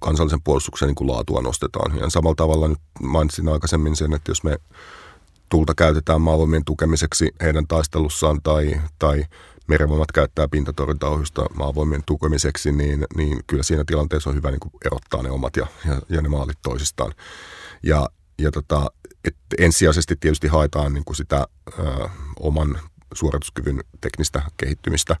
kansallisen 0.00 0.42
puolustuksen 0.42 0.86
niin 0.86 0.94
kuin 0.94 1.10
laatua 1.10 1.42
nostetaan. 1.42 1.98
Ja 1.98 2.10
samalla 2.10 2.34
tavalla 2.34 2.68
nyt 2.68 2.78
mainitsin 3.02 3.48
aikaisemmin 3.48 3.96
sen, 3.96 4.12
että 4.12 4.30
jos 4.30 4.44
me 4.44 4.58
tulta 5.50 5.74
käytetään 5.74 6.20
maavoimien 6.20 6.64
tukemiseksi 6.64 7.28
heidän 7.42 7.66
taistelussaan 7.66 8.42
tai, 8.42 8.80
tai 8.98 9.24
merenvoimat 9.68 10.12
käyttää 10.12 10.48
pintatorjuntaohjusta 10.48 11.46
maavoimien 11.54 12.02
tukemiseksi, 12.06 12.72
niin, 12.72 13.06
niin 13.16 13.40
kyllä 13.46 13.62
siinä 13.62 13.84
tilanteessa 13.86 14.30
on 14.30 14.36
hyvä 14.36 14.50
niin 14.50 14.60
kuin 14.60 14.72
erottaa 14.84 15.22
ne 15.22 15.30
omat 15.30 15.56
ja, 15.56 15.66
ja, 15.86 16.00
ja 16.08 16.22
ne 16.22 16.28
maalit 16.28 16.58
toisistaan. 16.62 17.12
Ja, 17.82 18.08
ja 18.38 18.50
tota, 18.50 18.90
et 19.24 19.36
ensisijaisesti 19.58 20.16
tietysti 20.20 20.48
haetaan 20.48 20.94
niin 20.94 21.04
kuin 21.04 21.16
sitä 21.16 21.46
ö, 21.78 22.08
oman 22.40 22.78
suorituskyvyn 23.14 23.80
teknistä 24.00 24.42
kehittymistä, 24.56 25.16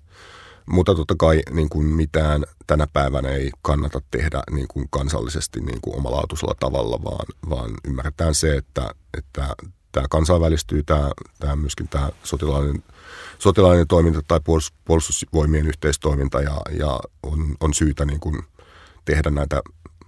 mutta 0.66 0.94
totta 0.94 1.14
kai 1.18 1.42
niin 1.50 1.68
kuin 1.68 1.86
mitään 1.86 2.44
tänä 2.66 2.86
päivänä 2.92 3.28
ei 3.28 3.50
kannata 3.62 4.00
tehdä 4.10 4.42
niin 4.50 4.68
kuin 4.68 4.86
kansallisesti 4.90 5.60
niin 5.60 5.80
kuin 5.82 5.96
omalaatuisella 5.96 6.54
tavalla, 6.60 7.04
vaan, 7.04 7.26
vaan 7.50 7.70
ymmärretään 7.84 8.34
se, 8.34 8.56
että, 8.56 8.94
että 9.18 9.54
tämä 9.92 10.06
kansainvälistyy, 10.10 10.82
tämä, 10.82 11.10
tämä 11.38 11.56
myöskin 11.56 11.88
tämä 11.88 12.10
sotilaallinen, 12.24 12.84
sotilaallinen 13.38 13.88
toiminta 13.88 14.22
tai 14.28 14.40
puolustusvoimien 14.84 15.66
yhteistoiminta 15.66 16.40
ja, 16.40 16.60
ja 16.78 17.00
on, 17.22 17.56
on 17.60 17.74
syytä 17.74 18.04
niin 18.04 18.20
kuin 18.20 18.42
tehdä 19.04 19.30
näitä 19.30 19.62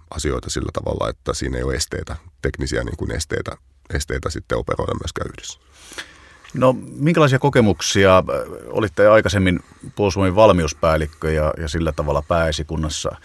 asioita 0.09 0.49
sillä 0.49 0.69
tavalla, 0.73 1.09
että 1.09 1.33
siinä 1.33 1.57
ei 1.57 1.63
ole 1.63 1.75
esteitä, 1.75 2.15
teknisiä 2.41 2.83
niin 2.83 2.97
kuin 2.97 3.11
esteitä, 3.11 3.57
esteitä 3.93 4.29
sitten 4.29 4.57
operoida 4.57 4.93
myöskään 5.03 5.29
yhdessä. 5.29 5.59
No 6.53 6.75
minkälaisia 6.95 7.39
kokemuksia 7.39 8.17
äh, 8.17 8.23
olitte 8.67 9.07
aikaisemmin 9.07 9.59
puolustusvoimien 9.95 10.35
valmiuspäällikkö 10.35 11.31
ja, 11.31 11.53
ja 11.57 11.67
sillä 11.67 11.91
tavalla 11.91 12.21
pääesikunnassa 12.21 13.15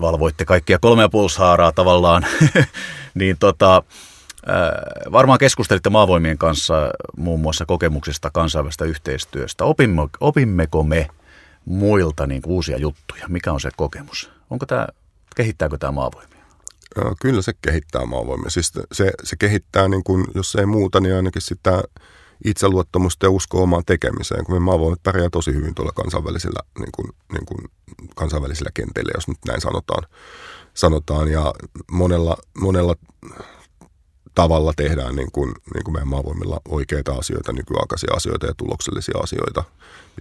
valvoitte 0.00 0.44
kaikkia 0.44 0.78
kolmea 0.78 1.08
puolushaaraa 1.08 1.72
tavallaan, 1.72 2.26
niin 3.14 3.36
tota, 3.38 3.76
Äh, 3.76 4.15
varmaan 5.12 5.38
keskustelitte 5.38 5.90
maavoimien 5.90 6.38
kanssa 6.38 6.90
muun 7.16 7.40
muassa 7.40 7.66
kokemuksista 7.66 8.30
kansainvälistä 8.30 8.84
yhteistyöstä. 8.84 9.64
Opimme, 9.64 10.02
opimmeko 10.20 10.82
me 10.82 11.08
muilta 11.64 12.26
niin 12.26 12.42
uusia 12.46 12.78
juttuja? 12.78 13.28
Mikä 13.28 13.52
on 13.52 13.60
se 13.60 13.70
kokemus? 13.76 14.30
Onko 14.50 14.66
tämä, 14.66 14.86
kehittääkö 15.36 15.78
tämä 15.78 15.92
maavoimia? 15.92 16.36
Kyllä 17.20 17.42
se 17.42 17.52
kehittää 17.62 18.06
maavoimia. 18.06 18.50
Siis 18.50 18.72
se, 18.92 19.12
se 19.24 19.36
kehittää, 19.36 19.88
niin 19.88 20.04
kuin, 20.04 20.24
jos 20.34 20.54
ei 20.54 20.66
muuta, 20.66 21.00
niin 21.00 21.14
ainakin 21.14 21.42
sitä 21.42 21.82
itseluottamusta 22.44 23.26
ja 23.26 23.30
uskoa 23.30 23.62
omaan 23.62 23.82
tekemiseen, 23.86 24.44
kun 24.44 24.54
me 24.54 24.60
maavoimat 24.60 25.02
pärjää 25.02 25.30
tosi 25.30 25.54
hyvin 25.54 25.74
tuolla 25.74 25.92
kansainvälisillä, 25.92 26.60
niin 26.78 26.92
kuin, 26.96 27.08
niin 27.32 27.46
kuin 27.46 27.58
kansainvälisillä 28.16 28.70
kentillä, 28.74 29.12
jos 29.14 29.28
nyt 29.28 29.38
näin 29.48 29.60
sanotaan. 29.60 30.04
sanotaan. 30.74 31.28
Ja 31.30 31.54
monella, 31.90 32.36
monella 32.60 32.94
tavalla 34.36 34.72
tehdään 34.76 35.16
niin 35.16 35.32
kuin, 35.32 35.54
niin 35.74 35.84
kuin 35.84 35.92
meidän 35.92 36.08
maavoimilla 36.08 36.60
oikeita 36.68 37.12
asioita, 37.12 37.52
nykyaikaisia 37.52 38.14
asioita 38.16 38.46
ja 38.46 38.54
tuloksellisia 38.56 39.18
asioita. 39.22 39.64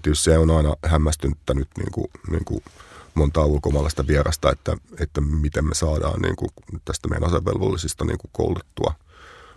Tietysti 0.01 0.24
se 0.24 0.38
on 0.38 0.51
aina 0.51 0.76
hämmästyttänyt 0.86 1.68
niin 1.78 1.91
kuin, 1.91 2.07
niin 2.30 2.45
kuin 2.45 2.63
montaa 3.16 3.45
ulkomaalaista 3.45 4.07
vierasta, 4.07 4.51
että, 4.51 4.78
että 4.99 5.22
miten 5.22 5.66
me 5.66 5.76
saadaan 5.76 6.22
niin 6.22 6.36
kuin 6.36 6.49
tästä 6.86 7.07
meidän 7.07 7.28
asevelvollisista 7.28 8.05
niin 8.05 8.18
kuin 8.18 8.32
koulutettua, 8.34 8.93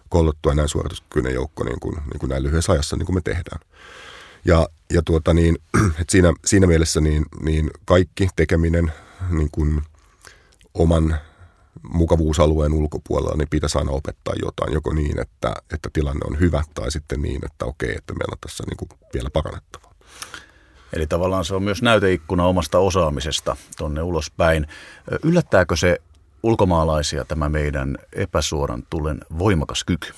koulutettua 0.09 0.55
näin 0.55 0.69
suorituskykyinen 0.69 1.35
joukko 1.35 1.65
niin 1.65 1.81
kuin, 1.81 1.95
niin 1.95 2.19
kuin 2.21 2.31
näin 2.31 2.43
lyhyessä 2.43 2.73
ajassa, 2.73 2.97
niin 2.97 3.07
kuin 3.07 3.17
me 3.17 3.21
tehdään. 3.21 3.61
Ja, 4.45 4.69
ja 4.93 5.03
tuota 5.03 5.35
niin, 5.35 5.59
että 6.01 6.13
siinä, 6.13 6.33
siinä 6.45 6.67
mielessä 6.67 7.01
niin, 7.01 7.25
niin 7.43 7.71
kaikki 7.85 8.29
tekeminen 8.37 8.93
niin 9.31 9.51
kuin 9.53 9.83
oman 10.75 11.19
mukavuusalueen 11.83 12.73
ulkopuolella, 12.73 13.37
niin 13.37 13.49
pitäisi 13.51 13.79
aina 13.79 13.91
opettaa 13.91 14.35
jotain, 14.43 14.73
joko 14.73 14.93
niin, 14.93 15.21
että, 15.21 15.55
että 15.75 15.91
tilanne 15.93 16.21
on 16.25 16.41
hyvä, 16.41 16.63
tai 16.75 16.91
sitten 16.91 17.23
niin, 17.23 17.41
että 17.45 17.65
okei, 17.65 17.95
että 17.97 18.13
meillä 18.13 18.33
on 18.33 18.39
tässä 18.41 18.65
niin 18.67 18.77
kuin 18.77 18.89
vielä 19.15 19.31
parannettavaa. 19.31 19.95
Eli 20.93 21.07
tavallaan 21.07 21.45
se 21.45 21.55
on 21.55 21.63
myös 21.63 21.83
näyteikkuna 21.83 22.45
omasta 22.45 22.79
osaamisesta 22.79 23.57
tuonne 23.79 24.03
ulospäin. 24.03 24.67
Yllättääkö 25.23 25.77
se 25.77 25.99
ulkomaalaisia 26.43 27.25
tämä 27.25 27.49
meidän 27.49 27.99
epäsuoran 28.13 28.83
tulen 28.91 29.21
voimakas 29.39 29.85
kyky? 29.85 30.09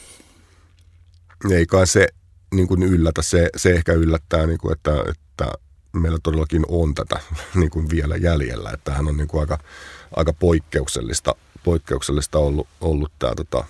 Ei 1.50 1.66
kai 1.66 1.86
se 1.86 2.08
niin 2.54 2.68
kuin 2.68 2.82
yllätä. 2.82 3.22
Se, 3.22 3.50
se 3.56 3.72
ehkä 3.72 3.92
yllättää, 3.92 4.46
niin 4.46 4.58
kuin, 4.58 4.72
että, 4.72 4.92
että 5.08 5.52
meillä 5.92 6.18
todellakin 6.22 6.64
on 6.68 6.94
tätä 6.94 7.20
niin 7.60 7.70
kuin 7.70 7.90
vielä 7.90 8.16
jäljellä. 8.16 8.70
Että 8.70 8.92
hän 8.92 9.08
on 9.08 9.16
niin 9.16 9.28
kuin 9.28 9.40
aika, 9.40 9.58
aika 10.16 10.32
poikkeuksellista 10.32 11.34
poikkeuksellista 11.64 12.38
ollut, 12.38 12.68
ollut 12.80 13.12
tämä 13.18 13.32
tota, 13.34 13.64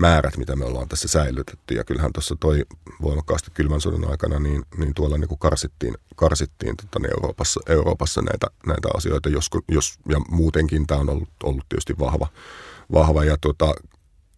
määrät, 0.00 0.36
mitä 0.36 0.56
me 0.56 0.64
ollaan 0.64 0.88
tässä 0.88 1.08
säilytetty. 1.08 1.74
Ja 1.74 1.84
kyllähän 1.84 2.12
tuossa 2.12 2.36
toi 2.40 2.64
voimakkaasti 3.02 3.50
kylmän 3.54 3.80
sodan 3.80 4.10
aikana, 4.10 4.38
niin, 4.38 4.64
niin 4.76 4.94
tuolla 4.94 5.18
niin 5.18 5.28
kuin 5.28 5.38
karsittiin, 5.38 5.94
karsittiin 6.16 6.76
tota, 6.76 6.98
niin 6.98 7.10
Euroopassa, 7.10 7.60
Euroopassa 7.66 8.22
näitä, 8.22 8.46
näitä 8.66 8.88
asioita, 8.94 9.28
jos, 9.28 9.50
jos, 9.68 9.98
ja 10.08 10.20
muutenkin 10.30 10.86
tämä 10.86 11.00
on 11.00 11.10
ollut, 11.10 11.28
ollut 11.42 11.64
tietysti 11.68 11.98
vahva. 11.98 12.28
vahva 12.92 13.24
ja 13.24 13.36
tota, 13.40 13.74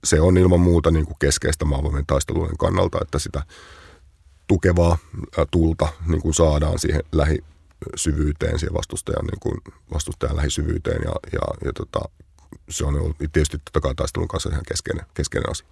se 0.04 0.20
on 0.20 0.38
ilman 0.38 0.60
muuta 0.60 0.90
niin 0.90 1.06
kuin 1.06 1.16
keskeistä 1.18 1.64
maavoimien 1.64 2.06
taistelujen 2.06 2.56
kannalta, 2.56 2.98
että 3.02 3.18
sitä 3.18 3.42
tukevaa 4.46 4.98
tulta 5.50 5.88
niin 6.06 6.22
kuin 6.22 6.34
saadaan 6.34 6.78
siihen 6.78 7.02
lähi, 7.12 7.38
syvyyteen, 7.94 8.58
siihen 8.58 8.74
vastustajan, 8.74 9.26
niin 9.26 9.40
kuin, 9.40 9.54
vastustajan 9.94 10.36
lähisyvyyteen 10.36 11.02
ja, 11.04 11.12
ja, 11.32 11.40
ja 11.64 11.72
tota, 11.72 12.00
se 12.68 12.84
on 12.84 12.94
ollut 12.94 13.18
tietysti 13.18 13.58
totta 13.58 13.80
kai 13.80 13.94
taistelun 13.94 14.28
kanssa 14.28 14.50
ihan 14.50 14.64
keskeinen, 14.68 15.06
keskeinen 15.14 15.50
asia. 15.50 15.66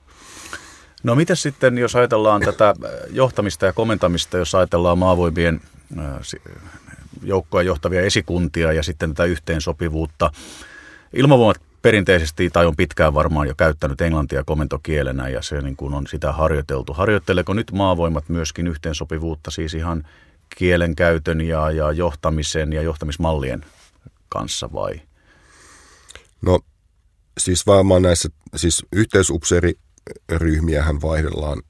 No 1.03 1.14
miten 1.14 1.37
sitten, 1.37 1.79
jos 1.79 1.97
ajatellaan 1.97 2.41
tätä 2.41 2.74
johtamista 3.11 3.66
ja 3.66 3.72
komentamista, 3.72 4.39
jos 4.39 4.55
ajatellaan 4.55 4.99
maavoimien 4.99 5.61
joukkoja 7.22 7.62
johtavia 7.62 8.03
esikuntia 8.03 8.72
ja 8.72 8.83
sitten 8.83 9.11
tätä 9.11 9.24
yhteensopivuutta. 9.24 10.31
Ilmavoimat 11.12 11.62
perinteisesti 11.83 12.51
tai 12.51 12.66
on 12.66 12.76
pitkään 12.76 13.14
varmaan 13.14 13.49
jo 13.49 13.55
käyttänyt 13.55 14.01
englantia 14.01 14.45
komentokielenä 14.45 15.29
ja 15.29 15.43
se 15.43 15.61
niin 15.61 15.76
kuin 15.76 15.95
on 15.95 16.07
sitä 16.07 16.33
harjoiteltu. 16.33 16.93
Harjoitteleeko 16.93 17.55
nyt 17.55 17.72
maavoimat 17.72 18.29
myöskin 18.29 18.66
yhteensopivuutta 18.66 19.51
siis 19.51 19.74
ihan 19.74 20.07
kielenkäytön 20.57 21.41
ja, 21.41 21.70
ja 21.70 21.93
johtamisen 21.93 22.72
ja 22.72 22.83
johtamismallien 22.83 23.64
kanssa 24.29 24.72
vai? 24.72 25.01
No 26.43 26.59
siis 27.39 27.66
varmaan 27.66 28.03
näissä, 28.03 28.28
siis 28.57 28.86
yhteisupseeri 28.93 29.74
ryhmiähän 30.30 31.02
vaihdellaan 31.02 31.62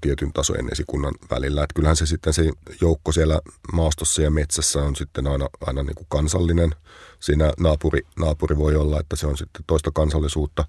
tietyn 0.00 0.32
tasojen 0.32 0.68
esikunnan 0.72 1.14
välillä. 1.30 1.62
Että 1.62 1.74
kyllähän 1.74 1.96
se 1.96 2.06
sitten 2.06 2.32
se 2.32 2.50
joukko 2.80 3.12
siellä 3.12 3.40
maastossa 3.72 4.22
ja 4.22 4.30
metsässä 4.30 4.82
on 4.82 4.96
sitten 4.96 5.26
aina, 5.26 5.48
aina 5.66 5.82
niin 5.82 5.94
kuin 5.94 6.06
kansallinen. 6.08 6.70
Siinä 7.20 7.52
naapuri, 7.60 8.00
naapuri 8.18 8.56
voi 8.56 8.76
olla, 8.76 9.00
että 9.00 9.16
se 9.16 9.26
on 9.26 9.36
sitten 9.36 9.64
toista 9.66 9.90
kansallisuutta, 9.90 10.64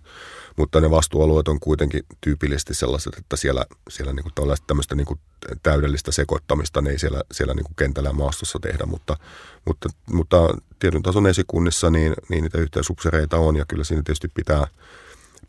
mutta 0.57 0.81
ne 0.81 0.91
vastuualueet 0.91 1.47
on 1.47 1.59
kuitenkin 1.59 2.03
tyypillisesti 2.21 2.73
sellaiset, 2.73 3.17
että 3.17 3.35
siellä, 3.35 3.65
siellä 3.89 4.13
niin 4.13 4.23
kuin 4.23 4.33
tämmöistä 4.67 4.95
niin 4.95 5.07
kuin 5.07 5.19
täydellistä 5.63 6.11
sekoittamista 6.11 6.81
ne 6.81 6.89
ei 6.89 6.99
siellä, 6.99 7.21
siellä 7.31 7.53
niin 7.53 7.65
kuin 7.65 7.75
kentällä 7.75 8.09
ja 8.09 8.13
maastossa 8.13 8.59
tehdä, 8.59 8.85
mutta, 8.85 9.17
mutta, 9.65 9.89
mutta 10.11 10.37
tietyn 10.79 11.03
tason 11.03 11.27
esikunnissa 11.27 11.89
niin, 11.89 12.13
niin 12.29 12.43
niitä 12.43 12.57
yhteisupsereita 12.57 13.37
on 13.37 13.55
ja 13.55 13.65
kyllä 13.67 13.83
siinä 13.83 14.03
tietysti 14.03 14.27
pitää, 14.27 14.67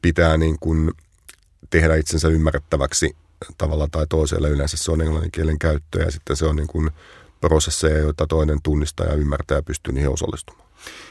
pitää 0.02 0.36
niin 0.36 0.56
kuin 0.60 0.92
tehdä 1.70 1.96
itsensä 1.96 2.28
ymmärrettäväksi 2.28 3.16
tavalla 3.58 3.88
tai 3.90 4.06
toisella. 4.08 4.48
Yleensä 4.48 4.76
se 4.76 4.92
on 4.92 5.00
englannin 5.00 5.32
kielen 5.32 5.58
käyttö 5.58 6.02
ja 6.02 6.10
sitten 6.10 6.36
se 6.36 6.46
on 6.46 6.56
niin 6.56 6.66
kuin 6.66 6.90
prosesseja, 7.40 7.98
joita 7.98 8.26
toinen 8.26 8.62
tunnistaa 8.62 9.06
ja 9.06 9.14
ymmärtää 9.14 9.58
ja 9.58 9.62
pystyy 9.62 9.94
niihin 9.94 10.10
osallistumaan. 10.10 10.68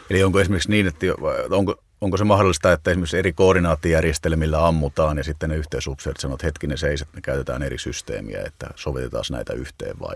Eli 0.09 0.23
onko 0.23 0.39
esimerkiksi 0.39 0.69
niin, 0.69 0.87
että 0.87 1.05
onko, 1.49 1.75
onko 2.01 2.17
se 2.17 2.23
mahdollista, 2.23 2.71
että 2.71 2.91
esimerkiksi 2.91 3.17
eri 3.17 3.33
koordinaattijärjestelmillä 3.33 4.67
ammutaan 4.67 5.17
ja 5.17 5.23
sitten 5.23 5.49
ne 5.49 5.55
yhteisupseerit 5.55 6.19
sanoo, 6.19 6.35
että 6.35 6.47
hetkinen 6.47 6.77
seis, 6.77 7.01
että 7.01 7.15
me 7.15 7.21
käytetään 7.21 7.63
eri 7.63 7.77
systeemiä, 7.77 8.43
että 8.45 8.69
sovitetaan 8.75 9.23
näitä 9.31 9.53
yhteen 9.53 9.99
vai 9.99 10.15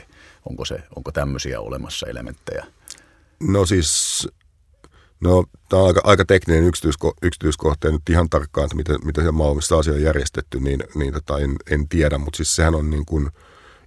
onko, 0.49 0.65
se, 0.65 0.83
onko 0.95 1.11
tämmöisiä 1.11 1.59
olemassa 1.59 2.07
elementtejä? 2.07 2.65
No 3.39 3.65
siis 3.65 4.27
No, 5.21 5.45
tämä 5.69 5.81
on 5.81 5.87
aika, 5.87 6.01
aika 6.03 6.25
tekninen 6.25 6.63
yksityisko, 6.63 7.13
yksityiskohta, 7.21 7.91
nyt 7.91 8.09
ihan 8.09 8.29
tarkkaan, 8.29 8.65
että 8.65 8.75
miten, 8.75 8.97
miten 9.03 9.23
se 9.23 9.31
Malmissa 9.31 9.77
asia 9.77 9.93
on 9.93 10.01
järjestetty, 10.01 10.59
niin, 10.59 10.83
niin 10.95 11.13
tota 11.13 11.39
en, 11.39 11.55
en, 11.69 11.87
tiedä, 11.89 12.17
mutta 12.17 12.37
siis 12.37 12.55
sehän 12.55 12.75
on 12.75 12.89
niin 12.89 13.05
kuin 13.05 13.29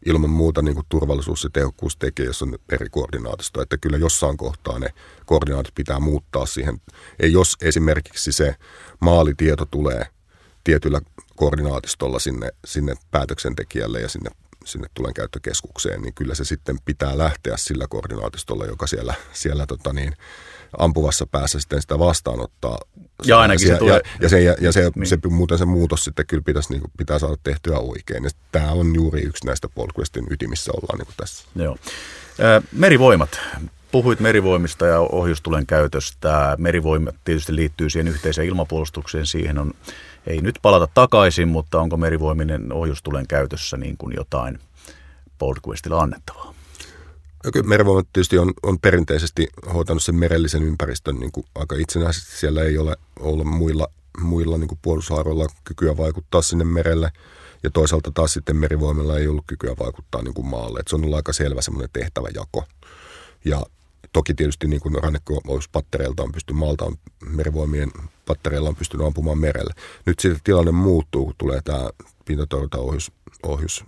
ilman 0.06 0.30
muuta 0.30 0.62
niin 0.62 0.74
kuin 0.74 0.86
turvallisuus- 0.88 1.44
ja 1.44 1.50
tehokkuustekijä, 1.50 2.26
jos 2.26 2.42
on 2.42 2.58
eri 2.72 2.88
koordinaatisto, 2.90 3.62
että 3.62 3.76
kyllä 3.76 3.96
jossain 3.96 4.36
kohtaa 4.36 4.78
ne 4.78 4.88
koordinaatit 5.26 5.74
pitää 5.74 6.00
muuttaa 6.00 6.46
siihen. 6.46 6.80
Ei 7.20 7.32
jos 7.32 7.56
esimerkiksi 7.62 8.32
se 8.32 8.54
maalitieto 9.00 9.64
tulee 9.64 10.06
tietyllä 10.64 11.00
koordinaatistolla 11.36 12.18
sinne, 12.18 12.48
sinne 12.64 12.94
päätöksentekijälle 13.10 14.00
ja 14.00 14.08
sinne 14.08 14.30
sinne 14.64 14.88
tulen 14.94 15.14
käyttökeskukseen, 15.14 16.02
niin 16.02 16.14
kyllä 16.14 16.34
se 16.34 16.44
sitten 16.44 16.78
pitää 16.84 17.18
lähteä 17.18 17.56
sillä 17.56 17.86
koordinaatistolla, 17.88 18.66
joka 18.66 18.86
siellä, 18.86 19.14
siellä 19.32 19.66
tota 19.66 19.92
niin, 19.92 20.16
ampuvassa 20.78 21.26
päässä 21.26 21.60
sitten 21.60 21.82
sitä 21.82 21.98
vastaanottaa. 21.98 22.78
Ja 23.24 23.40
ainakin 23.40 23.68
se 23.68 23.76
tulee. 23.76 23.94
Ja, 23.94 24.00
ja, 24.20 24.28
se, 24.28 24.42
ja, 24.42 24.54
ja 24.60 24.72
se, 24.72 24.90
niin. 24.94 25.06
se, 25.06 25.18
muuten 25.30 25.58
se 25.58 25.64
muutos 25.64 26.04
sitten 26.04 26.26
kyllä 26.26 26.42
pitäisi, 26.46 26.72
niin 26.72 26.80
kuin, 26.80 26.92
pitää 26.96 27.18
saada 27.18 27.36
tehtyä 27.44 27.78
oikein. 27.78 28.24
Ja 28.24 28.30
tämä 28.52 28.70
on 28.70 28.94
juuri 28.94 29.22
yksi 29.22 29.46
näistä 29.46 29.68
Polquestin 29.74 30.26
ytimissä 30.30 30.72
ollaan 30.72 30.98
niin 30.98 31.06
kuin 31.06 31.16
tässä. 31.16 31.48
Joo. 31.56 31.76
Merivoimat. 32.72 33.40
Puhuit 33.92 34.20
merivoimista 34.20 34.86
ja 34.86 35.00
ohjustulen 35.00 35.66
käytöstä. 35.66 36.56
Merivoimat 36.58 37.14
tietysti 37.24 37.56
liittyy 37.56 37.90
siihen 37.90 38.08
yhteiseen 38.08 38.48
ilmapuolustukseen. 38.48 39.26
Siihen 39.26 39.58
on, 39.58 39.72
ei 40.26 40.40
nyt 40.40 40.58
palata 40.62 40.88
takaisin, 40.94 41.48
mutta 41.48 41.80
onko 41.80 41.96
merivoiminen 41.96 42.72
ohjustulen 42.72 43.26
käytössä 43.26 43.76
niin 43.76 43.96
kuin 43.96 44.14
jotain 44.16 44.58
Polquestilla 45.38 46.00
annettavaa? 46.00 46.53
Kyllä 47.52 47.66
merivoimat 47.66 48.08
tietysti 48.12 48.38
on, 48.38 48.52
on 48.62 48.78
perinteisesti 48.78 49.48
hoitanut 49.74 50.02
sen 50.02 50.14
merellisen 50.14 50.62
ympäristön 50.62 51.16
niin 51.16 51.32
kuin 51.32 51.46
aika 51.54 51.76
itsenäisesti. 51.76 52.36
Siellä 52.36 52.62
ei 52.62 52.78
ole 52.78 52.96
ollut 53.20 53.46
muilla, 53.46 53.88
muilla 54.20 54.58
niin 54.58 54.78
puolustushaaroilla 54.82 55.46
kykyä 55.64 55.96
vaikuttaa 55.96 56.42
sinne 56.42 56.64
merelle. 56.64 57.12
Ja 57.62 57.70
toisaalta 57.70 58.10
taas 58.14 58.32
sitten 58.32 58.56
merivoimilla 58.56 59.18
ei 59.18 59.28
ollut 59.28 59.44
kykyä 59.46 59.74
vaikuttaa 59.78 60.22
niin 60.22 60.34
kuin 60.34 60.46
maalle. 60.46 60.80
Et 60.80 60.88
se 60.88 60.96
on 60.96 61.04
ollut 61.04 61.16
aika 61.16 61.32
selvä 61.32 61.62
semmoinen 61.62 61.90
tehtäväjako. 61.92 62.64
Ja 63.44 63.62
toki 64.12 64.34
tietysti 64.34 64.66
niin 64.66 64.80
kuin 64.80 64.94
rannikko-pattereilta 64.94 66.22
on 66.22 66.32
pystynyt 66.32 66.60
maalta, 66.60 66.84
on, 66.84 66.96
merivoimien 67.26 67.90
pattereilla 68.26 68.68
on 68.68 68.76
pystynyt 68.76 69.06
ampumaan 69.06 69.38
merelle. 69.38 69.74
Nyt 70.06 70.18
sitten 70.18 70.40
tilanne 70.44 70.72
muuttuu, 70.72 71.24
kun 71.24 71.34
tulee 71.38 71.60
tämä 71.64 71.90
pintatorjuntaohjus, 72.24 73.12
ohjus, 73.42 73.84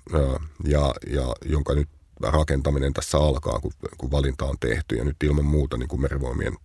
ja, 0.65 0.95
ja, 1.11 1.35
jonka 1.45 1.75
nyt 1.75 1.89
rakentaminen 2.21 2.93
tässä 2.93 3.19
alkaa, 3.19 3.61
kun, 3.61 3.73
kun 3.99 4.11
valinta 4.11 4.45
on 4.45 4.57
tehty. 4.61 4.97
Ja 4.97 5.05
nyt 5.05 5.23
ilman 5.23 5.45
muuta 5.45 5.77
niin 5.77 5.89
kuin 5.89 6.01
merivoimien, 6.01 6.57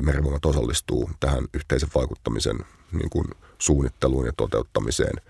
merivoimat 0.00 0.44
osallistuu 0.44 1.10
tähän 1.20 1.44
yhteisen 1.54 1.88
vaikuttamisen 1.94 2.58
niin 2.92 3.10
kuin 3.10 3.24
suunnitteluun 3.58 4.26
ja 4.26 4.32
toteuttamiseen 4.36 5.20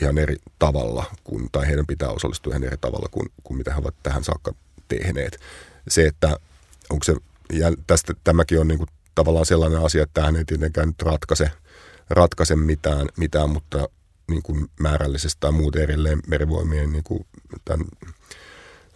ihan 0.00 0.18
eri 0.18 0.36
tavalla, 0.58 1.04
kun, 1.24 1.48
tai 1.52 1.66
heidän 1.66 1.86
pitää 1.86 2.08
osallistua 2.08 2.50
ihan 2.50 2.64
eri 2.64 2.76
tavalla 2.80 3.08
kuin, 3.10 3.28
kuin 3.44 3.58
mitä 3.58 3.72
he 3.72 3.78
ovat 3.78 3.94
tähän 4.02 4.24
saakka 4.24 4.54
tehneet. 4.88 5.40
Se, 5.88 6.06
että 6.06 6.36
onko 6.90 7.04
se, 7.04 7.16
ja 7.52 7.72
tästä 7.86 8.14
tämäkin 8.24 8.60
on 8.60 8.68
niin 8.68 8.78
kuin 8.78 8.88
tavallaan 9.14 9.46
sellainen 9.46 9.84
asia, 9.84 10.02
että 10.02 10.20
tähän 10.20 10.36
ei 10.36 10.44
tietenkään 10.44 10.88
nyt 10.88 11.02
ratkaise, 11.02 11.50
ratkaise 12.10 12.56
mitään, 12.56 13.08
mitään 13.16 13.50
mutta 13.50 13.88
niin 14.30 14.42
kuin 14.42 14.66
määrällisesti 14.80 15.40
tai 15.40 15.52
muuten 15.52 15.82
erilleen 15.82 16.18
merivoimien 16.26 16.92
niin 16.92 17.04
kuin 17.04 17.26
tämän 17.64 17.86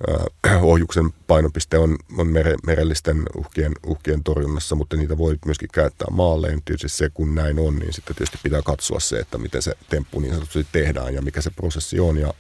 ohjuksen 0.63 1.11
painopiste 1.27 1.79
on, 1.79 1.97
on 2.19 2.27
mere, 2.27 2.55
merellisten 2.67 3.23
uhkien, 3.37 3.73
uhkien 3.87 4.25
torjunnassa, 4.25 4.75
mutta 4.75 4.97
niitä 4.97 5.19
voi 5.19 5.37
myöskin 5.47 5.69
käyttää 5.73 6.09
maalle. 6.11 6.49
Ja 6.49 6.59
tietysti 6.65 6.89
se, 6.89 7.11
kun 7.15 7.35
näin 7.35 7.59
on, 7.59 7.77
niin 7.77 7.93
sitten 7.93 8.17
tietysti 8.17 8.39
pitää 8.43 8.63
katsoa 8.63 9.01
se, 9.01 9.19
että 9.19 9.39
miten 9.39 9.63
se 9.63 9.73
temppu 9.91 10.21
niin 10.21 10.35
sanotusti 10.35 10.67
tehdään 10.73 11.15
ja 11.15 11.23
mikä 11.23 11.41
se 11.41 11.51
prosessi 11.51 12.01
on 12.01 12.17
ja 12.19 12.35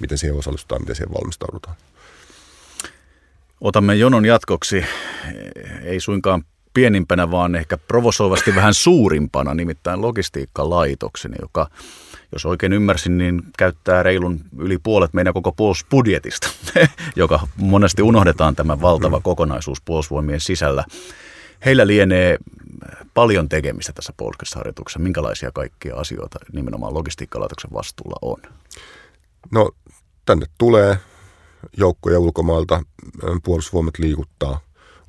miten 0.00 0.18
siihen 0.18 0.38
osallistutaan, 0.38 0.82
miten 0.82 0.96
siihen 0.96 1.14
valmistaudutaan. 1.14 1.76
Otamme 3.60 3.94
jonon 3.94 4.24
jatkoksi, 4.24 4.84
ei 5.82 6.00
suinkaan 6.00 6.44
pienimpänä, 6.74 7.30
vaan 7.30 7.54
ehkä 7.54 7.78
provosoivasti 7.78 8.54
vähän 8.54 8.74
suurimpana, 8.74 9.54
nimittäin 9.54 10.02
logistiikkalaitoksen, 10.02 11.32
joka 11.40 11.68
jos 12.32 12.46
oikein 12.46 12.72
ymmärsin, 12.72 13.18
niin 13.18 13.42
käyttää 13.58 14.02
reilun 14.02 14.40
yli 14.58 14.78
puolet 14.78 15.12
meidän 15.12 15.34
koko 15.34 15.52
puolustusbudjetista, 15.52 16.48
joka 17.16 17.48
monesti 17.56 18.02
unohdetaan 18.02 18.56
tämä 18.56 18.80
valtava 18.80 19.16
mm. 19.16 19.22
kokonaisuus 19.22 19.80
puolustusvoimien 19.80 20.40
sisällä. 20.40 20.84
Heillä 21.64 21.86
lienee 21.86 22.38
paljon 23.14 23.48
tekemistä 23.48 23.92
tässä 23.92 24.12
puolustusharjoituksessa. 24.16 24.98
Minkälaisia 24.98 25.50
kaikkia 25.54 25.96
asioita 25.96 26.38
nimenomaan 26.52 26.94
logistiikkalaitoksen 26.94 27.70
vastuulla 27.72 28.16
on? 28.22 28.42
No 29.50 29.70
tänne 30.24 30.46
tulee 30.58 30.98
joukkoja 31.76 32.18
ulkomailta. 32.18 32.82
Puolustusvoimat 33.44 33.98
liikuttaa 33.98 34.60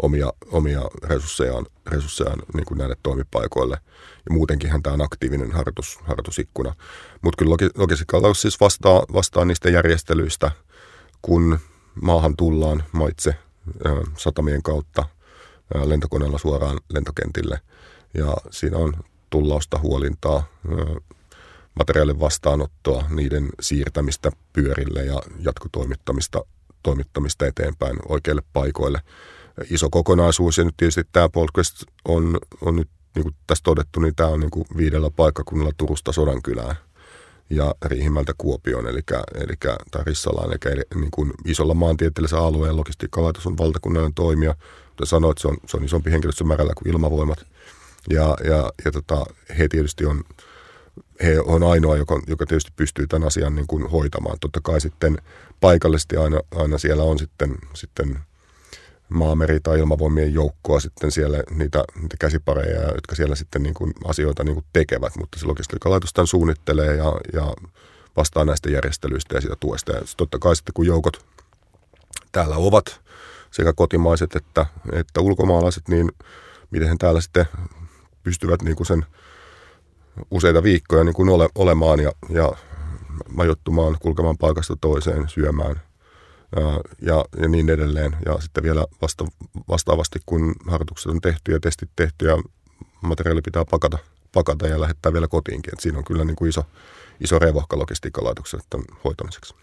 omia, 0.02 0.34
omia 0.52 0.82
resurssejaan, 1.04 1.66
resurssejaan 1.88 2.40
niin 2.54 2.66
kuin 2.66 2.78
näille 2.78 2.96
toimipaikoille– 3.04 3.78
ja 4.26 4.34
muutenkinhan 4.34 4.84
tämä 4.84 4.94
on 4.94 5.02
aktiivinen 5.02 5.52
harjoitus, 5.52 6.00
harjoitusikkuna. 6.02 6.76
Mutta 7.22 7.38
kyllä 7.38 7.56
logistiikalla 7.78 8.34
siis 8.34 8.60
vastaa, 8.60 9.04
vastaa 9.14 9.46
niistä 9.46 9.70
järjestelyistä, 9.70 10.52
kun 11.22 11.60
maahan 12.02 12.36
tullaan 12.38 12.84
maitse 12.92 13.36
satamien 14.18 14.64
kautta 14.64 15.06
lentokoneella 15.86 16.38
suoraan 16.38 16.80
lentokentille. 16.94 17.60
Ja 18.14 18.38
siinä 18.50 18.78
on 18.78 18.94
tullausta, 19.30 19.80
huolintaa, 19.80 20.44
materiaalin 21.80 22.20
vastaanottoa, 22.20 23.06
niiden 23.10 23.50
siirtämistä 23.60 24.32
pyörille 24.54 25.06
ja 25.06 25.22
jatkotoimittamista 25.40 26.46
toimittamista 26.84 27.46
eteenpäin 27.46 27.98
oikeille 28.10 28.42
paikoille. 28.54 29.00
Iso 29.70 29.90
kokonaisuus 29.90 30.58
ja 30.58 30.64
nyt 30.64 30.78
tietysti 30.78 31.02
tämä 31.12 31.30
Polquest 31.30 31.84
on, 32.06 32.38
on 32.62 32.76
nyt 32.76 32.90
niin 33.16 33.24
kuin 33.24 33.36
tässä 33.48 33.64
todettu, 33.64 34.00
niin 34.00 34.16
tämä 34.16 34.30
on 34.30 34.40
niin 34.40 34.52
kuin 34.52 34.66
viidellä 34.78 35.10
paikkakunnalla 35.10 35.72
Turusta 35.78 36.12
Sodankylään 36.12 36.76
ja 37.50 37.76
Riihimältä 37.86 38.34
Kuopioon, 38.38 38.88
eli, 38.88 39.00
eli 39.36 39.54
tai 39.92 40.04
Rissalaan, 40.04 40.52
eli 40.52 40.82
niin 40.96 41.12
kuin 41.12 41.32
isolla 41.46 41.74
maantieteellisellä 41.74 42.44
alueella 42.44 42.80
logistiikkalaitos 42.80 43.48
on 43.48 43.58
valtakunnallinen 43.58 44.14
toimija. 44.14 44.56
Kuten 44.90 45.08
sanoit, 45.08 45.38
se 45.38 45.48
on, 45.48 45.58
se 45.66 45.78
on 45.78 45.84
isompi 45.84 46.12
henkilöstömäärällä 46.12 46.74
kuin 46.76 46.94
ilmavoimat. 46.94 47.46
Ja, 48.10 48.38
ja, 48.44 48.72
ja 48.86 48.92
tota, 48.92 49.26
he 49.58 49.68
tietysti 49.68 50.06
on, 50.06 50.24
he 51.24 51.40
on 51.40 51.64
ainoa, 51.64 51.98
joka, 51.98 52.22
joka 52.28 52.46
tietysti 52.46 52.72
pystyy 52.76 53.08
tämän 53.08 53.28
asian 53.28 53.56
niin 53.56 53.68
kuin 53.68 53.90
hoitamaan. 53.90 54.38
Totta 54.40 54.60
kai 54.64 54.82
sitten 54.82 55.18
paikallisesti 55.60 56.18
aina, 56.18 56.40
aina 56.56 56.78
siellä 56.78 57.04
on 57.04 57.20
sitten, 57.20 57.56
sitten 57.74 58.20
maameri- 59.14 59.60
tai 59.64 59.80
ilmavoimien 59.80 60.34
joukkoa 60.34 60.80
sitten 60.80 61.12
siellä, 61.12 61.44
niitä, 61.50 61.84
niitä 62.02 62.16
käsipareja, 62.20 62.92
jotka 62.96 63.16
siellä 63.16 63.36
sitten 63.36 63.64
niin 63.64 63.74
kuin 63.74 63.94
asioita 64.06 64.44
niin 64.44 64.56
kuin 64.56 64.66
tekevät, 64.74 65.16
mutta 65.18 65.40
se 65.40 65.46
logistiikkalaitos 65.46 66.14
tämän 66.14 66.28
suunnittelee 66.28 66.96
ja, 66.96 67.14
ja 67.34 67.54
vastaa 68.18 68.46
näistä 68.46 68.70
järjestelyistä 68.70 69.36
ja 69.36 69.42
siitä 69.42 69.56
tuesta. 69.60 69.92
Ja 69.92 70.02
totta 70.18 70.40
kai 70.40 70.56
sitten 70.56 70.74
kun 70.74 70.86
joukot 70.86 71.26
täällä 72.32 72.56
ovat, 72.56 73.02
sekä 73.52 73.74
kotimaiset 73.74 74.36
että, 74.36 74.66
että 74.92 75.22
ulkomaalaiset, 75.22 75.88
niin 75.88 76.12
miten 76.72 76.88
he 76.88 76.96
täällä 77.00 77.22
sitten 77.22 77.46
pystyvät 78.24 78.62
niin 78.62 78.76
kuin 78.76 78.88
sen 78.88 79.06
useita 80.32 80.64
viikkoja 80.64 81.04
niin 81.04 81.16
kuin 81.16 81.30
ole, 81.30 81.50
olemaan 81.56 82.00
ja, 82.00 82.12
ja 82.30 82.52
majoittumaan, 83.30 83.98
kulkemaan 84.02 84.38
paikasta 84.38 84.76
toiseen, 84.82 85.30
syömään 85.30 85.82
ja, 87.02 87.26
ja, 87.42 87.50
niin 87.50 87.70
edelleen. 87.70 88.16
Ja 88.26 88.42
sitten 88.42 88.64
vielä 88.64 88.86
vasta, 89.02 89.26
vastaavasti, 89.70 90.20
kun 90.26 90.56
harjoitukset 90.68 91.12
on 91.12 91.22
tehty 91.22 91.52
ja 91.52 91.60
testit 91.60 91.90
tehty 91.96 92.26
ja 92.28 92.38
materiaali 93.02 93.42
pitää 93.42 93.66
pakata, 93.72 93.98
pakata 94.32 94.68
ja 94.68 94.82
lähettää 94.82 95.14
vielä 95.14 95.28
kotiinkin. 95.28 95.74
Et 95.74 95.80
siinä 95.80 95.98
on 95.98 96.04
kyllä 96.04 96.26
niin 96.26 96.36
kuin 96.36 96.50
iso, 96.50 96.64
iso 97.22 97.40
revohka 97.40 97.78
logistiikkalaitoksen 97.80 98.60
hoitamiseksi. 99.04 99.56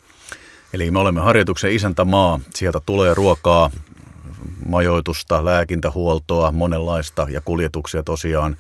Eli 0.73 0.91
me 0.91 0.99
olemme 0.99 1.21
harjoituksen 1.21 1.73
isäntämaa. 1.73 2.41
Sieltä 2.55 2.81
tulee 2.87 3.15
ruokaa, 3.15 3.71
majoitusta, 4.67 5.45
lääkintähuoltoa, 5.45 6.53
monenlaista 6.53 7.27
ja 7.31 7.41
kuljetuksia 7.41 8.03
tosiaan. 8.03 8.57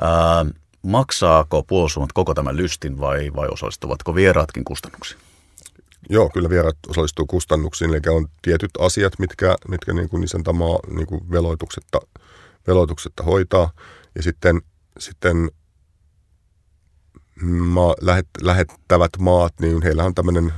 Ää, 0.00 0.46
maksaako 0.82 1.62
puolustusvoimat 1.62 2.12
koko 2.12 2.34
tämän 2.34 2.56
lystin 2.56 3.00
vai, 3.00 3.30
vai 3.36 3.48
osallistuvatko 3.48 4.14
vieraatkin 4.14 4.64
kustannuksiin? 4.64 5.20
Joo, 6.08 6.30
kyllä 6.30 6.50
vieraat 6.50 6.76
osallistuu 6.88 7.26
kustannuksiin, 7.26 7.90
eli 7.90 8.00
on 8.08 8.28
tietyt 8.42 8.70
asiat, 8.78 9.18
mitkä, 9.18 9.56
mitkä 9.68 9.92
niin 9.92 10.08
kuin 10.08 10.24
isäntämaa 10.24 10.78
niin 10.90 11.06
kuin 11.06 11.30
veloituksetta, 11.30 12.00
veloituksetta 12.66 13.22
hoitaa. 13.22 13.70
Ja 14.14 14.22
sitten, 14.22 14.62
sitten 14.98 15.50
maa, 17.42 17.94
lähet, 18.00 18.26
lähettävät 18.42 19.10
maat, 19.18 19.54
niin 19.60 19.82
heillä 19.82 20.04
on 20.04 20.14
tämmöinen 20.14 20.52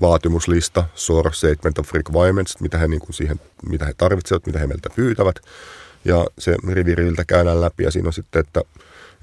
vaatimuslista, 0.00 0.84
SOR 0.94 1.34
Statement 1.34 1.78
of 1.78 1.92
Requirements, 1.92 2.60
mitä 2.60 2.78
he, 2.78 2.88
niin 2.88 3.00
kuin 3.00 3.14
siihen, 3.14 3.40
mitä 3.68 3.86
he 3.86 3.94
tarvitsevat, 3.98 4.46
mitä 4.46 4.58
he 4.58 4.66
meiltä 4.66 4.88
pyytävät. 4.96 5.36
Ja 6.04 6.26
se 6.38 6.56
riviriltä 6.72 7.24
käydään 7.24 7.60
läpi 7.60 7.84
ja 7.84 7.90
siinä 7.90 8.06
on 8.06 8.12
sitten, 8.12 8.40
että, 8.40 8.62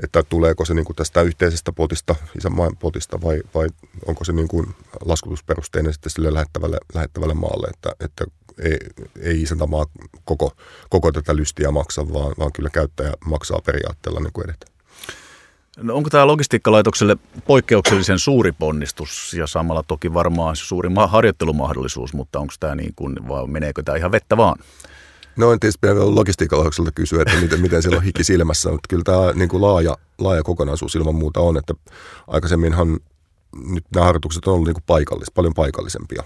että 0.04 0.24
tuleeko 0.24 0.66
se 0.66 0.74
niin 0.74 0.86
kuin 0.86 0.96
tästä 0.96 1.22
yhteisestä 1.22 1.72
potista, 1.72 2.16
isänmaan 2.38 2.78
potista 2.78 3.22
vai, 3.22 3.42
vai 3.56 3.68
onko 4.06 4.24
se 4.24 4.34
niin 4.34 4.48
kuin 4.48 4.76
laskutusperusteinen 5.06 5.94
sitten 5.94 6.12
sille 6.12 6.34
lähettävälle, 6.34 6.78
lähettävälle 6.94 7.34
maalle, 7.34 7.68
että, 7.68 7.92
että 8.00 8.26
ei, 8.60 8.78
ei 9.20 9.42
isäntämaa 9.42 9.86
koko, 10.26 10.52
koko 10.90 11.12
tätä 11.12 11.36
lystiä 11.36 11.72
maksa, 11.72 12.14
vaan, 12.14 12.34
vaan 12.40 12.52
kyllä 12.54 12.70
käyttäjä 12.70 13.14
maksaa 13.26 13.60
periaatteella 13.66 14.20
niin 14.20 14.34
kuin 14.34 14.46
edetään. 14.46 14.72
No 15.78 15.96
onko 15.96 16.10
tämä 16.10 16.28
logistiikkalaitokselle 16.28 17.18
poikkeuksellisen 17.48 18.20
suuri 18.20 18.52
ponnistus 18.52 19.34
ja 19.34 19.48
samalla 19.48 19.84
toki 19.84 20.14
varmaan 20.14 20.56
suuri 20.56 20.90
harjoittelumahdollisuus, 21.08 22.14
mutta 22.14 22.40
onko 22.40 22.54
tämä 22.60 22.76
niin 22.76 22.94
kuin, 22.96 23.28
vai 23.28 23.48
meneekö 23.48 23.84
tämä 23.84 23.98
ihan 23.98 24.12
vettä 24.12 24.38
vaan? 24.38 24.60
No 25.42 25.52
en 25.52 25.60
tietysti 25.60 25.88
vielä 25.88 26.16
logistiikkalaitokselta 26.16 26.92
kysyä, 26.92 27.22
että 27.22 27.42
miten, 27.42 27.62
miten 27.62 27.82
siellä 27.82 27.98
on 27.98 28.04
hiki 28.04 28.24
silmässä, 28.24 28.70
mutta 28.70 28.88
kyllä 28.90 29.04
tämä 29.04 29.32
niin 29.34 29.50
kuin 29.50 29.62
laaja, 29.62 29.98
laaja 30.20 30.44
kokonaisuus 30.44 30.96
ilman 30.96 31.16
muuta 31.16 31.40
on, 31.40 31.58
että 31.58 31.74
aikaisemminhan 32.28 33.00
nyt 33.56 33.86
nämä 33.96 34.06
harjoitukset 34.06 34.48
on 34.48 34.54
ollut 34.54 34.68
niin 34.68 34.74
kuin 34.74 34.84
paikallis, 34.88 35.32
paljon 35.32 35.54
paikallisempia. 35.54 36.24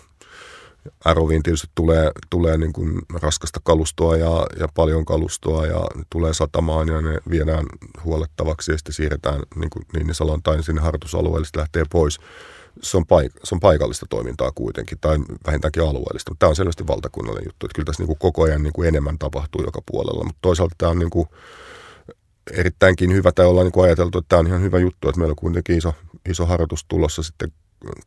ROViin 1.06 1.44
tietysti 1.44 1.68
tulee, 1.76 2.12
tulee 2.30 2.58
niin 2.58 2.74
kuin 2.74 3.02
raskasta 3.22 3.60
kalustoa 3.64 4.18
ja, 4.18 4.48
ja 4.60 4.68
paljon 4.76 5.06
kalustoa 5.06 5.66
ja 5.66 5.82
tulee 6.10 6.34
satamaan 6.34 6.88
ja 6.88 7.02
ne 7.02 7.18
viedään 7.30 7.66
huolettavaksi 8.04 8.72
ja 8.72 8.78
sitten 8.78 8.94
siirretään 8.94 9.42
niin, 9.56 9.70
kuin, 9.70 9.86
niin, 9.94 10.08
niin 10.08 10.16
salontain 10.16 10.64
sinne 10.64 10.82
harjoitusalueelle, 10.82 11.48
lähtee 11.56 11.84
pois. 11.92 12.20
Se 12.82 12.98
on, 12.98 13.04
paik- 13.04 13.40
se 13.44 13.56
on 13.56 13.60
paikallista 13.60 14.06
toimintaa 14.10 14.52
kuitenkin 14.52 14.98
tai 15.02 15.18
vähintäänkin 15.48 15.84
alueellista, 15.84 16.32
mutta 16.32 16.40
tämä 16.40 16.50
on 16.50 16.56
selvästi 16.56 16.88
valtakunnallinen 16.88 17.48
juttu. 17.48 17.66
Että 17.66 17.76
kyllä 17.76 17.86
tässä 17.86 18.02
niin 18.04 18.08
kuin 18.08 18.20
koko 18.20 18.44
ajan 18.44 18.64
niin 18.64 18.74
kuin 18.74 18.88
enemmän 18.88 19.18
tapahtuu 19.18 19.64
joka 19.64 19.82
puolella, 19.92 20.24
mutta 20.24 20.40
toisaalta 20.42 20.76
tämä 20.78 20.90
on 20.90 21.00
niin 21.00 21.10
kuin 21.10 21.28
erittäinkin 22.52 23.14
hyvä 23.14 23.32
tai 23.32 23.46
ollaan 23.46 23.68
niin 23.68 23.86
ajateltu, 23.86 24.18
että 24.18 24.30
tämä 24.30 24.40
on 24.40 24.48
ihan 24.48 24.62
hyvä 24.62 24.80
juttu, 24.80 25.10
että 25.10 25.20
meillä 25.20 25.32
on 25.32 25.36
kuitenkin 25.36 25.78
iso, 25.78 25.94
iso 26.30 26.46
harjoitus 26.46 26.86
tulossa 26.88 27.24
sitten 27.24 27.52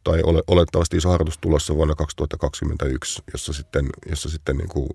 tai 0.04 0.22
ole, 0.22 0.42
olettavasti 0.46 0.96
iso 0.96 1.08
harjoitus 1.08 1.38
tulossa 1.38 1.74
vuonna 1.74 1.94
2021, 1.94 3.22
jossa 3.32 3.52
sitten, 3.52 3.86
jossa 4.10 4.30
sitten 4.30 4.56
niin 4.56 4.68
kuin, 4.68 4.88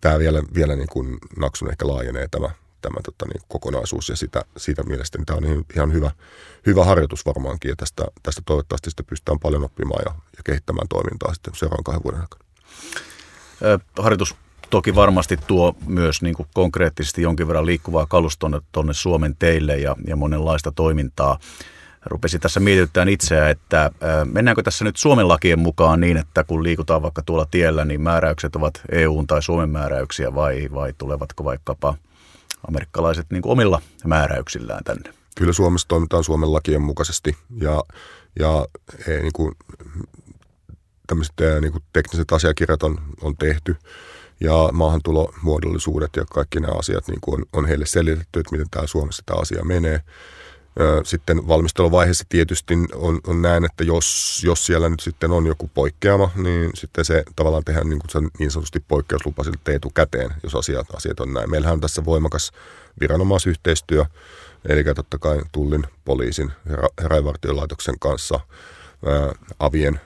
tämä 0.00 0.18
vielä, 0.18 0.42
vielä 0.54 0.76
niin 0.76 0.88
kuin 0.92 1.18
naksun 1.38 1.70
ehkä 1.70 1.88
laajenee 1.88 2.28
tämä, 2.30 2.50
tämä 2.84 3.00
tota, 3.04 3.26
niin, 3.26 3.42
kokonaisuus 3.48 4.08
ja 4.08 4.16
sitä, 4.16 4.44
siitä 4.56 4.82
mielestäni 4.82 5.24
tämä 5.24 5.36
on 5.36 5.64
ihan, 5.74 5.92
hyvä, 5.92 6.10
hyvä 6.66 6.84
harjoitus 6.84 7.26
varmaankin 7.26 7.68
ja 7.68 7.76
tästä, 7.76 8.04
tästä 8.22 8.42
toivottavasti 8.46 8.90
sitten 8.90 9.06
pystytään 9.06 9.38
paljon 9.38 9.64
oppimaan 9.64 10.02
ja, 10.06 10.14
ja 10.36 10.42
kehittämään 10.44 10.88
toimintaa 10.88 11.34
sitten 11.34 11.54
seuraavan 11.54 11.84
kahden 11.84 12.02
vuoden 12.04 12.20
aikana. 12.20 12.44
harjoitus 13.98 14.34
toki 14.70 14.94
varmasti 14.94 15.36
tuo 15.36 15.76
myös 15.86 16.22
niin 16.22 16.34
kuin 16.34 16.48
konkreettisesti 16.54 17.22
jonkin 17.22 17.48
verran 17.48 17.66
liikkuvaa 17.66 18.06
kalustoa 18.06 18.62
tuonne 18.72 18.94
Suomen 18.94 19.36
teille 19.38 19.76
ja, 19.78 19.96
ja 20.06 20.16
monenlaista 20.16 20.72
toimintaa 20.72 21.38
rupesin 22.06 22.40
tässä 22.40 22.60
mietityttämään 22.60 23.08
itseä, 23.08 23.50
että 23.50 23.90
mennäänkö 24.32 24.62
tässä 24.62 24.84
nyt 24.84 24.96
Suomen 24.96 25.28
lakien 25.28 25.58
mukaan 25.58 26.00
niin, 26.00 26.16
että 26.16 26.44
kun 26.44 26.62
liikutaan 26.62 27.02
vaikka 27.02 27.22
tuolla 27.22 27.46
tiellä, 27.50 27.84
niin 27.84 28.00
määräykset 28.00 28.56
ovat 28.56 28.80
EUn 28.92 29.26
tai 29.26 29.42
Suomen 29.42 29.70
määräyksiä 29.70 30.34
vai, 30.34 30.68
vai 30.74 30.92
tulevatko 30.98 31.44
vaikkapa 31.44 31.94
amerikkalaiset 32.68 33.26
niin 33.30 33.42
kuin 33.42 33.52
omilla 33.52 33.82
määräyksillään 34.04 34.84
tänne? 34.84 35.14
Kyllä 35.36 35.52
Suomessa 35.52 35.88
toimitaan 35.88 36.24
Suomen 36.24 36.52
lakien 36.52 36.82
mukaisesti 36.82 37.36
ja, 37.60 37.82
ja 38.38 38.66
e, 39.08 39.20
niin 39.20 39.32
kuin, 39.32 39.54
tämmöiset 41.06 41.34
niin 41.60 41.72
kuin 41.72 41.84
tekniset 41.92 42.32
asiakirjat 42.32 42.82
on, 42.82 42.98
on 43.20 43.36
tehty 43.36 43.76
ja 44.40 44.68
maahantulomuodollisuudet 44.72 46.10
ja 46.16 46.24
kaikki 46.24 46.60
nämä 46.60 46.78
asiat 46.78 47.08
niin 47.08 47.20
kuin 47.20 47.34
on, 47.34 47.46
on 47.52 47.66
heille 47.66 47.86
selitetty, 47.86 48.40
että 48.40 48.52
miten 48.52 48.70
tämä 48.70 48.86
Suomessa 48.86 49.22
tämä 49.26 49.40
asia 49.40 49.64
menee. 49.64 50.00
Sitten 51.04 51.48
valmisteluvaiheessa 51.48 52.24
tietysti 52.28 52.74
on, 52.94 53.20
on 53.26 53.42
näin, 53.42 53.64
että 53.64 53.84
jos, 53.84 54.40
jos 54.44 54.66
siellä 54.66 54.88
nyt 54.88 55.00
sitten 55.00 55.32
on 55.32 55.46
joku 55.46 55.70
poikkeama, 55.74 56.30
niin 56.36 56.70
sitten 56.74 57.04
se 57.04 57.24
tavallaan 57.36 57.64
tehdään 57.64 57.88
niin, 57.88 57.98
kuin 57.98 58.30
niin 58.38 58.50
sanotusti 58.50 58.80
poikkeuslupa 58.88 59.44
siltä 59.44 59.72
etukäteen, 59.72 60.30
jos 60.42 60.54
asiat, 60.54 60.94
asiat 60.96 61.20
on 61.20 61.32
näin. 61.32 61.50
Meillähän 61.50 61.74
on 61.74 61.80
tässä 61.80 62.04
voimakas 62.04 62.52
viranomaisyhteistyö, 63.00 64.04
eli 64.68 64.84
totta 64.84 65.18
kai 65.18 65.40
tullin, 65.52 65.86
poliisin 66.04 66.52
ja 66.68 66.76
rajavartiolaitoksen 67.08 67.98
kanssa, 67.98 68.40
ää, 69.06 69.32
avien 69.58 70.00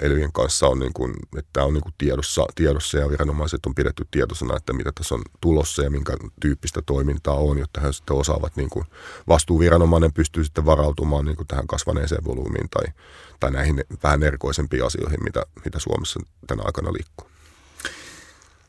elyjen 0.00 0.32
kanssa 0.32 0.68
on, 0.68 0.78
niin 0.78 0.92
kuin, 0.92 1.14
että 1.36 1.50
tämä 1.52 1.66
on 1.66 1.74
niin 1.74 1.82
kuin 1.82 1.94
tiedossa, 1.98 2.46
tiedossa 2.54 2.98
ja 2.98 3.10
viranomaiset 3.10 3.66
on 3.66 3.74
pidetty 3.74 4.06
tietoisena, 4.10 4.56
että 4.56 4.72
mitä 4.72 4.92
tässä 4.92 5.14
on 5.14 5.22
tulossa 5.40 5.82
ja 5.82 5.90
minkä 5.90 6.16
tyyppistä 6.40 6.82
toimintaa 6.86 7.34
on, 7.34 7.58
jotta 7.58 7.80
he 7.80 7.92
sitten 7.92 8.16
osaavat, 8.16 8.56
niin 8.56 8.70
kuin, 8.70 8.86
vastuuviranomainen 9.28 10.12
pystyy 10.12 10.44
sitten 10.44 10.64
varautumaan 10.66 11.24
niin 11.24 11.36
kuin 11.36 11.46
tähän 11.46 11.66
kasvaneeseen 11.66 12.24
volyymiin 12.24 12.70
tai, 12.70 12.84
tai 13.40 13.50
näihin 13.50 13.84
vähän 14.02 14.22
erikoisempiin 14.22 14.84
asioihin, 14.84 15.24
mitä, 15.24 15.42
mitä 15.64 15.78
Suomessa 15.78 16.20
tänä 16.46 16.62
aikana 16.66 16.92
liikkuu. 16.92 17.30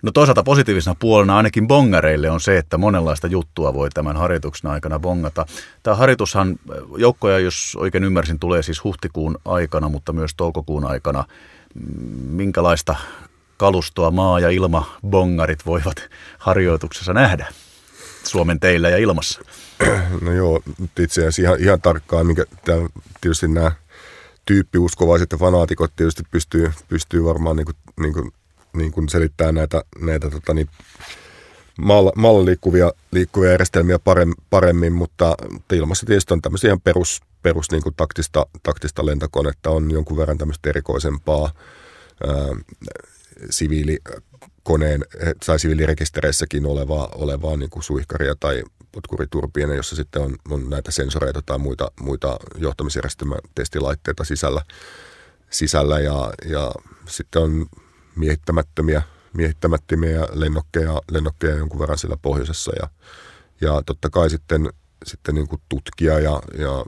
No 0.02 0.12
toisaalta 0.12 0.44
positiivisena 0.44 0.96
puolena 1.00 1.38
ainakin 1.38 1.68
bongareille 1.68 2.30
on 2.30 2.42
se, 2.42 2.58
että 2.58 2.78
monenlaista 2.78 3.28
juttua 3.28 3.74
voi 3.74 3.90
tämän 3.90 4.18
harjoituksen 4.18 4.72
aikana 4.72 5.00
bongata. 5.00 5.46
Tämä 5.84 5.96
harjoitushan 5.96 6.60
joukkoja, 6.98 7.40
jos 7.40 7.78
oikein 7.80 8.04
ymmärsin, 8.04 8.40
tulee 8.40 8.64
siis 8.64 8.84
huhtikuun 8.84 9.38
aikana, 9.46 9.90
mutta 9.90 10.14
myös 10.14 10.32
toukokuun 10.38 10.86
aikana. 10.86 11.24
Minkälaista 12.28 12.96
kalustoa 13.58 14.12
maa- 14.12 14.40
ja 14.40 14.50
ilmabongarit 14.50 15.66
voivat 15.66 16.10
harjoituksessa 16.38 17.14
nähdä 17.14 17.48
Suomen 18.24 18.60
teillä 18.60 18.90
ja 18.90 18.98
ilmassa? 18.98 19.42
No 20.22 20.32
joo, 20.34 20.62
itse 21.00 21.22
asiassa 21.22 21.42
ihan, 21.42 21.60
ihan 21.60 21.82
tarkkaan, 21.82 22.26
minkä 22.28 22.46
tämä, 22.66 22.88
tietysti 23.22 23.48
nämä 23.48 23.72
tyyppiuskovaiset 24.46 25.32
ja 25.32 25.38
fanaatikot 25.38 25.92
tietysti 25.96 26.24
pystyy, 26.32 26.72
pystyy 26.88 27.24
varmaan 27.24 27.56
niin 27.56 27.66
kuin, 27.66 27.76
niin 28.00 28.14
kuin 28.14 28.32
niin 28.74 28.92
kuin 28.92 29.10
selittää 29.10 29.52
näitä, 29.52 29.84
näitä 30.02 30.30
tota, 30.30 30.54
niin, 30.54 30.70
maalla 32.16 32.46
liikkuvia, 32.46 32.92
liikkuvia 33.12 33.52
järjestelmiä 33.52 34.00
paremmin, 34.00 34.36
paremmin 34.50 34.94
mutta 34.94 35.36
ilmassa 35.74 36.06
tietysti 36.06 36.34
on 36.34 36.42
tämmöisiä 36.42 36.78
perus, 36.84 37.22
perus 37.42 37.72
niin 37.72 37.84
kuin 37.84 37.96
taktista, 37.96 38.46
taktista 38.64 39.06
lentokonetta, 39.06 39.70
on 39.70 39.92
jonkun 39.92 40.18
verran 40.18 40.38
tämmöistä 40.38 40.70
erikoisempaa 40.70 41.52
ää, 42.28 42.36
siviilikoneen 43.50 45.06
tai 45.46 45.60
siviilirekistereissäkin 45.60 46.66
olevaa, 46.66 47.10
olevaa 47.16 47.58
niin 47.58 47.70
kuin 47.70 47.84
suihkaria 47.84 48.36
tai 48.40 48.64
potkuriturbiina, 48.92 49.76
jossa 49.76 49.96
sitten 49.96 50.22
on, 50.22 50.36
on 50.50 50.70
näitä 50.70 50.92
sensoreita 50.92 51.42
tai 51.46 51.58
muita, 51.58 51.92
muita 52.02 52.38
johtamisjärjestelmätestilaitteita 52.58 54.24
sisällä, 54.24 54.62
sisällä 55.50 56.00
ja, 56.00 56.34
ja 56.46 56.72
sitten 57.08 57.42
on 57.42 57.66
miehittämättömiä 58.16 59.02
miehittämättömiä 59.34 60.12
ja 60.12 60.28
lennokkeja, 60.34 61.02
lennokkeja 61.12 61.56
jonkun 61.56 61.80
verran 61.80 61.98
siellä 61.98 62.18
pohjoisessa 62.22 62.72
ja, 62.82 62.88
ja 63.62 63.82
totta 63.86 64.10
kai 64.10 64.30
sitten, 64.30 64.70
sitten 65.06 65.36
niin 65.36 65.48
kuin 65.48 65.62
tutkia 65.70 66.20
ja, 66.20 66.42
ja 66.58 66.86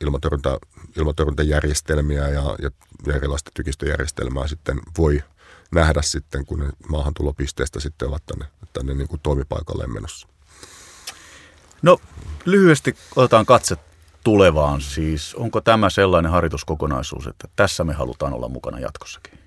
ilmatorjunta, 0.00 0.58
ilmatorjuntajärjestelmiä 0.96 2.28
ja, 2.28 2.56
ja 2.62 2.70
erilaista 3.14 3.50
tykistöjärjestelmää 3.54 4.46
sitten 4.46 4.80
voi 4.98 5.22
nähdä 5.74 6.02
sitten, 6.02 6.46
kun 6.46 6.58
ne 6.58 6.68
maahantulopisteestä 6.88 7.80
sitten 7.80 8.08
ovat 8.08 8.26
tänne, 8.26 8.44
tänne 8.72 8.94
niin 8.94 9.08
kuin 9.08 9.20
toimipaikalle 9.22 9.86
menossa. 9.86 10.28
No 11.82 11.98
lyhyesti 12.44 12.96
otetaan 13.16 13.46
katse 13.46 13.76
tulevaan. 14.24 14.80
Siis 14.80 15.34
onko 15.34 15.60
tämä 15.60 15.90
sellainen 15.90 16.32
harjoituskokonaisuus, 16.32 17.26
että 17.26 17.48
tässä 17.56 17.84
me 17.84 17.92
halutaan 17.92 18.32
olla 18.32 18.48
mukana 18.48 18.80
jatkossakin? 18.80 19.41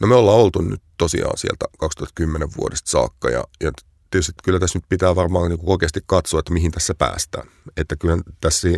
No 0.00 0.06
me 0.06 0.14
ollaan 0.14 0.38
oltu 0.38 0.62
nyt 0.62 0.82
tosiaan 0.98 1.38
sieltä 1.38 1.66
2010 1.78 2.48
vuodesta 2.56 2.90
saakka 2.90 3.30
ja, 3.30 3.44
ja 3.62 3.72
tietysti 4.10 4.32
kyllä 4.44 4.58
tässä 4.58 4.78
nyt 4.78 4.88
pitää 4.88 5.16
varmaan 5.16 5.50
niin 5.50 5.60
oikeasti 5.62 6.00
katsoa, 6.06 6.40
että 6.40 6.52
mihin 6.52 6.72
tässä 6.72 6.94
päästään. 6.94 7.48
Että 7.76 7.96
kyllä 7.96 8.18
tässä 8.40 8.68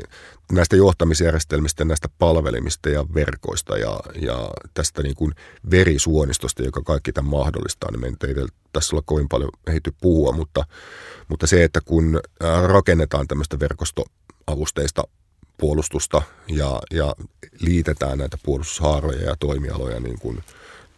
näistä 0.52 0.76
johtamisjärjestelmistä, 0.76 1.84
näistä 1.84 2.08
palvelimista 2.18 2.88
ja 2.88 3.04
verkoista 3.14 3.78
ja, 3.78 4.00
ja 4.20 4.50
tästä 4.74 5.02
niin 5.02 5.14
kuin 5.14 5.32
verisuonistosta, 5.70 6.62
joka 6.62 6.82
kaikki 6.82 7.12
tämän 7.12 7.30
mahdollistaa, 7.30 7.90
niin 7.90 8.00
meidän 8.00 8.16
ei 8.26 8.46
tässä 8.72 8.96
olla 8.96 9.02
kovin 9.06 9.28
paljon 9.28 9.50
ehity 9.66 9.94
puhua, 10.00 10.32
mutta, 10.32 10.64
mutta 11.28 11.46
se, 11.46 11.64
että 11.64 11.80
kun 11.80 12.20
rakennetaan 12.66 13.28
tämmöistä 13.28 13.60
verkostoavusteista 13.60 15.04
puolustusta 15.56 16.22
ja, 16.48 16.80
ja 16.90 17.14
liitetään 17.60 18.18
näitä 18.18 18.38
puolustushaaroja 18.42 19.22
ja 19.22 19.36
toimialoja 19.40 20.00
niin 20.00 20.18
kuin– 20.18 20.42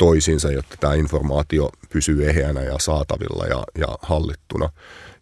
toisiinsa, 0.01 0.53
jotta 0.53 0.76
tämä 0.80 0.94
informaatio 0.94 1.70
pysyy 1.92 2.28
eheänä 2.28 2.61
ja 2.62 2.78
saatavilla 2.78 3.46
ja, 3.46 3.64
ja 3.78 3.98
hallittuna. 4.03 4.68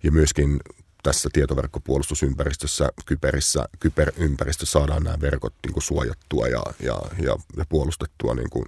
Ja 0.03 0.13
myöskin 0.13 0.61
tässä 1.03 1.29
tietoverkkopuolustusympäristössä, 1.33 2.89
kyberissä, 3.07 3.65
kyberympäristössä 3.81 4.73
saadaan 4.73 5.03
nämä 5.03 5.21
verkot 5.21 5.55
niin 5.67 5.73
kuin 5.73 5.83
suojattua 5.83 6.47
ja, 6.47 6.63
ja, 6.81 6.99
ja, 7.23 7.37
ja 7.57 7.65
puolustettua 7.69 8.35
niin 8.35 8.51
kuin, 8.51 8.65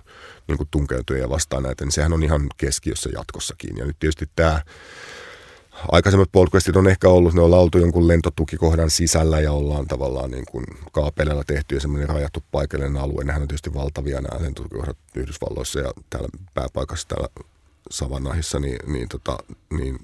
niin 0.49 0.59
kuin 0.59 0.69
tunkeutuja 0.71 1.29
vastaan 1.29 1.63
näitä, 1.63 1.85
niin 1.85 1.93
sehän 1.93 2.13
on 2.13 2.23
ihan 2.23 2.47
keskiössä 2.57 3.11
jatkossakin. 3.13 3.77
Ja 3.77 3.85
nyt 3.85 3.97
tietysti 3.99 4.31
tämä 4.37 4.63
aikaisemmat 5.89 6.29
podquestit 6.33 6.77
on 6.77 6.89
ehkä 6.89 7.09
ollut, 7.09 7.35
ne 7.35 7.41
on 7.41 7.55
oltu 7.55 7.79
jonkun 7.79 8.09
lentotukikohdan 8.09 8.91
sisällä 8.91 9.41
ja 9.41 9.53
ollaan 9.53 9.87
tavallaan 9.87 10.31
niin 10.31 10.45
kuin 10.51 10.65
kaapeleilla 10.93 11.45
tehty 11.45 11.75
ja 11.75 11.81
semmoinen 11.81 12.09
rajattu 12.09 12.43
paikallinen 12.53 12.97
alue. 12.97 13.25
Nehän 13.25 13.43
on 13.43 13.49
tietysti 13.49 13.75
valtavia 13.75 14.21
nämä 14.21 14.43
lentotukikohdat 14.43 14.97
Yhdysvalloissa 15.15 15.81
ja 15.81 15.93
täällä 16.11 16.29
pääpaikassa 16.55 17.09
täällä 17.09 17.29
Savannahissa, 17.91 18.61
niin, 18.61 18.79
niin, 18.87 19.09
tota, 19.09 19.39
niin 19.79 19.99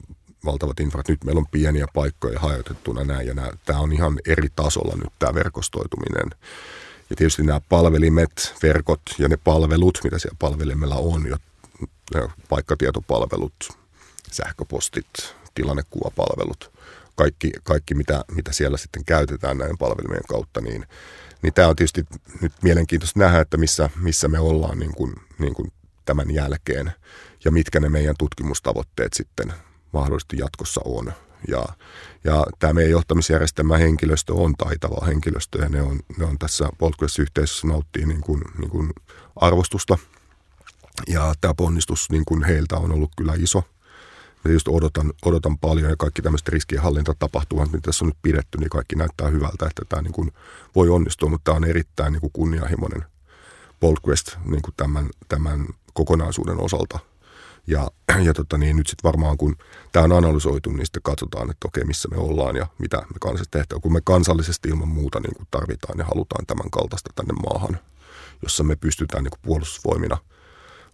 valtavat 0.45 0.81
infrat. 0.81 1.09
Nyt 1.09 1.25
meillä 1.25 1.39
on 1.39 1.47
pieniä 1.51 1.87
paikkoja 1.95 2.41
hajotettuna 2.41 3.05
näin 3.05 3.27
ja 3.27 3.35
nämä, 3.35 3.51
tämä 3.65 3.81
on 3.81 3.93
ihan 3.93 4.19
eri 4.27 4.49
tasolla 4.57 4.97
nyt 4.97 5.13
tämä 5.19 5.35
verkostoituminen. 5.35 6.31
Ja 7.11 7.17
tietysti 7.17 7.43
nämä 7.43 7.61
palvelimet, 7.69 8.55
verkot 8.63 9.01
ja 9.19 9.29
ne 9.29 9.37
palvelut, 9.37 10.01
mitä 10.05 10.19
siellä 10.19 10.37
palvelimella 10.39 10.97
on, 10.97 11.27
jo, 11.27 11.37
paikkatietopalvelut, 12.49 13.55
sähköpostit, 14.33 15.35
tilannekuvapalvelut, 15.57 16.73
kaikki, 17.15 17.53
kaikki 17.65 17.95
mitä, 17.95 18.25
mitä 18.33 18.53
siellä 18.53 18.77
sitten 18.77 19.05
käytetään 19.05 19.59
näiden 19.59 19.79
palvelimien 19.79 20.25
kautta, 20.29 20.61
niin, 20.61 20.87
niin 21.43 21.55
tämä 21.55 21.69
on 21.69 21.77
tietysti 21.77 22.05
nyt 22.41 22.53
mielenkiintoista 22.63 23.21
nähdä, 23.21 23.41
että 23.41 23.57
missä, 23.57 23.91
missä 24.01 24.29
me 24.29 24.39
ollaan 24.39 24.79
niin 24.79 24.95
kuin, 24.95 25.15
niin 25.39 25.55
kuin 25.55 25.73
tämän 26.05 26.31
jälkeen 26.31 26.93
ja 27.45 27.51
mitkä 27.51 27.81
ne 27.81 27.89
meidän 27.89 28.15
tutkimustavoitteet 28.19 29.13
sitten 29.13 29.53
mahdollisesti 29.93 30.39
jatkossa 30.39 30.81
on. 30.85 31.13
Ja, 31.49 31.65
ja 32.25 32.47
tämä 32.59 32.73
meidän 32.73 32.91
johtamisjärjestelmä 32.91 33.77
henkilöstö 33.77 34.35
on 34.35 34.55
taitava 34.59 35.07
henkilöstö 35.07 35.63
ja 35.63 35.69
ne 35.69 35.83
on, 35.83 36.01
ne 36.17 36.25
on 36.25 36.39
tässä 36.39 36.69
Poltquest-yhteisössä 36.79 37.67
nauttii 37.67 38.07
niin 38.07 38.21
kuin, 38.21 38.43
niin 38.59 38.71
kuin 38.71 38.91
arvostusta. 39.37 39.99
Ja 41.09 41.35
tämä 41.41 41.55
ponnistus 41.55 42.11
niin 42.11 42.25
kuin 42.25 42.45
heiltä 42.45 42.77
on 42.77 42.93
ollut 42.93 43.11
kyllä 43.17 43.35
iso– 43.37 43.63
ja 44.45 44.53
just 44.53 44.69
odotan, 44.69 45.13
odotan 45.25 45.59
paljon 45.59 45.91
ja 45.91 45.97
kaikki 45.97 46.23
tämmöiset 46.23 46.49
riskienhallintatapahtumat, 46.49 47.73
mitä 47.73 47.83
tässä 47.87 48.05
on 48.05 48.09
nyt 48.09 48.19
pidetty, 48.23 48.59
niin 48.59 48.71
kaikki 48.71 48.97
näyttää 48.97 49.29
hyvältä, 49.29 49.67
että 49.67 49.83
tämä 49.89 50.03
niin 50.03 50.13
kuin 50.13 50.33
voi 50.75 50.89
onnistua, 50.89 51.29
mutta 51.29 51.45
tämä 51.45 51.57
on 51.57 51.65
erittäin 51.65 52.13
niin 52.13 52.21
kuin 52.21 52.33
kunnianhimoinen 52.33 53.05
Quest 54.09 54.37
niin 54.45 54.63
kuin 54.63 54.75
tämän, 54.77 55.09
tämän 55.29 55.67
kokonaisuuden 55.93 56.61
osalta. 56.61 56.99
Ja, 57.67 57.91
ja 58.23 58.35
tota 58.35 58.59
niin, 58.59 58.77
nyt 58.77 58.87
sitten 58.87 59.09
varmaan 59.09 59.37
kun 59.37 59.57
tämä 59.93 60.05
on 60.05 60.13
analysoitu, 60.13 60.71
niin 60.71 60.87
sitten 60.87 61.03
katsotaan, 61.03 61.51
että 61.51 61.69
okei, 61.69 61.85
missä 61.85 62.09
me 62.09 62.17
ollaan 62.17 62.57
ja 62.57 62.67
mitä 62.79 62.97
me 62.97 63.17
kansallisesti 63.21 63.59
tehdään. 63.59 63.81
Kun 63.81 63.93
me 63.93 64.01
kansallisesti 64.05 64.69
ilman 64.69 64.89
muuta 64.89 65.21
niin 65.21 65.35
kuin 65.37 65.49
tarvitaan 65.51 65.99
ja 65.99 66.05
halutaan 66.05 66.47
tämän 66.47 66.71
kaltaista 66.71 67.11
tänne 67.15 67.33
maahan, 67.33 67.79
jossa 68.43 68.65
me 68.65 68.77
pystytään 68.77 69.25
niin 69.25 69.31
kuin 69.31 69.41
puolustusvoimina 69.43 70.19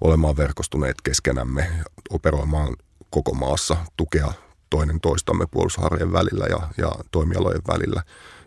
olemaan 0.00 0.36
verkostuneet 0.36 0.96
keskenämme, 1.02 1.70
operoimaan 2.10 2.76
koko 3.12 3.34
maassa 3.34 3.76
tukea 3.96 4.32
toinen 4.70 5.00
toistamme 5.00 5.46
puolustusharjojen 5.50 6.12
välillä 6.12 6.46
ja, 6.46 6.68
ja 6.78 6.92
toimialojen 7.10 7.62
välillä. 7.68 8.02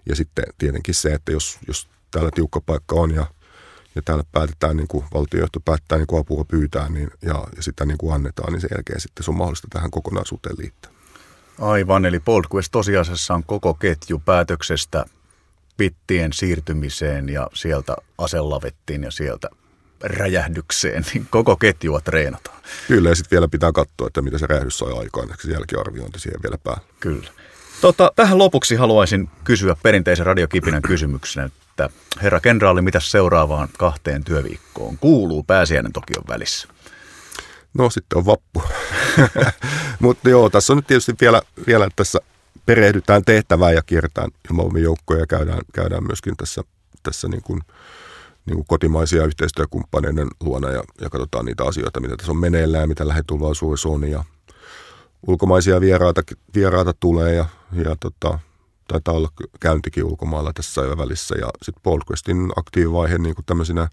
Ja 0.10 0.16
sitten 0.16 0.46
tietenkin 0.58 0.96
se, 0.96 1.14
että 1.14 1.32
jos, 1.32 1.60
jos 1.68 1.88
täällä 2.12 2.30
tiukka 2.36 2.62
paikka 2.62 2.96
on 2.96 3.16
ja, 3.16 3.26
ja 3.96 4.02
täällä 4.02 4.24
päätetään, 4.32 4.78
niin 4.78 4.88
kuin 4.88 5.06
valtiojohto 5.14 5.60
päättää 5.60 5.98
niin 5.98 6.08
kuin 6.08 6.22
apua 6.22 6.46
pyytää 6.46 6.90
niin, 6.90 7.12
ja, 7.22 7.48
ja 7.56 7.64
sitä 7.64 7.86
niin 7.86 7.98
kuin 7.98 8.14
annetaan, 8.14 8.54
niin 8.54 8.62
sen 8.62 8.70
jälkeen 8.76 9.02
sitten 9.02 9.24
se 9.24 9.32
on 9.32 9.38
mahdollista 9.38 9.68
tähän 9.72 9.92
kokonaisuuteen 9.92 10.56
liittää. 10.60 10.92
Aivan, 11.60 12.06
eli 12.06 12.20
Boldquest 12.20 12.72
tosiasiassa 12.72 13.34
on 13.34 13.44
koko 13.44 13.74
ketju 13.74 14.22
päätöksestä 14.26 15.06
pittien 15.78 16.34
siirtymiseen 16.34 17.30
ja 17.30 17.50
sieltä 17.54 17.96
aselavettiin 18.18 19.04
ja 19.04 19.12
sieltä 19.12 19.50
räjähdykseen, 20.06 21.06
niin 21.14 21.28
koko 21.38 21.56
ketjua 21.56 22.02
treenataan. 22.02 22.58
Kyllä, 22.88 23.10
ja 23.10 23.16
sitten 23.16 23.36
vielä 23.36 23.48
pitää 23.48 23.72
katsoa, 23.72 24.08
että 24.08 24.22
mitä 24.22 24.38
se 24.38 24.48
räjähdys 24.48 24.78
sai 24.78 24.98
aikaan, 25.00 25.32
että 25.32 25.48
se 25.48 25.54
jälkiarviointi 25.54 26.20
siihen 26.20 26.40
vielä 26.44 26.58
päällä. 26.64 26.82
Kyllä. 27.00 27.30
Tota, 27.82 28.12
tähän 28.16 28.38
lopuksi 28.38 28.76
haluaisin 28.76 29.30
kysyä 29.44 29.76
perinteisen 29.84 30.26
radiokipinän 30.26 30.82
kysymyksen, 30.92 31.46
että 31.46 31.90
herra 32.22 32.40
kenraali, 32.40 32.82
mitä 32.82 33.00
seuraavaan 33.00 33.70
kahteen 33.78 34.24
työviikkoon 34.24 34.98
kuuluu 34.98 35.44
pääsiäinen 35.44 35.94
Tokion 35.94 36.24
välissä? 36.28 36.68
No 37.74 37.90
sitten 37.90 38.18
on 38.18 38.26
vappu. 38.26 38.64
Mutta 40.00 40.30
joo, 40.30 40.50
tässä 40.50 40.74
on 40.74 40.78
nyt 40.78 40.88
tietysti 40.88 41.16
vielä, 41.22 41.42
vielä 41.68 41.90
tässä 41.96 42.20
perehdytään 42.66 43.26
tehtävään 43.26 43.76
ja 43.76 43.82
kiertään 43.82 44.32
ilmavoimien 44.50 44.86
ja 45.20 45.26
käydään, 45.28 45.62
käydään 45.74 46.04
myöskin 46.04 46.38
tässä, 46.38 46.62
tässä 47.04 47.28
niin 47.28 47.42
kuin– 47.42 47.62
niin 48.46 48.56
kuin 48.56 48.66
kotimaisia 48.68 49.26
yhteistyökumppaneiden 49.26 50.28
luona 50.42 50.72
ja, 50.72 50.84
ja 51.02 51.10
katsotaan 51.10 51.46
niitä 51.46 51.64
asioita, 51.64 52.00
mitä 52.00 52.18
tässä 52.18 52.32
on 52.32 52.38
meneillään 52.38 52.90
mitä 52.90 53.08
lähetulvaisuudessa 53.08 53.90
on. 53.90 54.10
Ja 54.10 54.24
ulkomaisia 55.28 55.82
vieraita, 55.82 56.22
vieraita 56.56 56.94
tulee 57.00 57.36
ja, 57.36 57.46
ja 57.72 57.96
tota, 58.00 58.40
taitaa 58.88 59.14
olla 59.14 59.30
käyntikin 59.60 60.04
ulkomailla 60.04 60.54
tässä 60.54 60.82
välissä. 60.82 61.36
Ja 61.36 61.50
sitten 61.64 61.84
Polquestin 61.84 62.52
aktiivivaihe 62.56 63.18
niin 63.18 63.36
kuin 63.36 63.46
tämmöisinä 63.46 63.88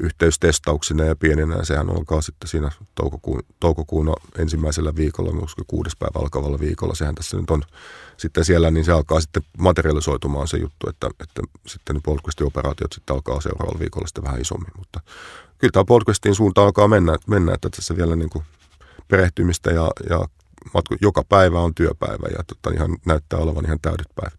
yhteystestauksina 0.00 1.04
ja 1.04 1.16
pieninä, 1.16 1.64
sehän 1.64 1.90
alkaa 1.90 2.22
sitten 2.22 2.48
siinä 2.48 2.70
toukokuun, 2.94 3.42
toukokuun 3.60 4.12
ensimmäisellä 4.38 4.96
viikolla, 4.96 5.32
kuudes 5.66 5.96
päivä 5.96 6.18
alkavalla 6.20 6.58
viikolla, 6.58 6.94
sehän 6.94 7.14
tässä 7.14 7.36
nyt 7.36 7.50
on 7.50 7.62
sitten 8.16 8.44
siellä, 8.44 8.70
niin 8.70 8.84
se 8.84 8.92
alkaa 8.92 9.20
sitten 9.20 9.42
materialisoitumaan 9.58 10.48
se 10.48 10.56
juttu, 10.56 10.88
että, 10.88 11.10
että 11.20 11.42
sitten 11.66 11.96
ne 11.96 12.00
operaatiot 12.44 12.92
sitten 12.92 13.14
alkaa 13.14 13.40
seuraavalla 13.40 13.80
viikolla 13.80 14.06
sitten 14.06 14.24
vähän 14.24 14.40
isommin, 14.40 14.72
mutta 14.78 15.00
kyllä 15.58 15.72
tämä 15.72 15.84
Polquestin 15.84 16.34
suuntaan 16.34 16.66
alkaa 16.66 16.88
mennä, 16.88 17.16
mennä 17.26 17.54
että 17.54 17.70
tässä 17.70 17.96
vielä 17.96 18.16
niin 18.16 18.30
kuin 18.30 18.44
perehtymistä 19.08 19.70
ja, 19.70 19.90
ja 20.10 20.24
matku, 20.74 20.96
joka 21.00 21.24
päivä 21.28 21.60
on 21.60 21.74
työpäivä 21.74 22.28
ja 22.38 22.44
tota, 22.44 22.70
ihan 22.74 22.96
näyttää 23.06 23.38
olevan 23.38 23.64
ihan 23.64 23.80
täydet 23.82 24.08
päivät. 24.14 24.38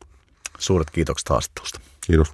Suuret 0.59 0.91
kiitokset 0.91 1.29
haastattelusta. 1.29 1.79
Kiitos. 2.07 2.33